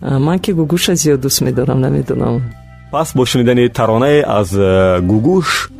ман 0.00 0.38
ки 0.38 0.50
гугуша 0.52 0.94
зиёд 0.94 1.20
дӯст 1.20 1.40
медорам 1.44 1.80
намедонам 1.80 2.42
пас 2.90 3.12
бо 3.14 3.26
шунидани 3.26 3.68
таронае 3.68 4.24
аз 4.26 4.52
э, 4.52 5.00
гугуш 5.00 5.70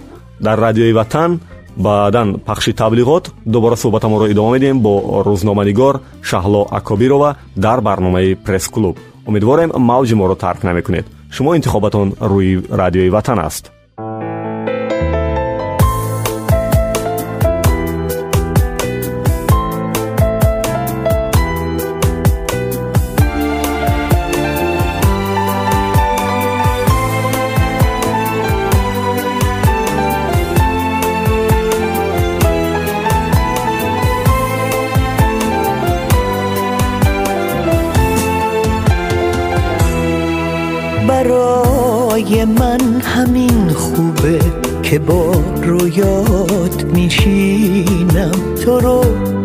дар 0.41 0.59
радиои 0.59 0.93
ватан 0.93 1.41
баъдан 1.77 2.39
пахши 2.39 2.73
таблиғот 2.73 3.31
дубора 3.47 3.77
суҳбатамонро 3.77 4.31
идома 4.31 4.51
медиҳем 4.57 4.79
бо 4.81 5.23
рӯзноманигор 5.27 6.01
шаҳло 6.23 6.67
акобирова 6.71 7.37
дар 7.57 7.81
барномаи 7.81 8.35
пресс-клуб 8.47 8.97
умедворем 9.27 9.71
мавҷи 9.91 10.15
моро 10.15 10.35
тарк 10.35 10.63
намекунед. 10.63 11.07
Шумо 11.31 11.55
интихобатон 11.57 12.09
рӯи 12.21 12.53
радиои 12.81 13.11
ватан 13.11 13.39
аст 13.39 13.73
که 44.91 44.99
با 44.99 45.33
رویات 45.63 46.85
میشینم. 46.95 48.31
تو 48.65 48.81
رو 48.81 49.05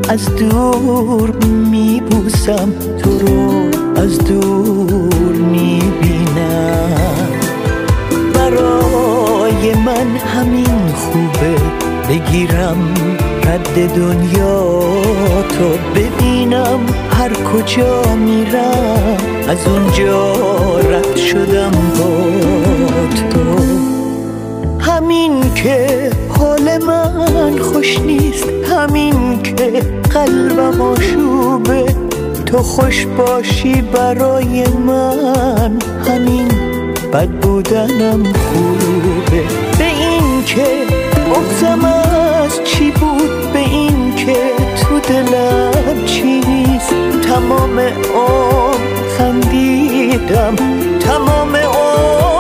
از 0.09 0.35
دور 0.35 1.31
میبوسم. 1.71 2.73
تو 3.03 3.19
رو 3.19 3.51
از 3.95 4.17
دور 4.17 5.35
می‌بینم. 5.35 6.89
برای 8.33 9.73
من 9.85 10.17
همین 10.17 10.93
خوبه. 10.95 11.55
بگیرم 12.09 12.77
رد 13.43 13.95
دنیا 13.95 14.79
تو. 15.49 15.69
ببینم 15.95 16.79
هر 17.09 17.33
کجا 17.33 18.15
میرم. 18.15 19.17
از 19.47 19.67
اونجا 19.67 20.33
رد 20.79 21.15
شدم 21.15 21.71
با 21.71 22.25
تو. 23.29 23.94
که 25.49 26.09
حال 26.39 26.77
من 26.87 27.57
خوش 27.57 27.99
نیست. 27.99 28.45
همین 28.71 29.43
که 29.43 29.81
قلبم 30.13 30.81
آشوبه. 30.81 31.85
تو 32.45 32.57
خوش 32.57 33.05
باشی 33.05 33.81
برای 33.81 34.63
من. 34.67 35.79
همین 36.07 36.47
بد 37.13 37.29
بودنم 37.29 38.23
خوبه. 38.23 39.43
به 39.77 39.85
این 39.85 40.43
که 40.45 40.65
بغزم 41.29 41.85
از 41.85 42.63
چی 42.63 42.91
بود؟ 42.91 43.53
به 43.53 43.59
این 43.59 44.15
که 44.15 44.37
تو 44.81 44.99
دلم 44.99 46.05
چیست؟ 46.05 46.93
تمام 47.29 47.79
عمر 47.79 48.75
خندیدم. 49.17 50.55
تمام 50.99 51.55
عمر 51.55 52.34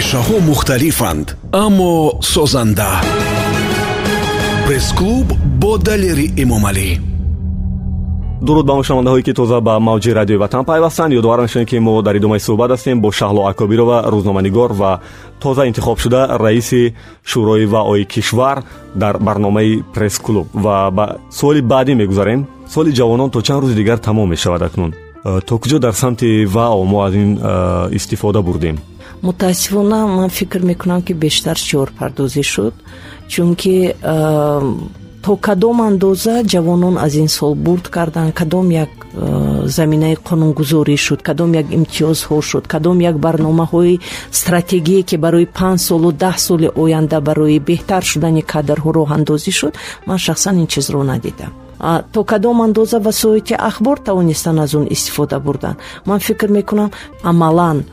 андешаҳо 0.00 0.36
мухталифанд 0.50 1.26
аммо 1.64 1.92
созанда. 2.34 2.90
Пресс-клуб 4.66 5.26
бо 5.62 5.72
далери 5.88 6.26
эмомалӣ 6.42 6.90
дуруд 8.46 8.66
ба 8.70 8.74
мушавандаҳое 8.80 9.22
ки 9.26 9.32
тоза 9.40 9.60
ба 9.60 9.74
мавҷи 9.88 10.10
радиои 10.18 10.42
ватан 10.44 10.64
пайвастанд 10.64 11.12
ёдовар 11.20 11.40
мешавем 11.42 11.66
ки 11.70 11.76
мо 11.86 12.02
дар 12.06 12.14
идомаи 12.16 12.40
суҳбат 12.46 12.70
ҳастем 12.74 12.96
бо 13.04 13.08
шаҳло 13.18 13.42
акобирова 13.50 13.98
рӯзноманигор 14.12 14.70
ва 14.80 14.92
тоза 15.42 15.62
интихобшуда 15.70 16.20
раиси 16.44 16.82
шӯрои 17.30 17.66
ваои 17.74 18.04
кишвар 18.12 18.58
дар 19.02 19.14
барномаи 19.26 19.82
пресс-клуб. 19.94 20.46
Ва 20.64 20.90
ба 20.96 21.04
суоли 21.38 21.60
баъдӣ 21.72 21.92
мегузарем. 22.02 22.40
Соли 22.74 22.90
ҷавонон 22.98 23.28
то 23.30 23.38
чанд 23.46 23.62
рӯзи 23.62 23.74
дигар 23.80 23.98
тамом 23.98 24.28
мешавад 24.30 24.62
акнун. 24.62 24.92
Э, 25.24 25.40
то 25.46 25.58
куҷо 25.62 25.78
дар 25.78 25.94
самти 26.02 26.46
вао 26.54 26.84
мо 26.84 26.98
аз 27.06 27.14
ин 27.14 27.30
э, 27.42 27.88
истифода 27.98 28.40
бурдем 28.42 28.76
мутаассифона 29.22 30.06
ман 30.06 30.28
фикр 30.28 30.60
мекунам 30.60 31.02
ки 31.02 31.12
бештар 31.12 31.56
шиорпардозӣ 31.56 32.42
шуд 32.42 32.74
чунки 33.28 33.94
то 35.22 35.36
кадом 35.36 35.80
андоза 35.80 36.42
ҷавонон 36.52 36.96
аз 36.98 37.14
ин 37.14 37.28
сол 37.28 37.54
бурд 37.54 37.88
карданд 37.88 38.34
кадом 38.34 38.70
як 38.70 38.88
заминаи 39.76 40.16
қонунгузорӣ 40.28 40.96
шуд 40.96 41.20
кадом 41.22 41.52
як 41.54 41.66
имтиёзҳо 41.78 42.40
шуд 42.50 42.66
кадом 42.66 43.00
як 43.00 43.16
барномаҳои 43.18 44.00
стратегие 44.30 45.02
ки 45.02 45.16
барои 45.16 45.46
панҷ 45.46 45.80
солу 45.88 46.12
даҳ 46.12 46.36
соли 46.46 46.68
оянда 46.82 47.20
барои 47.20 47.58
беҳтар 47.58 48.02
шудани 48.10 48.42
кадрҳо 48.52 48.90
роҳандозӣ 48.98 49.52
шуд 49.60 49.74
ман 50.06 50.18
шахсан 50.18 50.54
ин 50.62 50.66
чизро 50.66 51.02
надидам. 51.02 51.52
То 52.12 52.24
кадом 52.24 52.60
андоза 52.62 52.98
васоити 53.00 53.54
ахбор 53.54 53.98
тавонистанд 53.98 54.58
аз 54.60 54.74
он 54.74 54.86
истифода 54.90 55.40
бурданд. 55.40 55.76
Ман 56.04 56.18
фикр 56.20 56.48
мекунам 56.48 56.90
амалан 57.22 57.84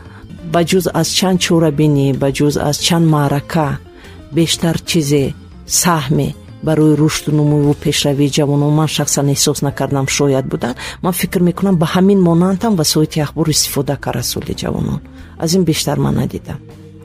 ба 0.54 0.62
ҷуз 0.70 0.86
аз 1.02 1.08
чанд 1.18 1.38
чорабинӣ 1.46 2.08
ба 2.22 2.30
ҷуз 2.38 2.56
аз 2.70 2.78
чанд 2.86 3.06
маърака 3.16 3.70
бештар 4.38 4.76
чизе 4.90 5.26
саҳме 5.82 6.30
барои 6.68 6.98
рушду 7.02 7.32
нумуву 7.32 7.74
пешравии 7.86 8.34
ҷавонон 8.38 8.74
ман 8.80 8.88
шахсан 8.88 9.28
эҳсос 9.36 9.58
накардам 9.68 10.08
шояд 10.08 10.46
буданд. 10.54 10.76
Ман 11.04 11.14
фикр 11.14 11.40
мекунам 11.50 11.76
ба 11.82 11.88
ҳамин 11.96 12.20
монандам 12.30 12.76
васоити 12.76 13.20
ахбор 13.26 13.48
истифода 13.48 13.96
карда 14.06 14.24
соли 14.24 14.54
ҷавонон. 14.62 15.00
Аз 15.44 15.54
ин 15.54 15.64
бештар 15.64 15.98
ман 16.00 16.16
надидам. 16.16 16.60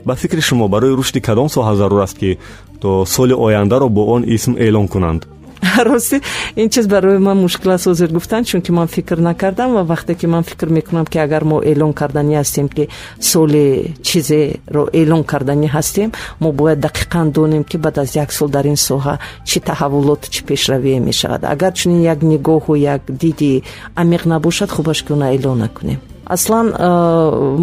Ба 0.07 0.15
фикри 0.15 0.41
шумо 0.41 0.69
барои 0.69 0.97
рушди 0.99 1.21
кадом 1.21 1.49
соҳа 1.49 1.75
зарур 1.77 2.01
аст 2.07 2.19
ки 2.19 2.39
то 2.81 3.05
соли 3.07 3.35
ояндаро 3.47 3.89
бо 3.89 4.03
он 4.15 4.23
исм 4.37 4.53
эълон 4.59 4.89
кунанд 4.89 5.23
рости 5.85 6.21
ин 6.57 6.71
чиз 6.71 6.87
барои 6.87 7.19
ман 7.19 7.39
мушкил 7.39 7.71
аст 7.71 7.87
ҳозир 7.87 8.13
гуфтан 8.13 8.45
чунки 8.45 8.73
ман 8.73 8.89
фикр 8.89 9.19
накардам 9.19 9.75
ва 9.75 9.85
вақте 9.95 10.15
ки 10.15 10.27
ман 10.27 10.43
фикр 10.43 10.69
мекунам 10.69 11.07
ки 11.07 11.19
агар 11.19 11.45
мо 11.45 11.63
эълон 11.63 11.93
карданӣ 11.93 12.35
ҳастем 12.43 12.69
ки 12.69 12.89
соли 13.21 13.95
чизеро 14.03 14.89
эълон 14.93 15.25
карданӣ 15.25 15.69
ҳастем 15.69 16.13
мо 16.41 16.53
бояд 16.53 16.79
дақиқан 16.81 17.31
донем 17.31 17.65
ки 17.65 17.77
баъд 17.77 17.99
аз 17.99 18.17
як 18.17 18.33
сол 18.33 18.49
дар 18.49 18.65
ин 18.65 18.77
соҳа 18.77 19.19
чӣ 19.45 19.61
таҳаввулоту 19.61 20.31
чӣ 20.31 20.43
пешравие 20.45 21.01
мешавад. 21.01 21.45
Агар 21.45 21.73
чунин 21.73 22.03
як 22.03 22.23
нигоҳу 22.23 22.75
як 22.75 23.03
диди 23.09 23.63
амиқ 23.95 24.27
набошад 24.27 24.71
хубаш 24.71 25.03
ки 25.03 25.13
она 25.13 25.35
эълон 25.37 25.59
накунем. 25.59 26.01
Аслан 26.27 26.67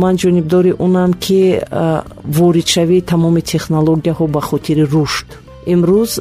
ман 0.04 0.16
ҷонибдори 0.16 0.74
онам 0.80 1.14
ки 1.14 1.62
воридшавии 2.24 3.02
тамоми 3.02 3.42
технологияҳо 3.42 4.28
ба 4.28 4.42
хотири 4.42 4.84
рушд 4.84 5.28
имрӯз 5.74 6.12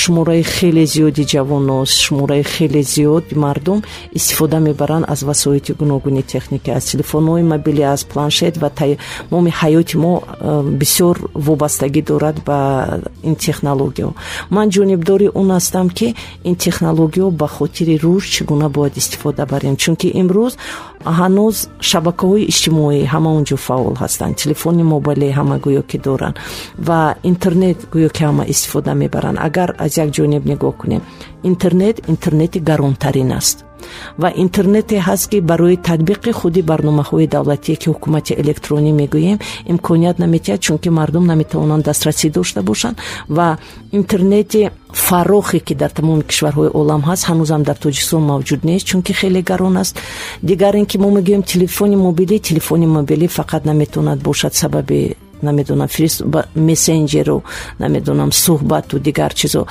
шумораи 0.00 0.42
хеле 0.54 0.84
зиёди 0.94 1.24
ҷавоно 1.32 1.76
шумораи 2.02 2.42
хеле 2.42 2.82
зиёди 2.82 3.34
мардум 3.44 3.78
истифода 4.18 4.58
мебаранд 4.60 5.04
аз 5.08 5.20
васоити 5.22 5.72
гуногуни 5.72 6.22
техника. 6.22 6.70
Аз 6.78 6.84
телефонҳои 6.92 7.42
мобилӣ 7.52 7.82
аз 7.94 8.04
планшет 8.04 8.54
ва 8.62 8.70
тамоми 8.70 9.50
ҳаёти 9.60 9.96
мо 9.96 10.12
бисёр 10.80 11.16
вобастагӣ 11.34 12.02
дорад 12.10 12.36
ба 12.46 12.58
ин 13.28 13.34
технологияҳо 13.46 14.12
ман 14.50 14.66
ҷонибдори 14.76 15.28
он 15.40 15.48
ҳастам 15.56 15.88
ки 15.98 16.08
ин 16.48 16.54
технологияҳо 16.66 17.30
ба 17.40 17.46
хотири 17.56 17.94
рушд 18.04 18.28
чӣ 18.34 18.44
гуна 18.50 18.68
бояд 18.68 18.96
истифода 18.96 19.46
барем. 19.46 19.76
Чунки 19.76 20.08
имрӯз 20.20 20.52
ҳанӯз 21.04 21.56
шабакаҳои 21.90 22.48
иҷтимоӣ 22.52 23.00
ҳама 23.12 23.30
он 23.38 23.44
ҷо 23.48 23.56
фаъол 23.66 23.94
ҳастанд. 24.02 24.36
Телефони 24.42 24.82
мобилӣ 24.94 25.28
ҳама 25.38 25.56
гӯё 25.64 25.82
ки 25.90 25.98
доранд 26.06 26.36
ва 26.88 27.00
интернет 27.30 27.78
гӯё 27.94 28.08
ки 28.16 28.22
ҳама 28.28 28.44
истифода 28.52 28.92
мебаранд. 29.02 29.38
Агар 29.48 29.70
аз 29.84 29.92
як 30.02 30.08
ҷониб 30.16 30.42
нигоҳ 30.50 30.72
кунем 30.80 31.02
интернет 31.50 31.96
интернети 32.12 32.58
гаронтарин 32.68 33.32
аст 33.32 33.69
ва 34.18 34.28
интернете 34.44 34.96
ҳаст 35.08 35.30
ки 35.30 35.38
барои 35.40 35.76
татбиқи 35.76 36.32
худи 36.32 36.62
барномаҳои 36.70 37.26
давлатие 37.26 37.76
ки 37.76 37.86
ҳукумати 37.92 38.32
электронӣ 38.42 38.92
мегӯем 39.00 39.38
имконият 39.72 40.16
наметиҳад 40.24 40.60
чунки 40.66 40.88
мардум 40.98 41.24
наметавонанд 41.26 41.84
дастрасӣ 41.84 42.30
дошта 42.30 42.62
бошанд 42.62 42.96
ва 43.28 43.58
интернети 43.98 44.70
фарохе 44.92 45.60
ки 45.66 45.74
дар 45.74 45.90
тамоми 45.90 46.22
кишварҳои 46.30 46.70
олам 46.80 47.02
ҳаст 47.08 47.24
ҳанӯзам 47.30 47.62
дар 47.68 47.76
тоҷикистон 47.84 48.22
мавҷуд 48.32 48.60
нест 48.68 48.86
чунки 48.86 49.12
хеле 49.12 49.42
гарон 49.42 49.76
аст. 49.82 49.94
Дигар 50.42 50.74
ин 50.80 50.86
ки 50.90 50.96
мо 50.98 51.08
мегӯем 51.16 51.42
телефони 51.52 51.96
мобилӣ 52.06 52.36
телефони 52.48 52.86
мобилӣ 52.86 53.26
фақат 53.38 53.62
наметавонад 53.70 54.18
бошад 54.28 54.54
сабаби 54.54 55.16
намедонам 55.42 55.88
мессенҷеру 56.54 57.42
намедонам 57.78 58.30
суҳбату 58.44 58.98
дигар 58.98 59.32
чизо 59.34 59.66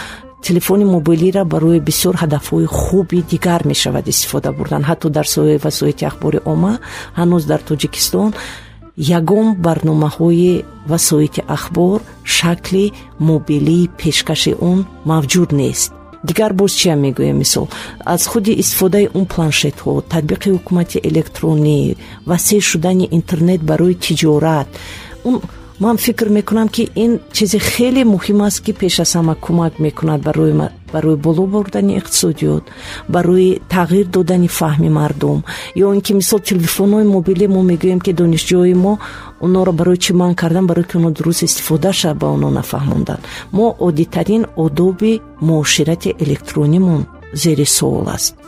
телефони 0.48 0.86
мобилиро 0.86 1.44
барои 1.46 1.80
бисёр 1.80 2.16
ҳадафҳои 2.24 2.66
хуби 2.66 3.20
дигар 3.32 3.62
мешавад 3.72 4.06
истифода 4.08 4.52
бурдан. 4.52 4.84
Ҳатто 4.90 5.08
дар 5.18 5.26
соҳаи 5.36 5.64
васоити 5.66 6.04
ахбори 6.10 6.40
омма 6.52 6.74
ҳанӯз 7.20 7.44
дар 7.52 7.62
тоҷикистон 7.70 8.30
ягон 9.20 9.48
барномаҳои 9.66 10.64
васоити 10.92 11.42
ахбор 11.58 11.98
шакли 12.38 12.86
мобилии 13.30 13.90
пешкаши 14.00 14.54
он 14.70 14.80
мавҷуд 15.12 15.50
нест. 15.62 15.92
Дигар 16.24 16.52
боз 16.54 16.72
чиам 16.80 17.00
мегӯям 17.06 17.38
мисол? 17.44 17.68
Аз 18.14 18.22
худи 18.32 18.52
истифодаи 18.62 19.10
он 19.18 19.26
планшетҳо 19.34 19.94
татбиқи 20.12 20.50
ҳукумати 20.56 20.98
электронӣ 21.10 21.80
васеъ 22.30 22.62
шудани 22.70 23.06
интернет 23.18 23.62
барои 23.70 23.96
тиҷорат 24.06 24.68
ман 25.80 25.98
фикр 25.98 26.30
мекунам 26.30 26.68
ки 26.68 26.90
ин 26.96 27.20
чизи 27.32 27.60
хеле 27.60 28.04
муҳим 28.04 28.42
аст 28.48 28.60
ки 28.64 28.74
пеш 28.74 29.00
аз 29.00 29.16
ҳама 29.16 29.36
кӯмак 29.36 29.80
мекунад 29.80 30.22
барои 30.22 31.16
боло 31.16 31.46
бурдани 31.48 31.98
иқтисодиёт 32.00 32.64
барои 33.08 33.62
тағйир 33.70 34.06
додани 34.16 34.48
фаҳми 34.48 34.90
мардум. 34.90 35.44
Ё 35.76 35.94
ин 35.96 36.02
ки 36.02 36.14
мисол 36.14 36.40
телефонҳои 36.40 37.06
мобилӣ 37.16 37.48
мо 37.48 37.62
мегӯем 37.72 38.00
ки 38.06 38.12
донишҷӯи 38.20 38.76
мо 38.86 38.94
онҳоро 39.46 39.72
барои 39.80 39.98
чӣ 40.04 40.12
манъ 40.22 40.36
кардан 40.42 40.66
барое 40.68 40.86
ки 40.90 40.98
оно 40.98 41.10
дуруст 41.12 41.44
истифода 41.44 41.92
шавад 41.94 42.18
ба 42.22 42.28
онҳо 42.36 42.50
нафаҳмонданд 42.60 43.22
мо 43.58 43.68
оддитарин 43.88 44.44
одоби 44.66 45.22
муоширати 45.42 46.10
электронимон 46.24 47.02
зери 47.34 47.66
суол 47.66 48.08
аст 48.16 48.39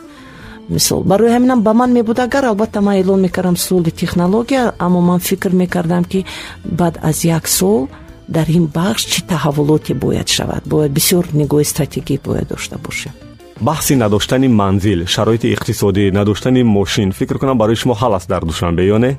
мисол 0.68 1.02
барои 1.02 1.30
ҳаминам 1.30 1.62
ба 1.62 1.72
ман 1.74 1.92
мебуд 1.92 2.18
агар 2.18 2.44
албатта 2.44 2.80
ман 2.80 2.94
эълон 2.94 3.20
мекардам 3.20 3.56
соли 3.56 3.90
технология 3.90 4.72
аммо 4.78 5.00
ман 5.00 5.20
фикр 5.20 5.50
мекардам 5.50 6.04
ки 6.04 6.24
баъд 6.64 6.98
аз 7.02 7.24
як 7.24 7.48
сол 7.48 7.88
дар 8.28 8.46
ин 8.48 8.66
бахш 8.66 9.02
чӣ 9.12 9.20
таҳаввулоте 9.32 9.94
бояд 9.94 10.28
шавад? 10.28 10.62
Бояд 10.66 10.92
бисёр 10.98 11.24
нигоҳи 11.40 11.64
стратегӣ 11.72 12.20
бояд 12.26 12.48
дошта 12.48 12.76
бошем. 12.86 13.12
Баҳси 13.60 13.94
надоштани 14.04 14.48
манзил 14.48 15.06
шароити 15.06 15.46
иқтисодӣ 15.54 16.04
надоштани 16.18 16.62
мошин. 16.62 17.12
Фикр 17.12 17.38
кунам 17.38 17.58
барои 17.58 17.76
шумо 17.76 17.94
ҳал 17.94 18.12
аст 18.18 18.28
дар 18.28 18.42
душанбе 18.50 18.82
ё 18.94 18.98
не? 19.04 19.12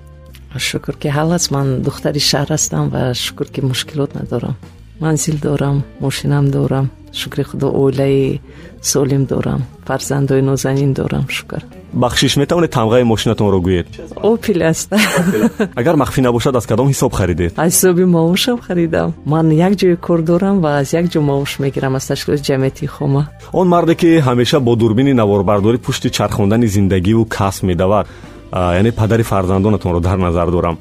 Шукр 0.57 0.93
ки 1.01 1.07
ҳал 1.07 1.31
аст. 1.37 1.51
Ман 1.51 1.81
духтари 1.81 2.19
шаҳр 2.19 2.49
ҳастам 2.55 2.85
ва 2.93 3.13
шукр 3.13 3.47
ки 3.53 3.61
мушкилот 3.61 4.11
надорам 4.15 4.55
манзил 5.03 5.37
дорам 5.47 5.83
мошинам 5.99 6.45
дорам 6.51 6.85
шукри 7.13 7.43
худо 7.43 7.67
оилаи 7.81 8.41
солим 8.81 9.25
дорам 9.25 9.61
фарзандои 9.85 10.41
нозанин 10.41 10.93
дорам 10.93 11.25
шукр. 11.29 11.61
Бахшиш 11.93 12.37
метавонед 12.37 12.71
тамғаи 12.73 13.03
мошинатонро 13.03 13.59
гӯед? 13.67 13.87
Опил 14.15 14.63
аст. 14.63 14.93
Агар 15.79 15.95
махфӣ 15.95 16.21
набошад 16.21 16.55
аз 16.55 16.65
кадом 16.65 16.87
ҳисоб 16.87 17.11
харидед? 17.13 17.53
Аз 17.57 17.73
ҳисоби 17.73 18.05
маошам 18.05 18.57
харидам. 18.59 19.13
Ман 19.25 19.51
як 19.51 19.73
ҷои 19.73 19.95
кор 19.97 20.21
дорам 20.21 20.59
ва 20.63 20.79
аз 20.81 20.93
як 20.93 21.05
ҷо 21.05 21.19
маош 21.19 21.59
мегирам 21.59 21.95
аз 21.95 22.07
ташкилоти 22.07 22.43
ҷамъиятии 22.49 22.87
хома. 22.87 23.27
Он 23.53 23.67
марде 23.67 23.95
ки 23.95 24.21
ҳамеша 24.27 24.59
бо 24.59 24.75
дурбини 24.75 25.13
наворбардорӣ 25.13 25.77
пушти 25.77 26.09
чархондани 26.09 26.67
зиндагиву 26.67 27.25
касб 27.25 27.63
медавад. 27.63 28.07
Яъне 28.53 28.91
падари 28.91 29.23
фарзандонатонро 29.23 29.99
дар 29.99 30.17
назар 30.17 30.49
дорам 30.51 30.77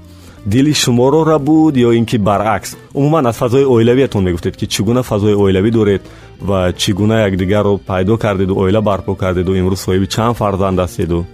дили 0.46 0.72
шуморо 0.72 1.24
рабуд 1.24 1.76
ё 1.76 1.92
ин 1.92 2.06
ки 2.06 2.18
баръакс 2.18 2.76
умуман 2.94 3.26
аз 3.26 3.36
фазои 3.36 3.64
оилавиятон 3.64 4.24
мегуфтед 4.24 4.56
ки 4.56 4.66
чӣ 4.66 4.82
гуна 4.82 5.02
фазои 5.02 5.34
оилавӣ 5.34 5.70
доред 5.70 6.02
ва 6.40 6.72
чӣ 6.72 6.92
гуна 6.92 7.26
якдигарро 7.28 7.78
пайдо 7.78 8.16
кардеду 8.16 8.58
оила 8.58 8.80
барпо 8.80 9.14
кардеду 9.14 9.54
имрӯз 9.54 9.80
соҳиби 9.86 10.06
чанд 10.06 10.36
фарзанд 10.36 10.78
ҳастеду 10.80 11.24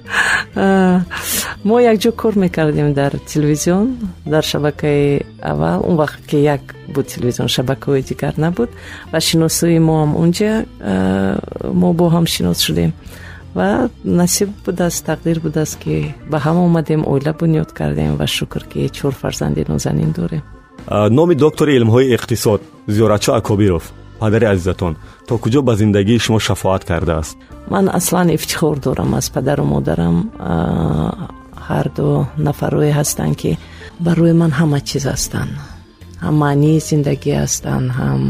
мо 1.65 1.77
якҷо 1.93 2.11
кор 2.13 2.35
мекардем 2.39 2.93
дар 2.93 3.13
телевизион 3.33 3.97
дар 4.27 4.45
шабакаи 4.45 5.23
аввал. 5.41 5.85
Он 5.89 5.97
вақт 5.97 6.27
ки 6.31 6.37
як 6.37 6.61
буд 6.95 7.07
телевизион 7.07 7.49
шабакаҳои 7.49 8.03
дигар 8.03 8.35
набуд 8.37 8.71
ва 9.13 9.21
шиносии 9.21 9.79
мо 9.79 9.95
ҳам 10.03 10.13
унҷа 10.23 10.53
мо 11.81 11.93
бо 11.93 12.07
ҳам 12.15 12.27
шинос 12.27 12.61
шудем 12.67 12.93
ва 13.55 13.89
насиб 14.05 14.49
будааст 14.67 15.07
тақдир 15.07 15.41
будааст 15.41 15.79
ки 15.79 16.15
ба 16.31 16.39
ҳам 16.39 16.57
омадем 16.67 17.03
оила 17.07 17.33
бунёд 17.41 17.73
кардем 17.73 18.17
ва 18.17 18.27
шукр 18.27 18.63
ки 18.65 18.89
чор 18.89 19.13
фарзанди 19.15 19.65
нозанин 19.69 20.13
дорем. 20.13 20.43
Номи 20.91 21.35
доктори 21.35 21.77
илмҳои 21.77 22.15
иқтисод 22.17 22.61
зиёратшо 22.87 23.33
акобиров 23.41 23.93
падари 24.19 24.47
азизатон 24.47 24.97
то 25.27 25.39
куҷо 25.39 25.61
ба 25.63 25.77
зиндагии 25.77 26.19
шумо 26.19 26.39
шафоат 26.39 26.85
кардааст? 26.85 27.37
Ман 27.71 27.89
аслан 27.99 28.29
ифтихор 28.31 28.77
дорам 28.79 29.15
аз 29.15 29.31
падару 29.31 29.65
модарам 29.65 30.17
ҳарду 31.69 32.27
нафарое 32.37 32.93
ҳастанд 32.93 33.37
ки 33.41 33.59
барои 34.01 34.33
ман 34.33 34.51
ҳама 34.59 34.81
чиз 34.89 35.05
ҳастанд. 35.13 35.53
Ҳам 36.25 36.35
маънии 36.45 36.81
зиндагӣ 36.89 37.33
ҳастанд 37.45 37.87
ҳам 37.99 38.23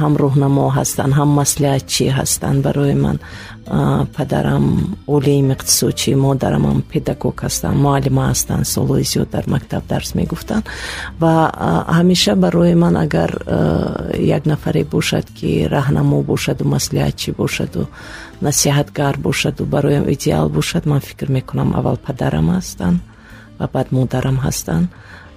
ҳам 0.00 0.12
роҳнамо 0.22 0.66
ҳастанд 0.78 1.12
ҳам 1.18 1.30
маслиҳатчӣ 1.40 2.06
ҳастанд 2.18 2.58
барои 2.66 2.94
ман 3.04 3.16
падарам 3.66 4.96
олиим 5.06 5.52
иқтисодчӣ 5.52 6.14
модарамам 6.16 6.82
педагог 6.82 7.36
ҳастанд 7.42 7.76
муаллима 7.76 8.24
ҳастанд 8.32 8.64
солҳои 8.74 9.04
зиёд 9.12 9.30
дар 9.30 9.44
мактаб 9.46 9.82
дарс 9.88 10.14
мегуфтанд. 10.14 10.64
Ва 11.20 11.34
ҳамеша 11.98 12.34
барои 12.34 12.74
ман 12.74 12.96
агар 12.96 13.30
як 14.18 14.46
нафаре 14.46 14.84
бошад 14.84 15.26
ки 15.38 15.66
раҳнамо 15.74 16.22
бошаду 16.22 16.64
маслиҳатчӣ 16.64 17.30
бошаду 17.42 17.88
насиҳатгар 18.42 19.14
бошаду 19.18 19.64
бароям 19.64 20.04
идеал 20.14 20.48
бошад 20.48 20.86
ман 20.86 21.00
фикр 21.00 21.28
мекунам 21.30 21.74
аввал 21.78 21.96
падарам 21.96 22.48
ҳастанд 22.58 22.98
ва 23.58 23.68
баъд 23.72 23.92
модарам 23.92 24.38
ҳастанд. 24.46 24.86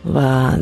Ва 0.03 0.57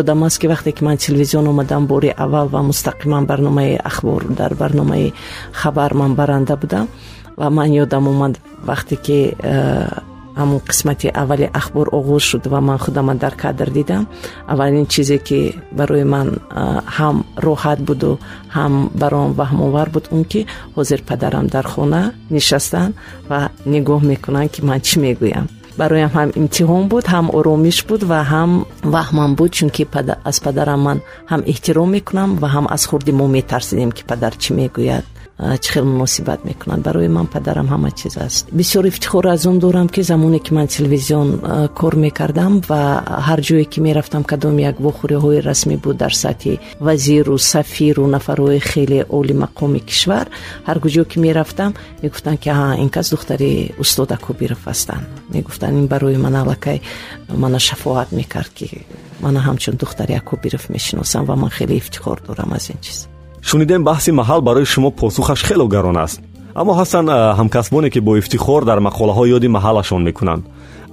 ёдам 0.00 0.24
аст 0.24 0.38
ки 0.38 0.46
вақте 0.46 0.72
ки 0.72 0.84
ман 0.84 0.96
телевизион 0.96 1.48
омадам 1.48 1.86
бори 1.86 2.14
аввал 2.16 2.48
ва 2.48 2.62
мустақиман 2.62 3.26
барномаи 3.26 3.80
ахбор 3.84 4.24
дар 4.28 4.54
барномаи 4.54 5.14
хабар 5.52 5.94
ман 5.94 6.14
баранда 6.14 6.56
будам 6.56 6.88
ва 7.36 7.50
ман 7.50 7.70
ёдам 7.70 8.08
омад 8.08 8.38
вақте 8.66 8.96
ки 8.96 9.34
э, 9.38 9.88
ҳамун 10.36 10.60
қисмати 10.60 11.08
аввали 11.14 11.50
ахбор 11.52 11.88
оғоз 11.92 12.22
шуд 12.22 12.46
ва 12.46 12.60
ман 12.60 12.78
худама 12.78 13.14
дар 13.14 13.34
кадр 13.34 13.70
дидам. 13.70 14.08
Аввалин 14.46 14.86
чизе 14.86 15.18
ки 15.18 15.54
барои 15.72 16.04
ман 16.04 16.28
э, 16.50 16.80
ҳам 16.86 17.24
роҳат 17.36 17.80
буду 17.80 18.18
ҳам 18.54 18.90
бароам 18.94 19.32
ваҳмовар 19.32 19.90
буд 19.90 20.08
он 20.10 20.24
ки 20.24 20.46
ҳозир 20.76 21.02
падарам 21.02 21.46
дар 21.46 21.66
хона 21.66 22.12
нишастанд 22.30 22.94
ва 23.28 23.50
нигоҳ 23.66 24.00
мекунанд 24.04 24.50
ки 24.50 24.60
ман 24.62 24.80
чӣ 24.80 24.98
мегӯям 25.00 25.48
бароям 25.78 26.10
ҳам 26.16 26.28
имтиҳон 26.40 26.82
буд 26.92 27.04
ҳам 27.14 27.26
оромиш 27.38 27.78
буд 27.88 28.02
ва 28.10 28.20
ҳам 28.32 28.50
ваҳмам 28.94 29.30
буд 29.38 29.50
чунки 29.58 29.84
аз 30.30 30.36
падарам 30.44 30.80
ман 30.86 30.98
ҳам 31.30 31.42
эҳтиром 31.52 31.88
мекунам 31.96 32.30
ва 32.42 32.48
ҳам 32.54 32.66
аз 32.76 32.82
хурди 32.88 33.12
мо 33.18 33.26
метарсидем 33.36 33.90
ки 33.96 34.02
падар 34.10 34.32
чӣ 34.42 34.50
мегӯяд 34.58 35.04
чӣ 35.38 35.72
хел 35.72 35.84
муносибат 35.84 36.44
мекунад? 36.44 36.80
Барои 36.80 37.08
ман 37.08 37.26
падарам 37.26 37.68
ҳама 37.68 37.90
чиз 37.90 38.16
аст. 38.16 38.48
Бисёр 38.52 38.84
ифтихор 38.86 39.26
аз 39.26 39.46
он 39.46 39.58
дорам 39.58 39.88
ки 39.88 40.02
замоне 40.02 40.38
ки 40.38 40.52
ман 40.52 40.66
телевизион 40.68 41.40
кор 41.74 41.96
мекардам 41.96 42.60
ва 42.68 43.02
ҳар 43.28 43.40
ҷое 43.40 43.64
ки 43.64 43.80
мерафтам 43.80 44.24
кадом 44.24 44.58
як 44.58 44.76
вохӯриҳои 44.80 45.40
расмӣ 45.40 45.76
буд 45.76 45.96
дар 45.96 46.12
сатҳи 46.12 46.60
вазиру 46.80 47.38
сафиру 47.38 48.06
нафарҳои 48.06 48.60
хеле 48.60 49.00
олимақоми 49.18 49.80
кишвар 49.80 50.26
ҳар 50.68 50.78
куҷо 50.84 51.04
ки 51.10 51.18
мерафтам 51.18 51.74
мегуфтанд 52.02 52.38
ки 52.40 52.48
а 52.48 52.76
ин 52.82 52.88
кас 52.88 53.10
духтари 53.10 53.74
устод 53.78 54.12
акобиров 54.12 54.62
ҳастанд. 54.66 55.06
Мегуфтанд 55.34 55.78
ин 55.80 55.86
барои 55.86 56.16
ман 56.16 56.34
аллакай 56.36 56.82
мана 57.28 57.58
шафоат 57.58 58.12
мекард 58.12 58.52
ки 58.58 58.86
мана 59.20 59.40
ҳамчун 59.40 59.74
духтари 59.76 60.14
акобиров 60.14 60.68
мешиносам 60.68 61.24
ва 61.24 61.36
ман 61.36 61.50
хеле 61.50 61.76
ифтихор 61.76 62.20
дорам 62.26 62.52
аз 62.52 62.68
ин 62.70 62.78
чиз 62.80 63.11
шунидем 63.48 63.82
баҳси 63.88 64.10
маҳал 64.20 64.40
барои 64.48 64.66
шумо 64.72 64.90
посухаш 64.90 65.40
хело 65.48 65.66
гарон 65.74 65.96
аст. 66.04 66.20
Аммо 66.60 66.72
ҳастанд 66.80 67.08
ҳамкасбоне 67.38 67.88
ки 67.94 68.00
бо 68.06 68.12
ифтихор 68.20 68.62
дар 68.70 68.78
мақолаҳо 68.88 69.24
ёди 69.36 69.48
маҳалашон 69.56 70.02
мекунанд. 70.08 70.42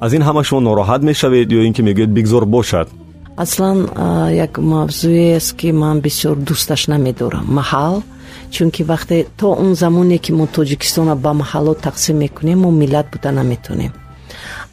Аз 0.03 0.11
ин 0.17 0.23
ҳама 0.27 0.41
шумо 0.47 0.61
нороҳат 0.69 1.01
мешавед 1.09 1.47
ё 1.57 1.61
ин 1.67 1.73
ки 1.75 1.81
мегӯед 1.87 2.11
бигзор 2.17 2.43
бошад? 2.55 2.87
Аслан 3.43 3.77
як 4.45 4.53
мавзӯест 4.73 5.51
ки 5.59 5.69
ман 5.81 5.97
бисёр 6.05 6.35
дӯсташ 6.47 6.81
намедорам. 6.93 7.45
Маҳал? 7.59 7.95
Чунки 8.53 8.81
вақте 8.91 9.27
то 9.39 9.47
он 9.63 9.71
замоне 9.75 10.17
ки 10.17 10.31
мо 10.37 10.45
тоҷикистонро 10.55 11.15
ба 11.25 11.31
маҳалло 11.41 11.73
тақсим 11.87 12.15
мекунем 12.23 12.59
мо 12.63 12.69
миллат 12.81 13.07
буда 13.13 13.31
наметонем 13.31 13.91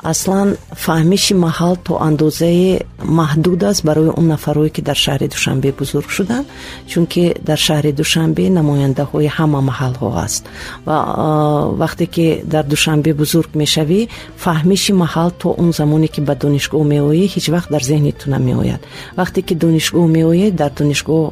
аслан 0.03 0.57
фаҳмиши 0.85 1.35
маҳал 1.35 1.77
то 1.87 1.93
андозае 2.09 2.87
маҳдуд 3.21 3.63
аст 3.65 3.85
барои 3.85 4.11
он 4.19 4.27
нафарое 4.29 4.69
ки 4.69 4.81
дар 4.81 4.97
шаҳри 5.05 5.29
душанбе 5.29 5.73
бузург 5.73 6.09
шуданд 6.11 6.47
чунки 6.91 7.35
дар 7.49 7.59
шаҳри 7.67 7.93
душанбе 7.93 8.45
намояндаҳои 8.59 9.29
ҳама 9.37 9.61
маҳалҳо 9.71 10.09
аст. 10.25 10.45
ва 10.87 10.97
вақте 11.83 12.07
ки 12.15 12.27
дар 12.45 12.65
душанбе 12.65 13.11
бузург 13.15 13.51
мешавӣ 13.63 14.01
фаҳмиши 14.45 14.93
маҳал 15.03 15.31
то 15.41 15.49
он 15.63 15.73
замоне 15.73 16.09
ки 16.15 16.21
ба 16.29 16.35
донишгоҳ 16.43 16.85
меоӣ 16.93 17.25
ҳеҷ 17.35 17.47
вақт 17.57 17.69
дар 17.75 17.83
зеҳни 17.91 18.13
ту 18.21 18.25
намеояд 18.35 18.81
вақте 19.21 19.41
ки 19.47 19.55
донишгоҳ 19.65 20.07
меоед 20.17 20.53
дар 20.61 20.71
донишгоҳ 20.79 21.25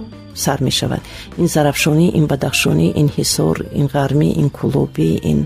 сар 0.45 0.59
мешавад. 0.69 1.03
ин 1.41 1.47
зарафшонӣ 1.55 2.07
ин 2.19 2.25
бадахшонӣ 2.33 2.87
ин 3.01 3.09
ҳисор 3.17 3.57
ин 3.81 3.87
ғармӣ 3.95 4.29
ин 4.41 4.49
кулобӣ 4.59 5.11
ин 5.31 5.39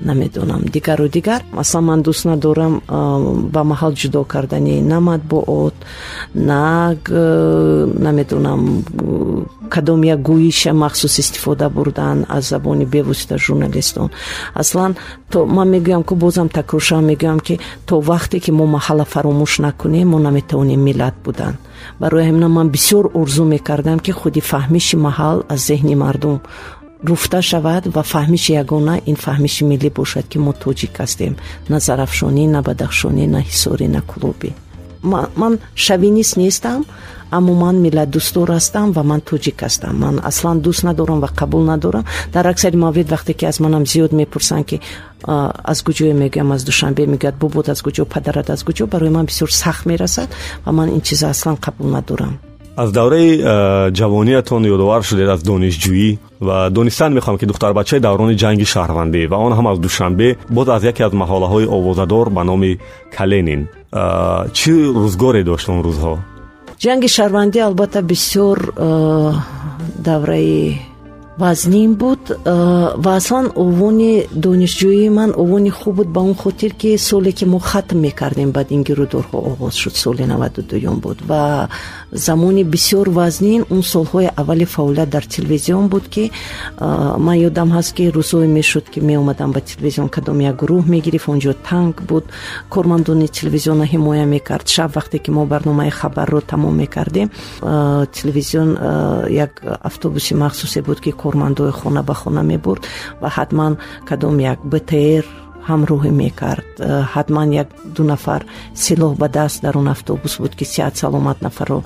намедонам. 0.00 0.62
Дигару 0.62 1.08
дигар 1.08 1.42
масалан 1.52 1.84
ман 1.86 2.02
дӯст 2.02 2.24
надорам 2.24 2.82
ба 3.54 3.62
маҳал 3.64 3.92
ҷудо 3.92 4.24
кардани 4.24 4.80
на 4.80 5.00
матбуот 5.00 5.74
на 6.34 6.96
намедонам 8.06 8.84
кадом 9.68 10.02
як 10.02 10.20
гӯиша 10.20 10.72
махсус 10.72 11.18
истифода 11.18 11.68
бурдан 11.70 12.26
аз 12.28 12.48
забони 12.48 12.84
бевосита 12.84 13.38
журналистон. 13.38 14.10
Аслан 14.54 14.96
то 15.30 15.46
ман 15.46 15.68
мегӯям 15.70 16.02
ки 16.04 16.14
бозам 16.14 16.48
такроршавам 16.48 17.06
мегӯям 17.06 17.40
ки 17.40 17.60
то 17.86 18.00
вақте 18.00 18.38
ки 18.40 18.50
мо 18.50 18.66
маҳалла 18.66 19.04
фаромӯш 19.04 19.58
накунем 19.58 20.08
мо 20.08 20.18
наметавонем 20.18 20.80
миллат 20.80 21.14
будан. 21.24 21.56
Барои 22.00 22.24
ҳамина 22.28 22.48
ман 22.48 22.68
бисёр 22.70 23.10
орзу 23.14 23.44
мекардам 23.44 23.98
ки 23.98 24.10
худи 24.10 24.40
фаҳмиши 24.40 24.96
маҳал 24.96 25.44
аз 25.48 25.60
зеҳни 25.68 25.94
мардум 25.94 26.40
руфта 27.04 27.42
шавад 27.42 27.86
ва 27.94 28.02
фаҳмиши 28.02 28.52
ягона 28.62 28.94
ин 29.10 29.16
фаҳмиши 29.24 29.62
миллӣ 29.70 29.90
бошад 29.98 30.24
ки 30.30 30.38
мо 30.38 30.52
тоҷик 30.64 30.94
ҳастем. 31.00 31.34
На 31.68 31.78
зарафшонӣ 31.86 32.44
на 32.54 32.60
бадахшонӣ 32.62 33.24
на 33.34 33.40
ҳисорӣ 33.48 33.86
на 33.96 34.00
кулобӣ 34.10 34.50
ман 35.02 35.58
шавинист 35.74 36.36
нестам 36.36 36.84
аммо 37.30 37.52
ман 37.54 37.76
миллатдӯстдор 37.84 38.48
ҳастам 38.56 38.92
ва 38.96 39.02
ман 39.10 39.20
тоҷик 39.20 39.58
ҳастам. 39.64 39.94
Ман 40.04 40.20
аслан 40.30 40.56
дӯст 40.64 40.82
надорам 40.88 41.20
ва 41.20 41.28
қабул 41.40 41.62
надорам. 41.72 42.04
Дар 42.32 42.46
аксари 42.46 42.76
маврид 42.76 43.08
вақте 43.14 43.32
ки 43.38 43.44
аз 43.44 43.60
манам 43.60 43.84
зиёд 43.92 44.12
мепурсанд 44.12 44.66
ки 44.66 44.80
аз 45.72 45.78
куҷое 45.86 46.14
мегӯям 46.22 46.52
аз 46.52 46.62
душанбе 46.64 47.06
мегӯяд 47.06 47.36
бобод 47.42 47.68
аз 47.68 47.80
куҷо 47.82 48.04
падарат 48.14 48.50
аз 48.50 48.60
куҷо 48.66 48.86
барои 48.86 49.10
ман 49.10 49.26
бисёр 49.26 49.50
сахт 49.62 49.86
мерасад 49.86 50.28
ва 50.64 50.72
ман 50.72 50.88
ин 50.96 51.00
чиза 51.00 51.28
аслан 51.30 51.56
қабул 51.56 51.88
надорам 51.96 52.38
аз 52.82 52.92
давраи 52.92 53.30
ҷавониятон 53.98 54.62
ёдовар 54.74 55.02
шудед 55.08 55.28
аз 55.34 55.40
донишҷӯӣ 55.50 56.10
ва 56.46 56.56
донистан 56.76 57.10
мехоҳам 57.18 57.36
ки 57.40 57.46
духтарбачаи 57.50 58.00
даврони 58.06 58.34
ҷанги 58.42 58.66
шаҳрвандӣ 58.74 59.22
ва 59.30 59.36
он 59.46 59.52
ҳам 59.58 59.66
аз 59.72 59.78
душанбе 59.86 60.28
боз 60.56 60.66
аз 60.76 60.82
яке 60.90 61.02
аз 61.08 61.12
маҳолаҳои 61.22 61.66
овозадор 61.76 62.26
ба 62.36 62.42
номи 62.50 62.72
каленин 63.16 63.62
чӣ 64.58 64.72
рӯзгоре 65.02 65.42
дошт 65.50 65.66
он 65.72 65.78
рӯзҳо? 65.88 66.14
Ҷанги 66.84 67.08
шаҳрвандӣ 67.16 67.58
албатта 67.68 68.00
бисёр 68.12 68.58
давраи 70.08 70.78
вазнин 71.38 71.94
буд 71.94 72.22
ва 73.04 73.12
аслан 73.16 73.46
овони 73.54 74.26
донишҷӯии 74.44 75.08
ман 75.18 75.30
овони 75.42 75.70
хуб 75.70 75.94
буд 75.96 76.08
ба 76.08 76.20
он 76.20 76.34
хотир 76.34 76.72
ки 76.80 76.98
соле 76.98 77.32
ки 77.32 77.44
мо 77.44 77.58
хатм 77.58 77.98
мекардем 78.06 78.50
баъд 78.50 78.68
ин 78.76 78.82
гирӯдорҳо 78.88 79.38
оғоз 79.50 79.74
шуд 79.82 79.94
соли 79.96 80.24
наваду 80.32 80.62
дуюм 80.62 80.96
буд 81.04 81.18
ва 81.28 81.68
замони 82.12 82.64
бисёр 82.64 83.10
вазнин. 83.10 83.64
Ун 83.70 83.82
солҳои 83.82 84.30
аввали 84.36 84.64
фаъолият 84.64 85.10
дар 85.10 85.24
телевизион 85.24 85.88
буд 85.88 86.08
ки 86.08 86.30
ман 86.80 87.36
ёдам 87.48 87.68
ҳаст 87.76 87.94
ки 87.96 88.10
рӯзҳое 88.10 88.46
мешуд 88.46 88.84
ки 88.90 89.00
меомадам 89.00 89.52
ба 89.52 89.60
телевизион 89.60 90.08
кадом 90.08 90.40
як 90.40 90.56
гурӯҳ 90.62 90.84
мегирифт. 90.88 91.28
Онҷо 91.28 91.54
танк 91.68 92.02
буд 92.02 92.24
кормандони 92.68 93.28
телевизионро 93.28 93.84
ҳимоя 93.84 94.24
мекард. 94.26 94.66
Шаб 94.68 94.90
вақте 94.96 95.18
ки 95.18 95.30
мо 95.30 95.46
барномаи 95.46 95.90
хабарро 95.90 96.40
тамом 96.40 96.76
мекардем 96.76 97.30
телевизион 98.16 98.78
як 99.30 99.62
автобуси 99.82 100.34
махсусе 100.34 100.82
буд 100.82 101.00
ки 101.00 101.10
кормандои 101.10 101.70
хона 101.70 102.02
ба 102.02 102.14
хона 102.14 102.42
мебурд 102.42 102.82
ва 103.20 103.28
ҳатман 103.28 103.76
кадом 104.08 104.38
як 104.38 104.58
бтр 104.64 105.24
ҳамроҳӣ 105.68 106.10
мекард. 106.22 106.66
Э, 106.78 107.04
ҳатман 107.14 107.48
як 107.62 107.68
ду 107.96 108.02
нафар 108.12 108.42
силоҳ 108.74 109.12
ба 109.20 109.28
даст 109.28 109.62
дар 109.62 109.74
он 109.80 109.88
автобус 109.88 110.32
буд 110.42 110.52
ки 110.58 110.64
сиҳат 110.64 110.94
саломат 110.96 111.38
нафарро 111.46 111.82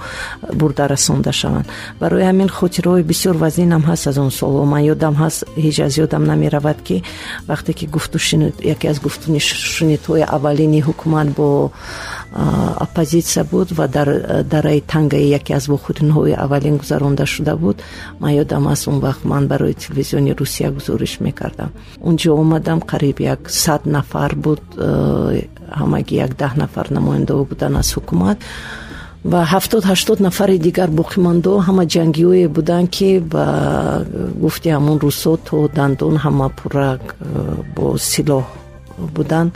бурда 0.61 0.85
расонда 0.89 1.33
шаванд. 1.33 1.67
Барои 2.01 2.25
ҳамин 2.31 2.49
хотираҳои 2.59 3.03
бисёр 3.13 3.35
вазнинам 3.45 3.83
ҳаст 3.91 4.05
аз 4.11 4.19
он 4.19 4.31
солҳо. 4.41 4.65
Ман 4.73 4.83
ёдам 4.95 5.15
ҳаст 5.23 5.41
ҳеҷ 5.65 5.79
аз 5.87 5.95
ёдам 6.05 6.23
намеравад 6.33 6.79
ки 6.87 6.97
вақте 7.51 7.73
ки 7.79 7.87
гуфту 7.95 8.19
шунид 8.19 8.55
яке 8.75 8.87
аз 8.93 8.99
гуфтунишунидҳои 9.07 10.25
аввалини 10.37 10.81
ҳукумат 10.89 11.29
бо 11.39 11.71
оппозитсия 12.81 13.45
буд 13.45 13.73
ва 13.73 13.89
дар 13.89 14.45
дараи 14.45 14.81
тангаи 14.81 15.29
яке 15.29 15.55
аз 15.55 15.69
вохӯринҳои 15.69 16.33
аввалин 16.33 16.77
гузаронда 16.77 17.27
шуда 17.27 17.57
буд 17.57 17.83
ман 18.21 18.33
ёдам 18.33 18.69
аст 18.69 18.89
он 18.89 19.01
вақт 19.01 19.25
ман 19.25 19.47
барои 19.49 19.75
телевизиони 19.75 20.33
русия 20.33 20.71
гузориш 20.71 21.21
мекардам. 21.21 21.71
Унҷо 22.01 22.33
омадам 22.33 22.81
қариб 22.81 23.21
як 23.21 23.51
сад 23.51 23.87
нафар 23.87 24.35
буд 24.35 24.63
э, 24.77 25.45
ҳамагӣ 25.81 26.15
як 26.27 26.37
даҳ 26.37 26.57
нафар 26.57 26.91
намояндаво 26.91 27.45
буданд 27.45 27.77
аз 27.77 27.89
ҳукумат. 27.97 28.39
Ва 29.25 29.45
ҳафтод 29.45 29.85
ҳаштод 29.85 30.19
нафари 30.21 30.59
дигар 30.59 30.91
боқимандо 30.91 31.53
ҳама 31.67 31.85
ҷангиҳое 31.95 32.49
буданд 32.49 32.89
ки 32.97 33.21
ба 33.33 33.47
гуфти 34.43 34.69
ҳамон 34.77 34.99
рӯзҳо 35.05 35.33
то 35.47 35.57
дандон 35.77 36.17
ҳама 36.25 36.49
пурра 36.59 36.91
э, 36.97 37.01
бо 37.77 37.99
силоҳ 37.99 38.45
буданд 39.17 39.51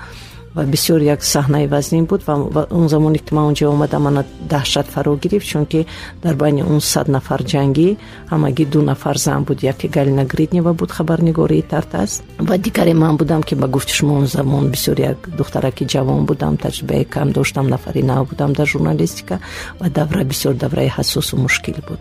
ва 0.57 0.65
бисёр 0.65 1.01
як 1.15 1.21
саҳнаи 1.23 1.67
вазнин 1.69 2.05
буд 2.11 2.23
ва 2.27 2.67
он 2.71 2.89
замоне 2.89 3.19
ки 3.19 3.35
ман 3.35 3.45
онҷо 3.51 3.69
омадам 3.69 4.03
мана 4.03 4.25
даҳшат 4.53 4.87
фаро 4.95 5.17
гирифт 5.23 5.47
чунки 5.53 5.87
дар 6.25 6.35
байни 6.35 6.63
он 6.63 6.81
сад 6.81 7.07
нафар 7.09 7.41
ҷангӣ 7.53 7.89
ҳамагӣ 8.33 8.65
ду 8.73 8.81
нафар 8.83 9.17
зан 9.19 9.45
буд. 9.45 9.59
Яке 9.63 9.87
галина 9.89 10.25
гриднева 10.25 10.73
буд 10.73 10.91
хабарнигории 10.97 11.63
тартас 11.63 12.23
ва 12.39 12.57
дигаре 12.59 12.95
ман 12.95 13.17
будам 13.17 13.43
ки 13.43 13.55
ба 13.55 13.67
гуфти 13.69 13.93
шумо 13.93 14.15
он 14.21 14.27
замон 14.27 14.65
бисёр 14.75 14.97
як 15.01 15.19
духтараки 15.39 15.85
ҷавон 15.85 16.25
будам 16.25 16.57
таҷрибаи 16.57 17.05
кам 17.05 17.33
доштам 17.33 17.69
нафари 17.69 18.03
нав 18.03 18.29
будам 18.31 18.53
дар 18.53 18.67
журналистика 18.67 19.41
ва 19.81 19.89
давра 19.91 20.25
бисёр 20.25 20.55
давраи 20.55 20.89
ҳассосу 20.89 21.37
мушкил 21.37 21.79
буд. 21.89 22.01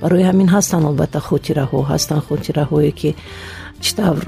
Барои 0.00 0.22
ҳамин 0.30 0.48
ҳастанд 0.54 0.84
албатта 0.86 1.20
хотираҳо 1.20 1.78
ҳастанд. 1.90 2.22
Хотираҳое 2.28 2.92
ки 3.00 3.10
чӣ 3.84 3.90
тавр 3.96 4.24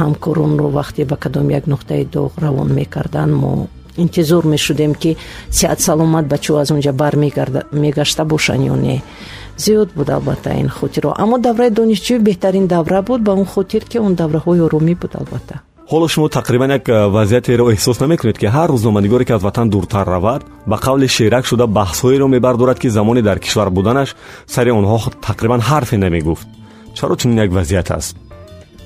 ҳамкоронро 0.00 0.68
вақте 0.78 1.04
ба 1.10 1.16
кадом 1.16 1.50
як 1.50 1.64
нуқтаи 1.72 2.04
доғ 2.16 2.30
равон 2.44 2.68
мекарданд 2.78 3.32
мо 3.42 3.52
интизор 3.96 4.44
мешудем 4.46 4.94
ки 4.94 5.16
сиҳат 5.50 5.80
саломат 5.80 6.26
бачаҳо 6.26 6.58
аз 6.62 6.70
он 6.70 6.80
ҷа 6.80 6.92
бармегашта 6.92 8.24
бошанд 8.24 8.62
ё 8.72 8.76
не. 8.76 9.02
Зиёд 9.58 9.90
буд 9.94 10.08
албатта 10.10 10.50
ин 10.62 10.68
хотирҳо 10.68 11.12
аммо 11.22 11.38
давраи 11.38 11.70
донишҷӯӣ 11.70 12.18
беҳтарин 12.28 12.66
давра 12.66 13.02
буд 13.02 13.20
ба 13.22 13.32
он 13.32 13.44
хотир 13.44 13.82
ки 13.90 13.98
он 13.98 14.14
давраҳои 14.14 14.60
оромӣ 14.66 14.94
буд 15.02 15.12
албатта. 15.20 15.54
Ҳоло 15.90 16.08
шумо 16.08 16.28
тақрибан 16.28 16.70
як 16.78 16.84
вазъиятеро 16.88 17.64
эҳсос 17.74 18.00
намекунед 18.00 18.38
ки 18.38 18.46
ҳар 18.46 18.68
рӯзноманигоре 18.74 19.24
ки 19.24 19.32
аз 19.32 19.42
ватан 19.42 19.68
дуртар 19.70 20.06
равад 20.06 20.42
ба 20.66 20.76
қавли 20.86 21.08
шерак 21.16 21.44
шуда 21.46 21.64
баҳсҳоеро 21.78 22.26
мебардорад 22.28 22.78
ки 22.78 22.88
замони 22.88 23.22
дар 23.22 23.38
кишвар 23.38 23.70
буданаш 23.70 24.14
сари 24.46 24.70
онҳо 24.70 24.98
тақрибан 25.28 25.60
ҳарфе 25.60 25.96
намегуфт. 25.96 26.46
Чаро 26.94 27.16
чунин 27.16 27.38
як 27.38 27.50
вазъият 27.52 27.90
аст 27.90 28.16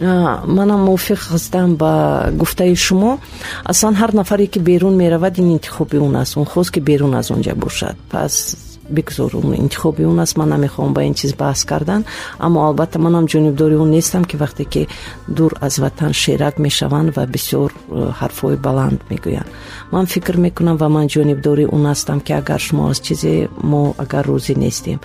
манам 0.00 0.80
мувофиқ 0.88 1.20
ҳастам 1.32 1.76
ба 1.76 1.92
гуфтаи 2.32 2.74
шумо. 2.76 3.18
Аслан 3.64 3.94
ҳар 3.94 4.14
нафаре 4.14 4.46
ки 4.46 4.58
берун 4.58 4.96
меравад 4.96 5.38
ин 5.38 5.52
интихоби 5.52 5.98
он 5.98 6.16
аст. 6.16 6.36
Он 6.36 6.44
хост 6.44 6.70
ки 6.70 6.80
берун 6.80 7.14
аз 7.14 7.30
он 7.30 7.40
ҷа 7.42 7.54
бошад. 7.54 7.96
Пас 8.10 8.56
бигзор 8.90 9.36
он 9.36 9.54
интихоби 9.54 10.04
он 10.04 10.18
аст. 10.20 10.36
Ман 10.36 10.48
намехоҳам 10.48 10.92
ба 10.94 11.02
ин 11.04 11.14
чиз 11.14 11.32
баҳс 11.34 11.64
кардан. 11.64 12.04
Аммо 12.38 12.66
албатта 12.66 12.98
манам 12.98 13.26
ҷонибдори 13.26 13.76
он 13.76 13.90
нестам 13.90 14.24
ки 14.24 14.36
вақте 14.36 14.64
ки 14.64 14.88
дур 15.28 15.52
аз 15.60 15.78
ватан 15.78 16.12
шерак 16.12 16.58
мешаванд 16.58 17.16
ва 17.16 17.26
бисёр 17.26 17.70
э, 17.72 18.10
ҳарфҳои 18.20 18.56
баланд 18.56 19.00
мегӯянд. 19.10 19.48
Ман 19.92 20.06
фикр 20.06 20.36
мекунам 20.36 20.76
ва 20.76 20.88
ман 20.88 21.06
ҷонибдори 21.06 21.66
он 21.66 21.86
ҳастам 21.86 22.20
ки 22.20 22.32
агар 22.32 22.60
шумо 22.60 22.90
аз 22.90 23.00
чизе 23.00 23.48
мо 23.62 23.94
агар 23.98 24.24
розӣ 24.26 24.54
нестем 24.58 24.98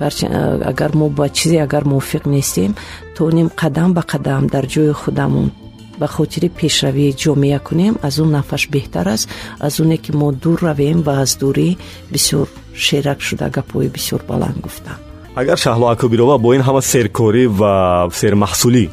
агар 0.00 0.92
мо 0.94 1.08
ба 1.08 1.28
чизе 1.28 1.58
агар 1.60 1.84
мувофиқ 1.84 2.24
нестем 2.26 2.74
тонем 3.16 3.48
қадам 3.48 3.92
ба 3.92 4.02
қадам 4.02 4.46
дар 4.46 4.64
ҷои 4.66 4.92
худамон 4.92 5.50
ба 5.98 6.06
хотири 6.06 6.48
пешравии 6.48 7.12
ҷомеа 7.12 7.58
кунем. 7.58 7.94
Аз 8.02 8.18
он 8.18 8.30
нафаш 8.30 8.68
беҳтар 8.68 9.06
аст. 9.14 9.28
Аз 9.60 9.80
оне 9.80 9.96
ки 9.96 10.12
мо 10.12 10.32
дур 10.32 10.58
равем 10.62 11.02
ва 11.02 11.12
аз 11.22 11.36
дурӣ 11.40 11.76
бисёр 12.12 12.46
шерак 12.74 13.20
шуда 13.20 13.48
гапҳои 13.50 13.88
бисёр 13.88 14.20
баланд 14.28 14.58
гуфтам. 14.60 14.98
Агар 15.34 15.58
шаҳло 15.58 15.86
акӯбирова 15.94 16.38
бо 16.38 16.54
ин 16.54 16.62
ҳама 16.62 16.82
серкорӣ 16.92 17.44
ва 17.60 17.72
сермаҳсулӣ 18.20 18.84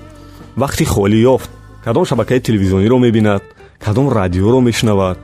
вақти 0.62 0.86
холӣ 0.93 1.20
ёфт 1.34 1.49
кадом 1.86 2.06
шабакаи 2.06 2.39
телевизиониро 2.47 2.97
мебинад 2.97 3.43
кадом 3.86 4.10
радиоро 4.10 4.60
мешунавад 4.60 5.18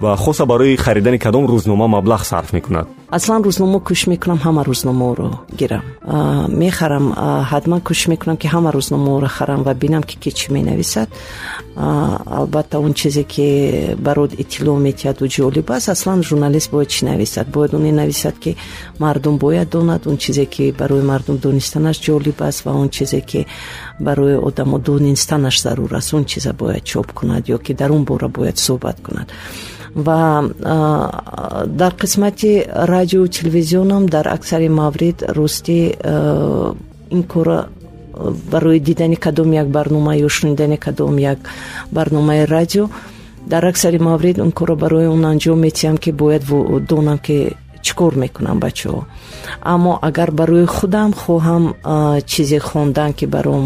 ва 0.00 0.16
хоса 0.16 0.44
барои 0.46 0.76
харидани 0.76 1.18
кадом 1.18 1.44
рӯзнома 1.46 1.86
маблағ 1.96 2.22
сарф 2.30 2.52
мекунад 2.52 2.88
аслан 3.10 3.42
рӯзнома 3.42 3.80
кӯшиш 3.88 4.06
мекунам 4.12 4.38
ҳама 4.44 4.62
рӯзномаро 4.68 5.28
гирам. 5.60 5.84
Мехарам 6.62 7.06
ҳатман 7.52 7.80
кӯшиш 7.88 8.06
мекунам 8.12 8.36
ки 8.36 8.46
ҳама 8.54 8.70
рӯзномаро 8.76 9.28
харам 9.36 9.62
ва 9.62 9.74
бинам 9.74 10.02
ки 10.02 10.16
ки 10.22 10.30
чӣ 10.38 10.52
менависад. 10.52 11.08
Албатта 12.40 12.78
он 12.80 12.92
чизе 13.00 13.24
ки 13.24 13.96
барои 14.06 14.28
иттилоъ 14.42 14.78
метиҳаду 14.86 15.24
ҷолиб 15.36 15.70
аст. 15.70 15.88
Аслан 15.88 16.22
журналист 16.22 16.70
бояд 16.70 16.88
чӣ 16.88 17.04
нависад? 17.04 17.46
Бояд 17.48 17.74
оне 17.74 17.92
нависад 17.92 18.38
ки 18.38 18.56
мардум 18.98 19.38
бояд 19.38 19.70
донад. 19.70 20.06
Он 20.06 20.16
чизе 20.18 20.44
ки 20.44 20.74
барои 20.78 21.02
мардум 21.02 21.36
донистанаш 21.38 21.96
ҷолиб 22.06 22.42
аст 22.48 22.64
ва 22.64 22.72
он 22.72 22.88
чизе 22.90 23.20
ки 23.20 23.46
барои 24.00 24.36
одамо 24.36 24.78
донистанаш 24.78 25.62
зарур 25.62 25.94
аст. 25.94 26.12
Он 26.14 26.24
чиза 26.24 26.52
бояд 26.52 26.84
чоп 26.84 27.12
кунад 27.12 27.48
ё 27.48 27.58
ки 27.58 27.72
дар 27.72 27.90
он 27.92 28.04
бора 28.04 28.28
бояд 28.28 28.58
суҳбат 28.58 28.96
кунад. 29.00 29.28
Ва 29.94 30.50
дар 31.66 31.92
қисмати 31.94 32.68
радио 32.98 33.26
телевизионам 33.28 34.08
дар 34.08 34.26
аксари 34.36 34.68
маврид 34.68 35.22
ростӣ 35.22 35.78
ин 37.16 37.22
кора 37.32 37.58
барои 38.52 38.80
дидани 38.80 39.16
кадом 39.16 39.52
як 39.52 39.68
барнома 39.68 40.12
ё 40.16 40.28
шунидани 40.28 40.76
кадом 40.76 41.16
як 41.18 41.38
барномаи 41.92 42.44
радио. 42.44 42.88
Дар 43.46 43.64
аксари 43.66 43.98
маврид 43.98 44.38
он 44.40 44.50
кора 44.52 44.74
барои 44.74 45.06
он 45.06 45.24
анҷом 45.24 45.58
метиҳам 45.66 45.96
ки 45.96 46.10
бояд 46.10 46.42
донам 46.88 47.18
ки 47.18 47.56
чӣ 47.84 47.92
кор 47.94 48.14
мекунам 48.16 48.58
бачаҳо. 48.64 49.04
Аммо 49.62 49.98
агар 50.02 50.30
барои 50.32 50.66
худам 50.66 51.10
хоҳам 51.22 51.64
чизе 52.26 52.58
хондан 52.58 53.12
ки 53.12 53.26
баром 53.26 53.64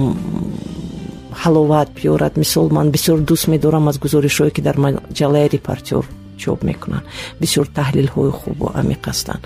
ҳаловат 1.43 1.89
биёрад 1.97 2.37
мисол 2.37 2.68
ман 2.76 2.91
бисёр 2.91 3.18
дӯст 3.28 3.49
медорам 3.49 3.89
аз 3.89 3.97
гузоришҳое 4.05 4.51
ки 4.51 4.61
дар 4.61 4.76
маҷалаи 4.85 5.49
репортёр 5.57 6.05
чоп 6.43 6.61
мекунанд. 6.70 7.05
Бисёр 7.43 7.66
таҳлилҳои 7.78 8.32
хубу 8.40 8.66
амиқ 8.80 9.03
ҳастанд. 9.11 9.43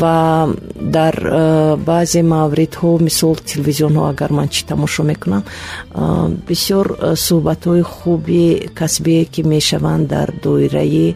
Ва 0.00 0.18
дар 0.96 1.14
баъзе 1.90 2.22
мавридҳо 2.34 2.90
мисол 3.08 3.34
телевизионҳо 3.50 4.02
агар 4.12 4.30
ман 4.38 4.48
чӣ 4.54 4.62
тамошо 4.72 5.02
мекунам 5.12 5.42
бисёр 6.48 6.86
суҳбатҳои 7.26 7.82
хуби 7.94 8.44
касбие 8.78 9.24
ки 9.32 9.40
мешаванд 9.54 10.04
дар 10.14 10.28
доираи 10.44 11.08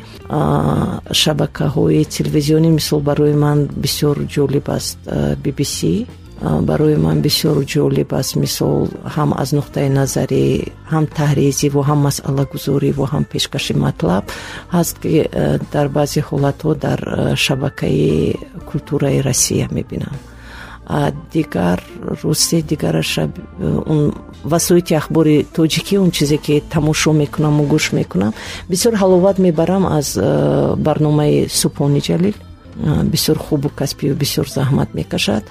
шабакаҳои 1.21 2.03
телевизионӣ 2.17 2.69
мисол 2.79 3.01
барои 3.09 3.35
ман 3.45 3.59
бисёр 3.85 4.17
ҷолиб 4.35 4.67
аст 4.77 4.99
bbc 5.45 5.79
барои 6.41 6.97
ман 6.97 7.21
бисёр 7.21 7.57
ҷолиб 7.65 8.13
аст 8.15 8.37
мисол 8.37 8.89
ҳам 9.05 9.31
аз 9.43 9.53
нуқтаи 9.53 9.89
назари 9.89 10.73
ҳам 10.93 11.05
таҳризӣ 11.19 11.69
ва 11.75 11.83
ҳам 11.89 12.01
масъалагузорӣ 12.09 12.91
ва 12.99 13.07
ҳам 13.13 13.25
пешкаши 13.33 13.75
матлаб 13.85 14.25
ҳаст 14.75 14.95
ки 15.03 15.15
э, 15.21 15.59
дар 15.73 15.89
баъзе 15.97 16.21
ҳолатҳо 16.29 16.71
дар 16.87 17.01
э, 17.07 17.37
шабакаи 17.45 18.37
культураи 18.71 19.21
россия 19.21 19.69
мебинам. 19.71 20.17
Дигар 21.35 21.79
русӣ 22.23 22.59
дигараш 22.71 23.19
э, 23.19 23.29
он 23.93 24.01
васоити 24.53 24.95
ахбори 25.01 25.47
тоҷикӣ 25.57 25.97
он 26.05 26.11
чизе 26.11 26.39
ки 26.47 26.63
тамошо 26.75 27.13
мекунаму 27.13 27.63
гӯш 27.73 27.93
мекунам 27.93 28.33
бисёр 28.71 28.95
ҳаловат 29.03 29.37
мебарам 29.47 29.85
аз 29.99 30.09
барномаи 30.87 31.49
субҳони 31.61 32.01
ҷалил. 32.09 32.37
Бисёр 33.13 33.37
хубу 33.37 33.69
касбию 33.69 34.15
бисёр 34.15 34.47
заҳмат 34.49 34.95
мекашад 34.95 35.45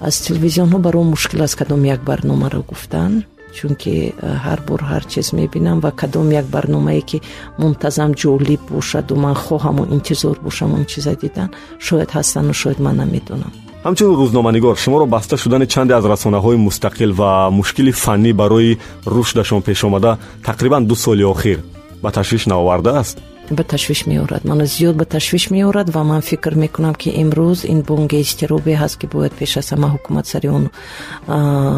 аз 0.00 0.20
телевизионҳо 0.20 0.78
баром 0.78 1.06
мушкил 1.06 1.42
аст 1.42 1.56
кадом 1.56 1.84
як 1.84 2.00
барномаро 2.04 2.62
гуфтан 2.68 3.24
чунки 3.56 4.14
ҳар 4.44 4.60
бор 4.68 4.80
ҳар 4.90 5.04
чиз 5.12 5.32
мебинам 5.32 5.80
ва 5.80 5.90
кадом 5.90 6.30
як 6.30 6.46
барномае 6.46 7.02
ки 7.10 7.22
мунтазам 7.58 8.10
ҷолиб 8.22 8.60
бошаду 8.70 9.16
ман 9.16 9.34
хоҳаму 9.34 9.82
интизор 9.96 10.36
бошам 10.46 10.74
он 10.74 10.84
чиза 10.84 11.14
дидан 11.22 11.48
шояд 11.86 12.10
ҳастану 12.16 12.52
шояд 12.54 12.78
ман 12.78 12.96
намедонам. 12.96 13.52
Ҳамчунин 13.84 14.14
рӯзноманигор 14.20 14.76
шуморо 14.84 15.06
баста 15.06 15.36
шудани 15.36 15.66
чанде 15.66 15.92
аз 15.94 16.04
расонаҳои 16.04 16.58
мустақил 16.68 17.12
ва 17.20 17.50
мушкили 17.58 17.92
фаннӣ 17.92 18.32
барои 18.32 18.78
рушдашон 19.06 19.62
пешомада 19.62 20.18
тақрибан 20.48 20.82
ду 20.86 20.94
соли 20.94 21.24
охир 21.34 21.58
ба 22.02 22.10
ташвиш 22.10 22.46
наовардааст 22.46 23.16
ба 23.50 23.64
ташвиш 23.64 24.06
меорад. 24.06 24.44
Маро 24.44 24.66
зиёд 24.66 24.96
ба 24.96 25.04
ташвиш 25.04 25.50
меорад 25.50 25.88
ва 25.90 26.02
ман 26.04 26.22
фикр 26.22 26.54
мекунам 26.54 26.94
ки 26.94 27.08
имрӯз 27.22 27.64
ин 27.64 27.80
бонги 27.82 28.20
изтиробе 28.20 28.74
ҳаст 28.76 28.98
ки 29.00 29.06
бояд 29.06 29.32
пеш 29.32 29.56
аз 29.56 29.72
ҳама 29.72 29.88
ҳукумат 29.94 30.26
сари 30.26 30.48
он 30.48 30.70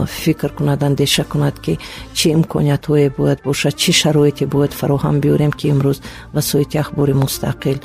фикр 0.07 0.51
кунад 0.59 0.83
андеша 0.83 1.25
кунад 1.25 1.57
ки 1.65 1.79
чӣ 2.17 2.27
имкониятҳое 2.37 3.11
бояд 3.19 3.41
бошад 3.45 3.75
чӣ 3.83 3.93
шароите 3.93 4.47
бояд 4.47 4.73
фароҳам 4.81 5.17
биёрем 5.23 5.53
ки 5.59 5.67
имрӯз 5.73 5.99
васоити 6.35 6.77
ахбори 6.79 7.15
мустақил 7.23 7.79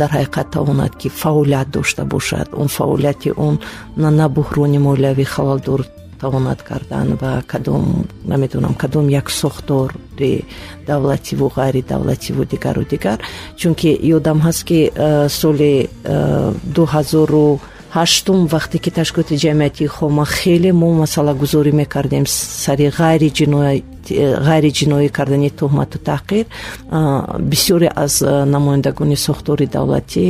дар 0.00 0.10
ҳақиқат 0.10 0.50
тавонад 0.50 0.96
ки 1.00 1.08
фаъолият 1.08 1.70
дошта 1.70 2.04
бошад. 2.04 2.48
Он 2.52 2.68
фаъолияти 2.68 3.30
он 3.36 3.60
на 3.96 4.28
буҳрони 4.28 4.78
молиявӣ 4.78 5.24
халалдор 5.24 5.80
тавонад 6.20 6.62
кардан 6.62 7.16
ва 7.20 7.42
кадом 7.46 8.06
намедонам 8.24 8.74
кадом 8.74 9.08
як 9.08 9.30
сохтори 9.30 10.44
давлативу 10.86 11.52
ғайридавлативу 11.56 12.44
дигару 12.44 12.84
дигар. 12.84 13.18
Чунки 13.56 13.88
ёдам 13.88 14.40
ҳаст 14.40 14.64
ки 14.64 14.90
э, 14.94 15.28
соли 15.28 15.88
э, 16.04 16.52
дуҳазору 16.64 17.60
ҳаштум 17.96 18.46
вақте 18.54 18.78
ки 18.78 18.90
ташкилоти 18.90 19.36
ҷамъиятии 19.44 19.86
хома 19.86 20.24
хеле 20.26 20.72
мо 20.72 20.88
масъалагузорӣ 21.02 21.72
мекардем 21.72 22.24
сари 22.64 22.88
ғайри 22.98 23.28
ҷиноят 23.38 23.95
ғайриҷиноӣ 24.48 25.08
кардани 25.18 25.50
тӯҳмату 25.58 25.98
таҳқир 26.10 26.44
бисёре 27.52 27.88
аз 28.04 28.14
намояндагони 28.54 29.16
сохтори 29.16 29.66
давлатӣ 29.66 30.26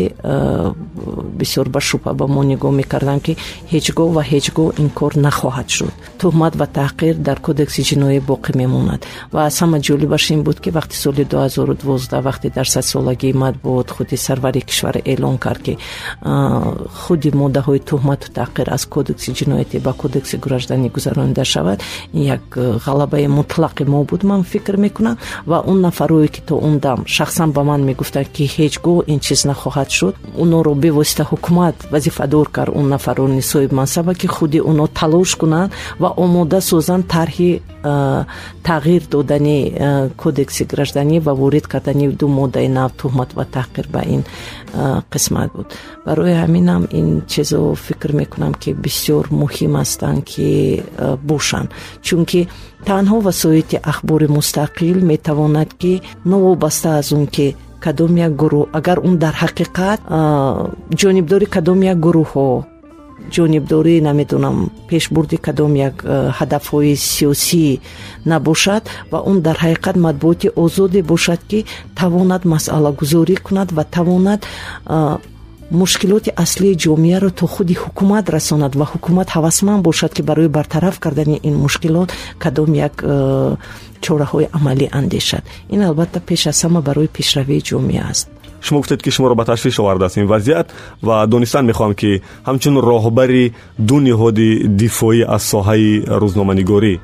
бисёр 1.40 1.66
ба 1.74 1.80
шубҳа 1.88 2.12
ба 2.20 2.26
мо 2.34 2.42
нигоҳ 2.52 2.72
мекарданд 2.80 3.22
ки 3.26 3.32
ҳеҷ 3.72 3.86
гоҳ 3.98 4.08
ва 4.16 4.22
ҳеҷ 4.30 4.46
гоҳ 4.56 4.68
ин 4.82 4.88
кор 4.98 5.12
нахоҳад 5.26 5.68
шуд. 5.76 5.94
Тӯҳмат 6.20 6.54
ва 6.60 6.66
таҳқир 6.78 7.14
дар 7.28 7.38
кодекси 7.46 7.82
ҷиноӣ 7.90 8.18
боқӣ 8.30 8.52
мемонад. 8.62 9.00
Ва 9.34 9.40
аз 9.48 9.56
ҳама 9.62 9.78
ҷолибаш 9.86 10.24
ин 10.34 10.40
буд 10.46 10.58
ки 10.62 10.70
вақти 10.78 10.96
соли 11.04 11.24
2012 11.24 12.20
вақте 12.28 12.46
дар 12.56 12.66
садсолагии 12.74 13.32
матбуот 13.32 13.90
худи 13.90 14.16
сарвари 14.16 14.60
кишвар 14.60 14.96
эълон 15.12 15.36
кард 15.38 15.62
ки 15.66 15.78
худи 17.02 17.30
моддаҳои 17.40 17.80
тӯҳмату 17.90 18.26
таҳқир 18.38 18.66
аз 18.76 18.82
кодекси 18.94 19.30
ҷиноятӣ 19.38 19.76
ба 19.86 19.92
кодекси 20.02 20.36
гражданӣ 20.46 20.88
гузаронида 20.96 21.44
шавад 21.44 21.78
ин 22.14 22.22
як 22.36 22.42
ғалабаи 22.86 23.26
мутлақ 23.38 23.65
маблағи 23.66 23.90
мо 23.90 24.04
буд 24.04 24.24
ман 24.24 24.44
фикр 24.44 24.76
мекунам 24.76 25.18
ва 25.46 25.60
он 25.60 25.80
нафарое 25.80 26.28
ки 26.28 26.40
то 26.40 26.56
он 26.56 26.78
дам 26.78 27.06
шахсан 27.06 27.52
ба 27.52 27.64
ман 27.64 27.84
мегуфтанд 27.84 28.28
ки 28.32 28.44
ҳеҷ 28.44 28.80
гоҳ 28.82 29.04
ин 29.06 29.20
чиз 29.20 29.44
нахоҳад 29.44 29.90
шуд 29.90 30.14
онро 30.38 30.74
бевосита 30.74 31.24
ҳукумат 31.24 31.74
вазифадор 31.90 32.48
кард 32.50 32.74
он 32.74 32.88
нафарони 32.88 33.42
соҳиб 33.42 33.72
мансаба 33.72 34.14
ки 34.14 34.26
худи 34.26 34.60
онҳо 34.60 34.88
талош 34.88 35.34
кунанд 35.36 35.72
ва 35.98 36.08
омода 36.16 36.60
созанд 36.60 37.06
тарҳи 37.08 37.62
тағйир 38.64 39.02
додани 39.10 39.74
кодекси 40.16 40.64
гражданӣ 40.64 41.20
ва 41.20 41.34
ворид 41.34 41.66
кардани 41.66 42.08
ду 42.08 42.28
моддаи 42.28 42.68
нав 42.68 42.92
тӯҳмат 43.00 43.30
ва 43.34 43.44
таҳқир 43.56 43.86
ба 43.88 44.02
ин 44.14 44.24
қисмат 45.12 45.50
буд. 45.54 45.66
Барои 46.06 46.34
ҳаминам 46.42 46.82
ин 46.92 47.22
чизо 47.26 47.74
фикр 47.74 48.12
мекунам 48.12 48.54
ки 48.54 48.70
бисёр 48.84 49.24
муҳим 49.30 49.72
ҳастанд 49.80 50.24
ки 50.24 50.82
бошанд. 51.22 51.68
Чунки 52.02 52.48
танҳо 52.86 53.20
васоити 53.20 53.76
ахбори 53.90 54.26
мустақил 54.38 55.04
метавонад 55.12 55.70
ки 55.80 56.02
новобаста 56.24 56.98
аз 56.98 57.12
он 57.12 57.26
ки 57.26 57.56
кадом 57.80 58.16
як 58.16 58.32
гурӯҳ 58.42 58.68
агар 58.78 58.98
он 59.06 59.14
дар 59.18 59.34
ҳақиқат 59.42 60.00
ҷонибдори 61.00 61.46
кадом 61.54 61.80
як 61.92 61.98
гурӯҳҳо 62.06 62.75
ҷонибдорӣ 63.34 63.94
намедонам 64.08 64.56
пешбурди 64.88 65.36
кадом 65.46 65.72
як 65.88 65.96
ҳадафҳои 66.38 66.94
сиёсӣ 67.10 67.66
набошад 68.32 68.82
ва 69.12 69.18
он 69.30 69.36
дар 69.46 69.56
ҳақиқат 69.64 69.96
матбуоти 70.06 70.48
озоде 70.64 71.00
бошад 71.02 71.40
ки 71.50 71.58
тавонад 72.00 72.42
масъалагузорӣ 72.52 73.36
кунад 73.46 73.68
ва 73.76 73.84
тавонад 73.96 74.40
мушкилоти 75.70 76.30
аслии 76.36 76.76
ҷомеаро 76.84 77.30
то 77.30 77.46
худи 77.46 77.74
ҳукумат 77.74 78.30
расонад 78.36 78.72
ва 78.76 78.86
ҳукумат 78.92 79.28
ҳавасманд 79.36 79.82
бошад 79.82 80.12
ки 80.16 80.22
барои 80.22 80.48
бартараф 80.48 80.98
кардани 81.04 81.40
ин 81.48 81.54
мушкилот 81.64 82.12
кадом 82.38 82.70
як 82.74 82.94
э, 83.02 83.56
чораҳои 84.04 84.46
амалӣ 84.56 84.86
андешад. 84.92 85.44
Ин 85.74 85.80
албатта 85.82 86.20
пеш 86.20 86.46
аз 86.46 86.58
ҳама 86.64 86.80
барои 86.88 87.08
пешравии 87.18 87.60
ҷомеа 87.70 88.04
аст 88.10 88.28
шумо 88.60 88.80
гуфтед 88.80 89.02
ки 89.02 89.10
шуморо 89.10 89.34
ба 89.34 89.44
ташвиш 89.44 89.80
овардааст 89.80 90.16
ин 90.16 90.26
вазъият 90.26 90.66
ва 91.02 91.26
донистан 91.26 91.64
мехоҳам 91.70 91.94
ки 91.94 92.22
ҳамчун 92.48 92.76
роҳбари 92.90 93.52
ду 93.78 93.96
ниҳоди 94.00 94.50
дифоӣ 94.80 95.22
аз 95.36 95.42
соҳаи 95.52 96.02
рӯзноманигорӣ 96.22 96.94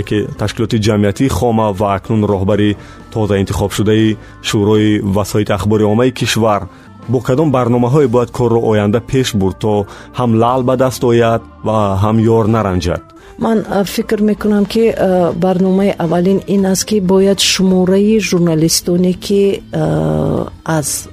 яке 0.00 0.26
ташкилоти 0.38 0.78
ҷамъиятии 0.86 1.28
хома 1.28 1.72
ва 1.72 1.94
акнун 1.96 2.22
роҳбари 2.32 2.76
тоза 3.12 3.34
интихобшудаи 3.42 4.16
шӯрои 4.48 5.00
васоити 5.16 5.52
ахбори 5.52 5.84
оммаи 5.84 6.10
кишвар. 6.12 6.62
Бо 7.08 7.20
кадом 7.20 7.50
барномаҳое 7.52 8.08
бояд 8.08 8.30
корро 8.30 8.60
оянда 8.70 9.00
пеш 9.00 9.28
бурд 9.34 9.56
то 9.58 9.86
ҳам 10.18 10.30
лаъл 10.42 10.62
ба 10.62 10.76
даст 10.76 11.04
ояд 11.04 11.42
ва 11.66 11.76
ҳам 12.02 12.16
ёр 12.36 12.46
наранҷад 12.54 13.02
ман 13.40 13.64
фикр 13.84 14.20
мекунам 14.22 14.64
ки 14.66 14.94
барномаи 15.34 15.94
аввалин 15.98 16.40
ин 16.46 16.66
аст 16.66 16.84
ки 16.84 17.00
бояд 17.00 17.40
шумораи 17.40 18.20
журналистоне 18.20 19.12
ки 19.12 19.62
аз 20.64 21.08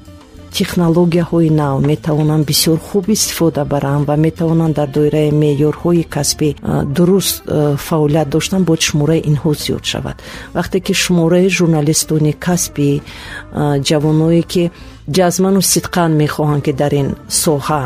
технологияҳои 0.51 1.49
нав 1.49 1.81
метавонанд 1.81 2.45
бисёр 2.45 2.79
хуб 2.79 3.09
истифода 3.09 3.65
баранд 3.65 4.07
ва 4.07 4.15
метавонанд 4.15 4.75
дар 4.75 4.87
доираи 4.87 5.31
меъёрҳои 5.31 6.03
касбӣ 6.03 6.49
дуруст 6.95 7.43
фаъолият 7.87 8.29
доштан 8.29 8.63
бояд 8.63 8.81
шумораи 8.81 9.21
инҳо 9.29 9.51
зиёд 9.63 9.83
шавад. 9.91 10.17
Вақте 10.57 10.77
ки 10.85 10.93
шумораи 10.93 11.49
журналистони 11.49 12.33
касби 12.45 13.01
ҷавоное 13.89 14.43
ки 14.51 14.63
ҷазману 15.17 15.61
сидқан 15.73 16.11
мехоҳанд 16.23 16.61
ки 16.65 16.73
дар 16.81 16.93
ин 17.01 17.09
соҳа 17.43 17.83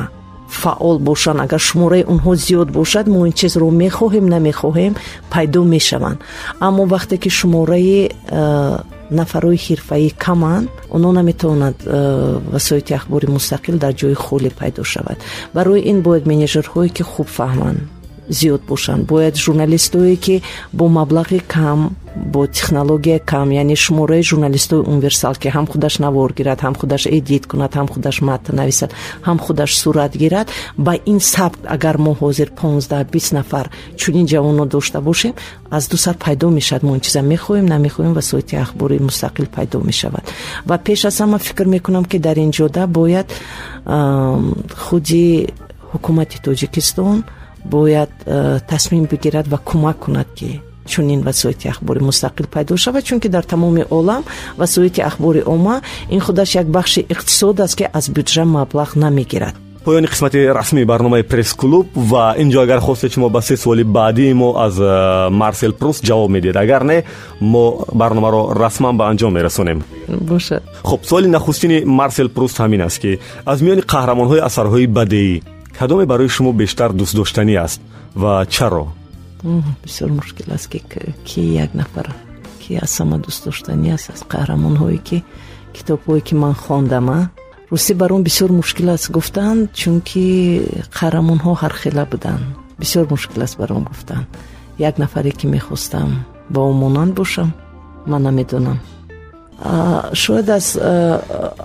фаъол 0.51 0.97
бошанд. 0.99 1.39
Агар 1.45 1.59
шумораи 1.59 2.03
онҳо 2.13 2.31
зиёд 2.45 2.69
бошад 2.79 3.05
мо 3.13 3.25
ин 3.27 3.33
чизро 3.39 3.67
мехоҳем 3.83 4.25
намехоҳем 4.35 4.93
пайдо 5.33 5.63
мешаванд. 5.63 6.19
Аммо 6.67 6.83
вақте 6.93 7.15
ки 7.23 7.29
шумораи 7.29 8.11
нафарои 9.19 9.57
ҳирфаӣ 9.65 10.07
каманд 10.25 10.67
онҳо 10.95 11.11
наметавонанд 11.19 11.77
васоити 12.55 12.91
ахбори 12.99 13.27
мустақил 13.37 13.75
дар 13.83 13.93
ҷои 14.01 14.15
холӣ 14.25 14.49
пайдо 14.59 14.83
шавад. 14.93 15.17
Барои 15.55 15.81
ин 15.91 15.97
бояд 16.05 16.23
менеҷерҳое 16.31 16.89
ки 16.95 17.03
хуб 17.11 17.27
фаҳманд 17.37 17.79
зиёд 18.29 18.61
бошанд. 18.67 19.05
Бояд 19.05 19.37
журналистое 19.37 20.15
ки 20.15 20.43
бо 20.73 20.87
маблағи 20.87 21.41
кам 21.47 21.95
бо 22.15 22.47
технология 22.47 23.19
кам 23.19 23.51
яъне 23.51 23.75
шумораи 23.75 24.21
журналистои 24.21 24.79
универсал 24.79 25.35
ки 25.35 25.47
ҳам 25.47 25.67
худаш 25.67 25.99
навор 25.99 26.33
гирад 26.33 26.59
ҳам 26.59 26.75
худаш 26.75 27.07
эдит 27.07 27.47
кунад 27.47 27.73
ҳам 27.73 27.87
худаш 27.87 28.21
матн 28.21 28.55
нависад 28.55 28.91
ҳам 29.23 29.39
худаш 29.39 29.77
сурат 29.77 30.17
гирад 30.17 30.47
ба 30.77 30.93
ин 31.05 31.19
сабт 31.19 31.59
агар 31.65 31.97
мо 31.97 32.15
ҳозир 32.21 32.49
понздаҳ 32.51 33.03
бист 33.11 33.31
нафар 33.33 33.69
чунин 33.95 34.25
ҷавонро 34.25 34.65
дошта 34.65 35.01
бошем 35.01 35.33
аз 35.69 35.87
ду 35.87 35.97
сар 35.97 36.17
пайдо 36.17 36.49
мешавад. 36.49 36.83
Мо 36.83 36.95
ин 36.95 36.99
чиза 36.99 37.21
мехоҳем 37.21 37.65
намехоҳем 37.65 38.13
васоити 38.13 38.55
ахбори 38.55 38.99
мустақил 38.99 39.47
пайдо 39.47 39.79
мешавад. 39.79 40.23
Ва 40.65 40.77
пеш 40.77 41.05
аз 41.05 41.19
ҳама 41.21 41.37
фикр 41.39 41.65
мекунам 41.65 42.05
ки 42.05 42.19
дар 42.19 42.37
ин 42.37 42.51
ҷода 42.51 42.87
бояд 42.87 43.27
худи 44.77 45.47
ҳукумати 45.93 46.37
тоҷикистон 46.43 47.23
бояд 47.65 48.11
тасмим 48.67 49.05
бигирад 49.05 49.47
ва 49.47 49.57
кӯмак 49.57 49.97
кунад 49.99 50.27
ки 50.35 50.61
чунин 50.85 51.21
васоити 51.21 51.67
ахбори 51.67 51.99
мустақил 51.99 52.47
пайдо 52.47 52.77
шавад 52.77 53.03
чунки 53.03 53.27
дар 53.29 53.43
тамоми 53.43 53.85
олам 53.89 54.23
васоити 54.57 55.01
ахбори 55.01 55.43
омма 55.45 55.81
ин 56.09 56.19
худаш 56.19 56.55
як 56.55 56.67
бахши 56.67 57.01
иқтисод 57.01 57.59
аст 57.59 57.75
ки 57.75 57.87
аз 57.93 58.09
бюджа 58.09 58.43
маблағ 58.43 58.95
намегирад. 58.95 59.55
Поёни 59.85 60.05
қисмати 60.05 60.53
расмии 60.53 60.85
барномаи 60.85 61.23
пресс-клуб 61.23 61.87
ва 61.95 62.35
ин 62.37 62.51
ҷо 62.51 62.61
агар 62.61 62.79
хостед 62.79 63.13
шумо 63.13 63.29
ба 63.29 63.41
се 63.41 63.57
суоли 63.57 63.83
баъдии 63.83 64.33
мо 64.33 64.53
аз 64.57 64.77
э, 64.77 65.29
марсел 65.29 65.73
прус 65.73 66.01
ҷавоб 66.01 66.29
медиҳед. 66.29 66.55
Агар 66.55 66.83
не 66.83 67.03
мо 67.41 67.85
барномаро 67.93 68.53
расман 68.55 68.97
ба 68.97 69.09
анҷом 69.09 69.33
мерасонем. 69.33 69.83
Бошад. 70.07 70.63
Хуб 70.83 71.05
суоли 71.05 71.27
нахустини 71.27 71.83
марсел 71.85 72.29
прус 72.29 72.53
ҳамин 72.59 72.85
аст 72.85 72.99
ки 73.01 73.19
аз 73.45 73.61
миёни 73.61 73.81
қаҳрамонҳои 73.81 74.39
асарҳои 74.39 74.87
бадеӣ 74.87 75.41
кадоме 75.77 76.05
барои 76.05 76.29
шумо 76.35 76.51
бештар 76.53 76.91
дӯстдоштанӣ 76.93 77.55
аст? 77.65 77.81
ва 78.15 78.45
чаро? 78.49 78.87
Бисёр 79.83 80.09
мушкил 80.11 80.53
аст 80.53 80.69
ки 80.69 80.81
ки 81.25 81.41
як 81.41 81.73
нафар 81.73 82.13
ки 82.61 82.75
аз 82.75 82.99
ҳама 82.99 83.17
дӯст 83.23 83.45
доштанӣ 83.45 83.93
аст 83.93 84.09
аз 84.13 84.21
қаҳрамонҳое 84.31 84.99
ки 85.07 85.23
китобҳое 85.75 86.21
ки 86.27 86.33
ман 86.35 86.53
хондама 86.53 87.29
ростӣ 87.71 87.93
баром 87.93 88.21
бисёр 88.23 88.51
мушкил 88.51 88.89
аст 88.89 89.11
гуфтан 89.11 89.69
чунки 89.79 90.25
қаҳрамонҳо 90.97 91.51
ҳархела 91.61 92.05
буданд. 92.11 92.43
Бисёр 92.81 93.05
мушкил 93.09 93.41
аст 93.43 93.57
баром 93.57 93.83
гуфтан. 93.89 94.23
Як 94.77 94.97
нафаре 94.97 95.31
ки 95.31 95.45
мехостам 95.47 96.09
ба 96.53 96.59
ӯ 96.69 96.73
монанд 96.81 97.13
бошам 97.19 97.49
ман 98.05 98.21
намедонам 98.23 98.79
шояд 100.13 100.49
аз 100.49 100.77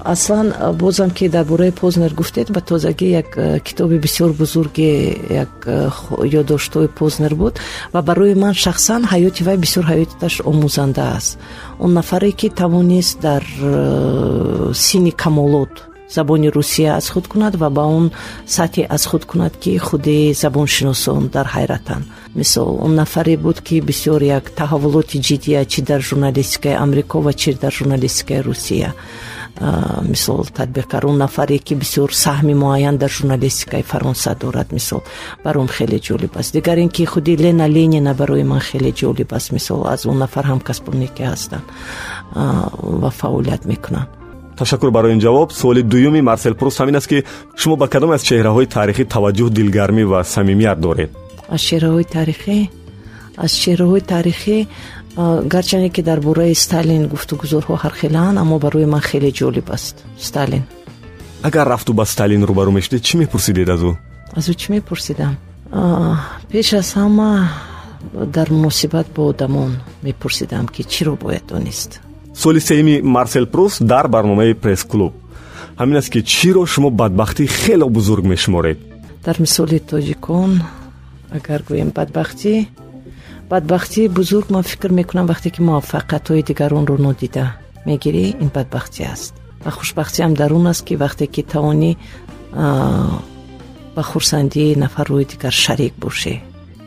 аслан 0.04 0.52
бозам 0.74 1.10
ки 1.10 1.28
дар 1.28 1.44
бораи 1.44 1.70
познер 1.70 2.14
гуфтед 2.14 2.50
ба 2.52 2.60
тозагӣ 2.60 3.08
як 3.08 3.62
китоби 3.64 3.98
бисёр 3.98 4.32
бузурги 4.32 5.18
як 5.30 5.52
ёддоштҳои 5.66 6.88
познер 6.88 7.34
буд 7.34 7.54
ва 7.92 8.02
барои 8.02 8.34
ман 8.34 8.54
шахсан 8.54 9.02
ҳаёти 9.04 9.42
вай 9.42 9.56
бисёр 9.56 9.84
ҳаёташ 9.84 10.40
омӯзанда 10.44 11.16
аст. 11.16 11.38
Он 11.78 11.94
нафаре 11.94 12.32
ки 12.32 12.48
тавонист 12.48 13.20
дар 13.20 13.42
синни 14.74 15.10
камолот 15.10 15.95
забони 16.10 16.50
русия 16.50 16.96
аз 16.96 17.08
худ 17.10 17.28
кунад 17.28 17.54
ва 17.56 17.70
ба 17.70 17.82
он 17.82 18.10
сатҳе 18.46 18.86
аз 18.88 19.06
худ 19.06 19.24
кунад 19.24 19.56
ки 19.56 19.78
худи 19.78 20.32
забоншиносон 20.34 21.28
дар 21.28 21.46
ҳайратанд 21.46 22.04
мисол 22.34 22.78
он 22.82 22.94
нафаре 22.94 23.36
буд 23.36 23.60
ки 23.60 23.80
бисёр 23.80 24.20
як 24.22 24.50
таҳаввулоти 24.50 25.18
ҷиддия 25.26 25.64
чи 25.64 25.82
дар 25.82 26.00
журналистикаи 26.00 26.74
амрико 26.84 27.20
ва 27.20 27.32
чи 27.32 27.54
дар 27.54 27.72
журналистикаи 27.72 28.40
русия. 28.42 28.94
Мисол 30.02 30.44
татбиқкар 30.44 31.06
он 31.06 31.16
нафаре 31.18 31.58
ки 31.58 31.74
бисёр 31.74 32.12
саҳми 32.12 32.54
муайян 32.54 32.96
дар 32.98 33.10
журналистикаи 33.10 33.82
фаронса 33.82 34.36
дорад 34.40 34.72
мисол 34.72 35.02
баром 35.44 35.68
хеле 35.68 35.98
ҷолиб 35.98 36.36
аст. 36.36 36.52
Дигар 36.52 36.78
ин 36.78 36.90
ки 36.90 37.04
худи 37.04 37.36
лена 37.36 37.66
ленина 37.68 38.14
барои 38.14 38.44
ман 38.44 38.60
хеле 38.60 38.92
ҷолиб 38.92 39.32
аст 39.32 39.52
мисол 39.52 39.86
аз 39.86 40.06
он 40.06 40.18
нафар 40.18 40.44
ҳамкасбоне 40.44 41.08
ки 41.16 41.22
ҳастанд 41.22 41.64
ва 43.02 43.10
фаъолият 43.10 43.64
мекунанд 43.64 44.08
ташаккур 44.58 44.90
барои 44.90 45.12
ин 45.16 45.20
ҷавоб 45.20 45.48
суоли 45.52 45.82
дуюми 45.82 46.20
марсел 46.20 46.54
пруст 46.54 46.80
ҳамин 46.80 46.96
аст 46.96 47.08
ки 47.08 47.18
шумо 47.60 47.76
ба 47.76 47.86
кадоме 47.88 48.14
аз 48.14 48.22
чеҳраҳои 48.28 48.66
таърихӣ 48.76 49.04
таваҷҷӯҳ 49.14 49.50
дилгармӣ 49.56 50.04
ва 50.12 50.20
самимият 50.34 50.78
доред? 50.86 51.10
Аз 51.54 51.60
чеҳраҳои 51.68 52.04
таърихӣ 52.14 52.58
аз 53.44 53.52
чеҳраҳои 53.62 54.02
таърихӣ 54.12 54.58
гарчанде 55.54 55.88
ки 55.96 56.02
дар 56.02 56.20
бораи 56.20 56.54
сталин 56.54 57.02
гуфтугузорҳо 57.12 57.74
ҳархелаанд 57.84 58.36
аммо 58.42 58.56
барои 58.64 58.86
ман 58.94 59.02
хеле 59.10 59.30
ҷолиб 59.40 59.66
аст. 59.76 59.96
Сталин. 60.28 60.62
Агар 61.48 61.66
рафту 61.72 61.92
ба 61.98 62.04
сталин 62.04 62.42
рӯбарӯ 62.48 62.70
мешудед 62.78 63.02
чӣ 63.06 63.14
мепурсидед 63.22 63.68
аз 63.74 63.80
ӯ? 63.90 63.92
Аз 64.38 64.46
ӯ 64.52 64.54
чӣ 64.60 64.66
мепурсидам? 64.74 65.34
Пеш 66.50 66.68
аз 66.80 66.88
ҳама 66.96 67.48
дар 68.36 68.48
муносибат 68.50 69.06
бо 69.16 69.22
одамон 69.32 69.72
мепурсидам 70.02 70.66
ки 70.74 70.82
чиро 70.92 71.14
бояд 71.16 71.44
донист 71.48 71.90
соли 72.42 72.60
сеюми 72.60 73.00
марсел 73.02 73.46
прус 73.46 73.78
дар 73.80 74.08
барномаи 74.08 74.52
пресс-клуб 74.62 75.12
ҳамин 75.80 75.96
аст 76.00 76.10
ки 76.14 76.20
чиро 76.22 76.66
шумо 76.72 76.90
бадбахтӣ 76.90 77.44
хеле 77.46 77.86
бузург 77.96 78.24
мешуморед? 78.24 78.78
Дар 79.24 79.36
мисоли 79.44 79.78
тоҷикон 79.90 80.52
агар 81.36 81.60
гӯем 81.68 81.90
бадбахтӣ 81.98 82.54
бадбахтӣ 83.50 84.08
бузург 84.08 84.46
ман 84.50 84.62
фикр 84.70 84.90
мекунам 84.98 85.26
вақте 85.32 85.48
ки 85.54 85.60
муваффақиятҳои 85.68 86.46
дигаронро 86.48 86.96
нодида 87.06 87.44
мегирӣ 87.88 88.24
ин 88.42 88.50
бадбахтӣ 88.56 89.02
аст. 89.14 89.34
Ва 89.64 89.70
хушбахтиам 89.70 90.32
дар 90.40 90.52
он 90.58 90.66
аст 90.72 90.82
ки 90.86 90.94
вақте 91.04 91.26
ки 91.34 91.42
тавонӣ 91.52 91.92
ба 93.96 94.02
хурсандии 94.10 94.76
нафарҳои 94.82 95.24
дигар 95.32 95.54
шарик 95.64 95.94
бошӣ 96.04 96.34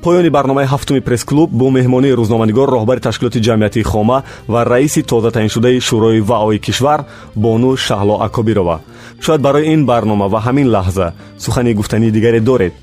поёни 0.03 0.29
барномаи 0.29 0.65
ҳафтуми 0.65 1.01
пресс-клуб 1.07 1.49
бо 1.51 1.69
меҳмонии 1.69 2.15
рӯзноманигор 2.19 2.69
роҳбари 2.75 2.99
ташкилоти 3.07 3.43
ҷамъиятии 3.47 3.83
хома 3.91 4.23
ва 4.47 4.65
раиси 4.65 5.01
тозатаиншудаи 5.03 5.79
шӯрои 5.87 6.21
ваои 6.29 6.59
кишвар 6.59 6.99
бону 7.35 7.71
шаҳло 7.85 8.15
акобирова. 8.27 8.79
Шояд 9.25 9.41
барои 9.41 9.73
ин 9.73 9.85
барнома 9.85 10.27
ва 10.33 10.39
ҳамин 10.45 10.67
лаҳза. 10.75 11.07
Сухани 11.37 11.73
гуфтании 11.73 12.11
дигаре 12.11 12.39
доред 12.39 12.73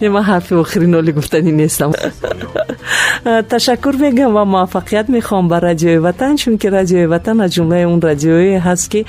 не 0.00 0.08
ман 0.08 0.24
ҳарфи 0.24 0.54
охирин 0.54 0.94
оли 0.94 1.12
гуфтанӣ 1.12 1.52
нестам 1.52 1.92
ташаккур 3.52 3.94
мегӯям 4.04 4.32
ва 4.32 4.44
муваффақият 4.44 5.06
мехоҳам 5.16 5.48
ба 5.48 5.60
радиои 5.60 5.98
ватан 5.98 6.36
чунки 6.36 6.66
радиои 6.68 7.06
ватан 7.06 7.40
аз 7.40 7.50
ҷумлаи 7.54 7.84
он 7.84 8.00
радиое 8.00 8.60
ҳаст 8.60 8.86
ки 8.92 9.00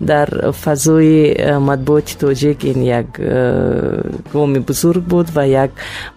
дар 0.00 0.28
фазои 0.52 1.34
э, 1.34 1.58
матбуоти 1.58 2.14
тоҷик 2.22 2.64
ин 2.64 2.82
як 2.82 3.08
э, 3.18 4.02
гоми 4.32 4.58
бузург 4.58 5.02
буд 5.04 5.30
ва 5.36 5.44
як 5.44 5.70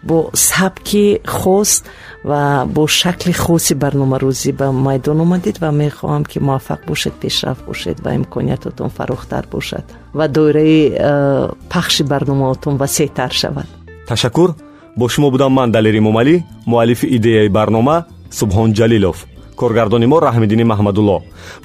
бо 0.04 0.30
сабки 0.34 1.20
хос 1.26 1.84
ва 2.24 2.66
бо 2.66 2.88
шакли 2.88 3.34
хоси 3.34 3.74
барномарӯзӣ 3.74 4.52
ба 4.54 4.72
майдон 4.72 5.22
омадед 5.22 5.58
ва 5.60 5.70
мехоҳам 5.72 6.24
ки 6.26 6.40
муваффақ 6.40 6.82
бошед 6.88 7.14
пешрафт 7.14 7.66
бошед 7.66 8.00
ва 8.00 8.16
имкониятотон 8.16 8.90
фарохтар 8.90 9.46
бошад 9.52 9.86
ва 10.14 10.28
доираи 10.28 10.82
э, 10.90 11.52
пахши 11.70 12.04
барномаотон 12.04 12.78
васеътар 12.78 13.32
шавад 13.32 13.83
ташаккур? 14.08 14.56
Бо 14.96 15.10
шумо 15.10 15.32
будам 15.32 15.52
ман 15.54 15.72
далер 15.72 15.96
имомалӣ 15.96 16.44
муаллифи 16.66 17.08
идеяи 17.18 17.50
барнома 17.50 18.06
субҳон 18.40 18.74
ҷалилов 18.74 19.18
коргардони 19.56 20.08
мо 20.12 20.18
раҳмиддини 20.28 20.64
маҳмадулло 20.72 21.18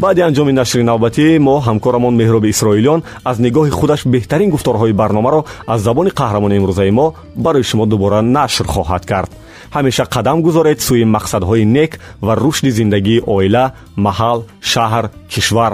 баъди 0.03 0.21
анҷоми 0.29 0.53
нашри 0.61 0.83
навбатӣ 0.91 1.27
мо 1.47 1.57
ҳамкорамон 1.67 2.15
меҳроби 2.21 2.49
исроилиён 2.55 3.01
аз 3.31 3.37
нигоҳи 3.45 3.71
худаш 3.79 4.01
беҳтарин 4.15 4.51
гуфторҳои 4.55 4.99
барномаро 5.01 5.41
аз 5.73 5.81
забони 5.87 6.11
қаҳрамони 6.21 6.59
имрӯзаи 6.61 6.91
мо 6.99 7.07
барои 7.45 7.69
шумо 7.71 7.85
дубора 7.87 8.21
нашр 8.23 8.67
хоҳад 8.75 9.05
кард. 9.11 9.31
Ҳамеша 9.77 10.05
қадам 10.15 10.39
гузоред 10.47 10.79
сӯи 10.87 11.05
мақсадҳои 11.17 11.65
нек 11.77 11.91
ва 12.27 12.33
рушди 12.45 12.71
зиндагии 12.79 13.25
оила 13.35 13.65
маҳал 14.07 14.39
шаҳр 14.73 15.05
кишвар 15.33 15.73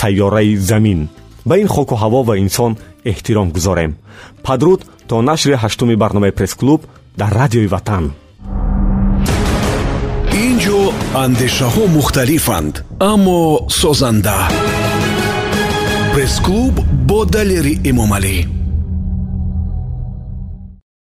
сайёраи 0.00 0.56
замин. 0.70 1.00
Ба 1.48 1.54
ин 1.62 1.68
хоку 1.74 1.94
ҳаво 2.02 2.20
ва 2.28 2.34
инсон 2.44 2.72
эҳтиром 3.10 3.48
гузорем. 3.56 3.92
Падруд 4.46 4.80
то 5.08 5.16
нашри 5.28 5.54
ҳаштуми 5.62 5.96
барномаи 6.02 6.36
пресс-клуб 6.38 6.80
дар 7.20 7.32
радиои 7.40 7.68
ватан. 7.74 8.04
Ин 10.44 10.54
ҷо 10.64 10.80
андешаҳо 11.24 11.84
мухталифанд 11.96 12.74
аммо 13.12 13.40
созанда. 13.80 14.38
Пресс-клуб 16.12 16.74
бо 17.08 17.18
далери 17.34 17.74
эмомалӣ 17.90 18.36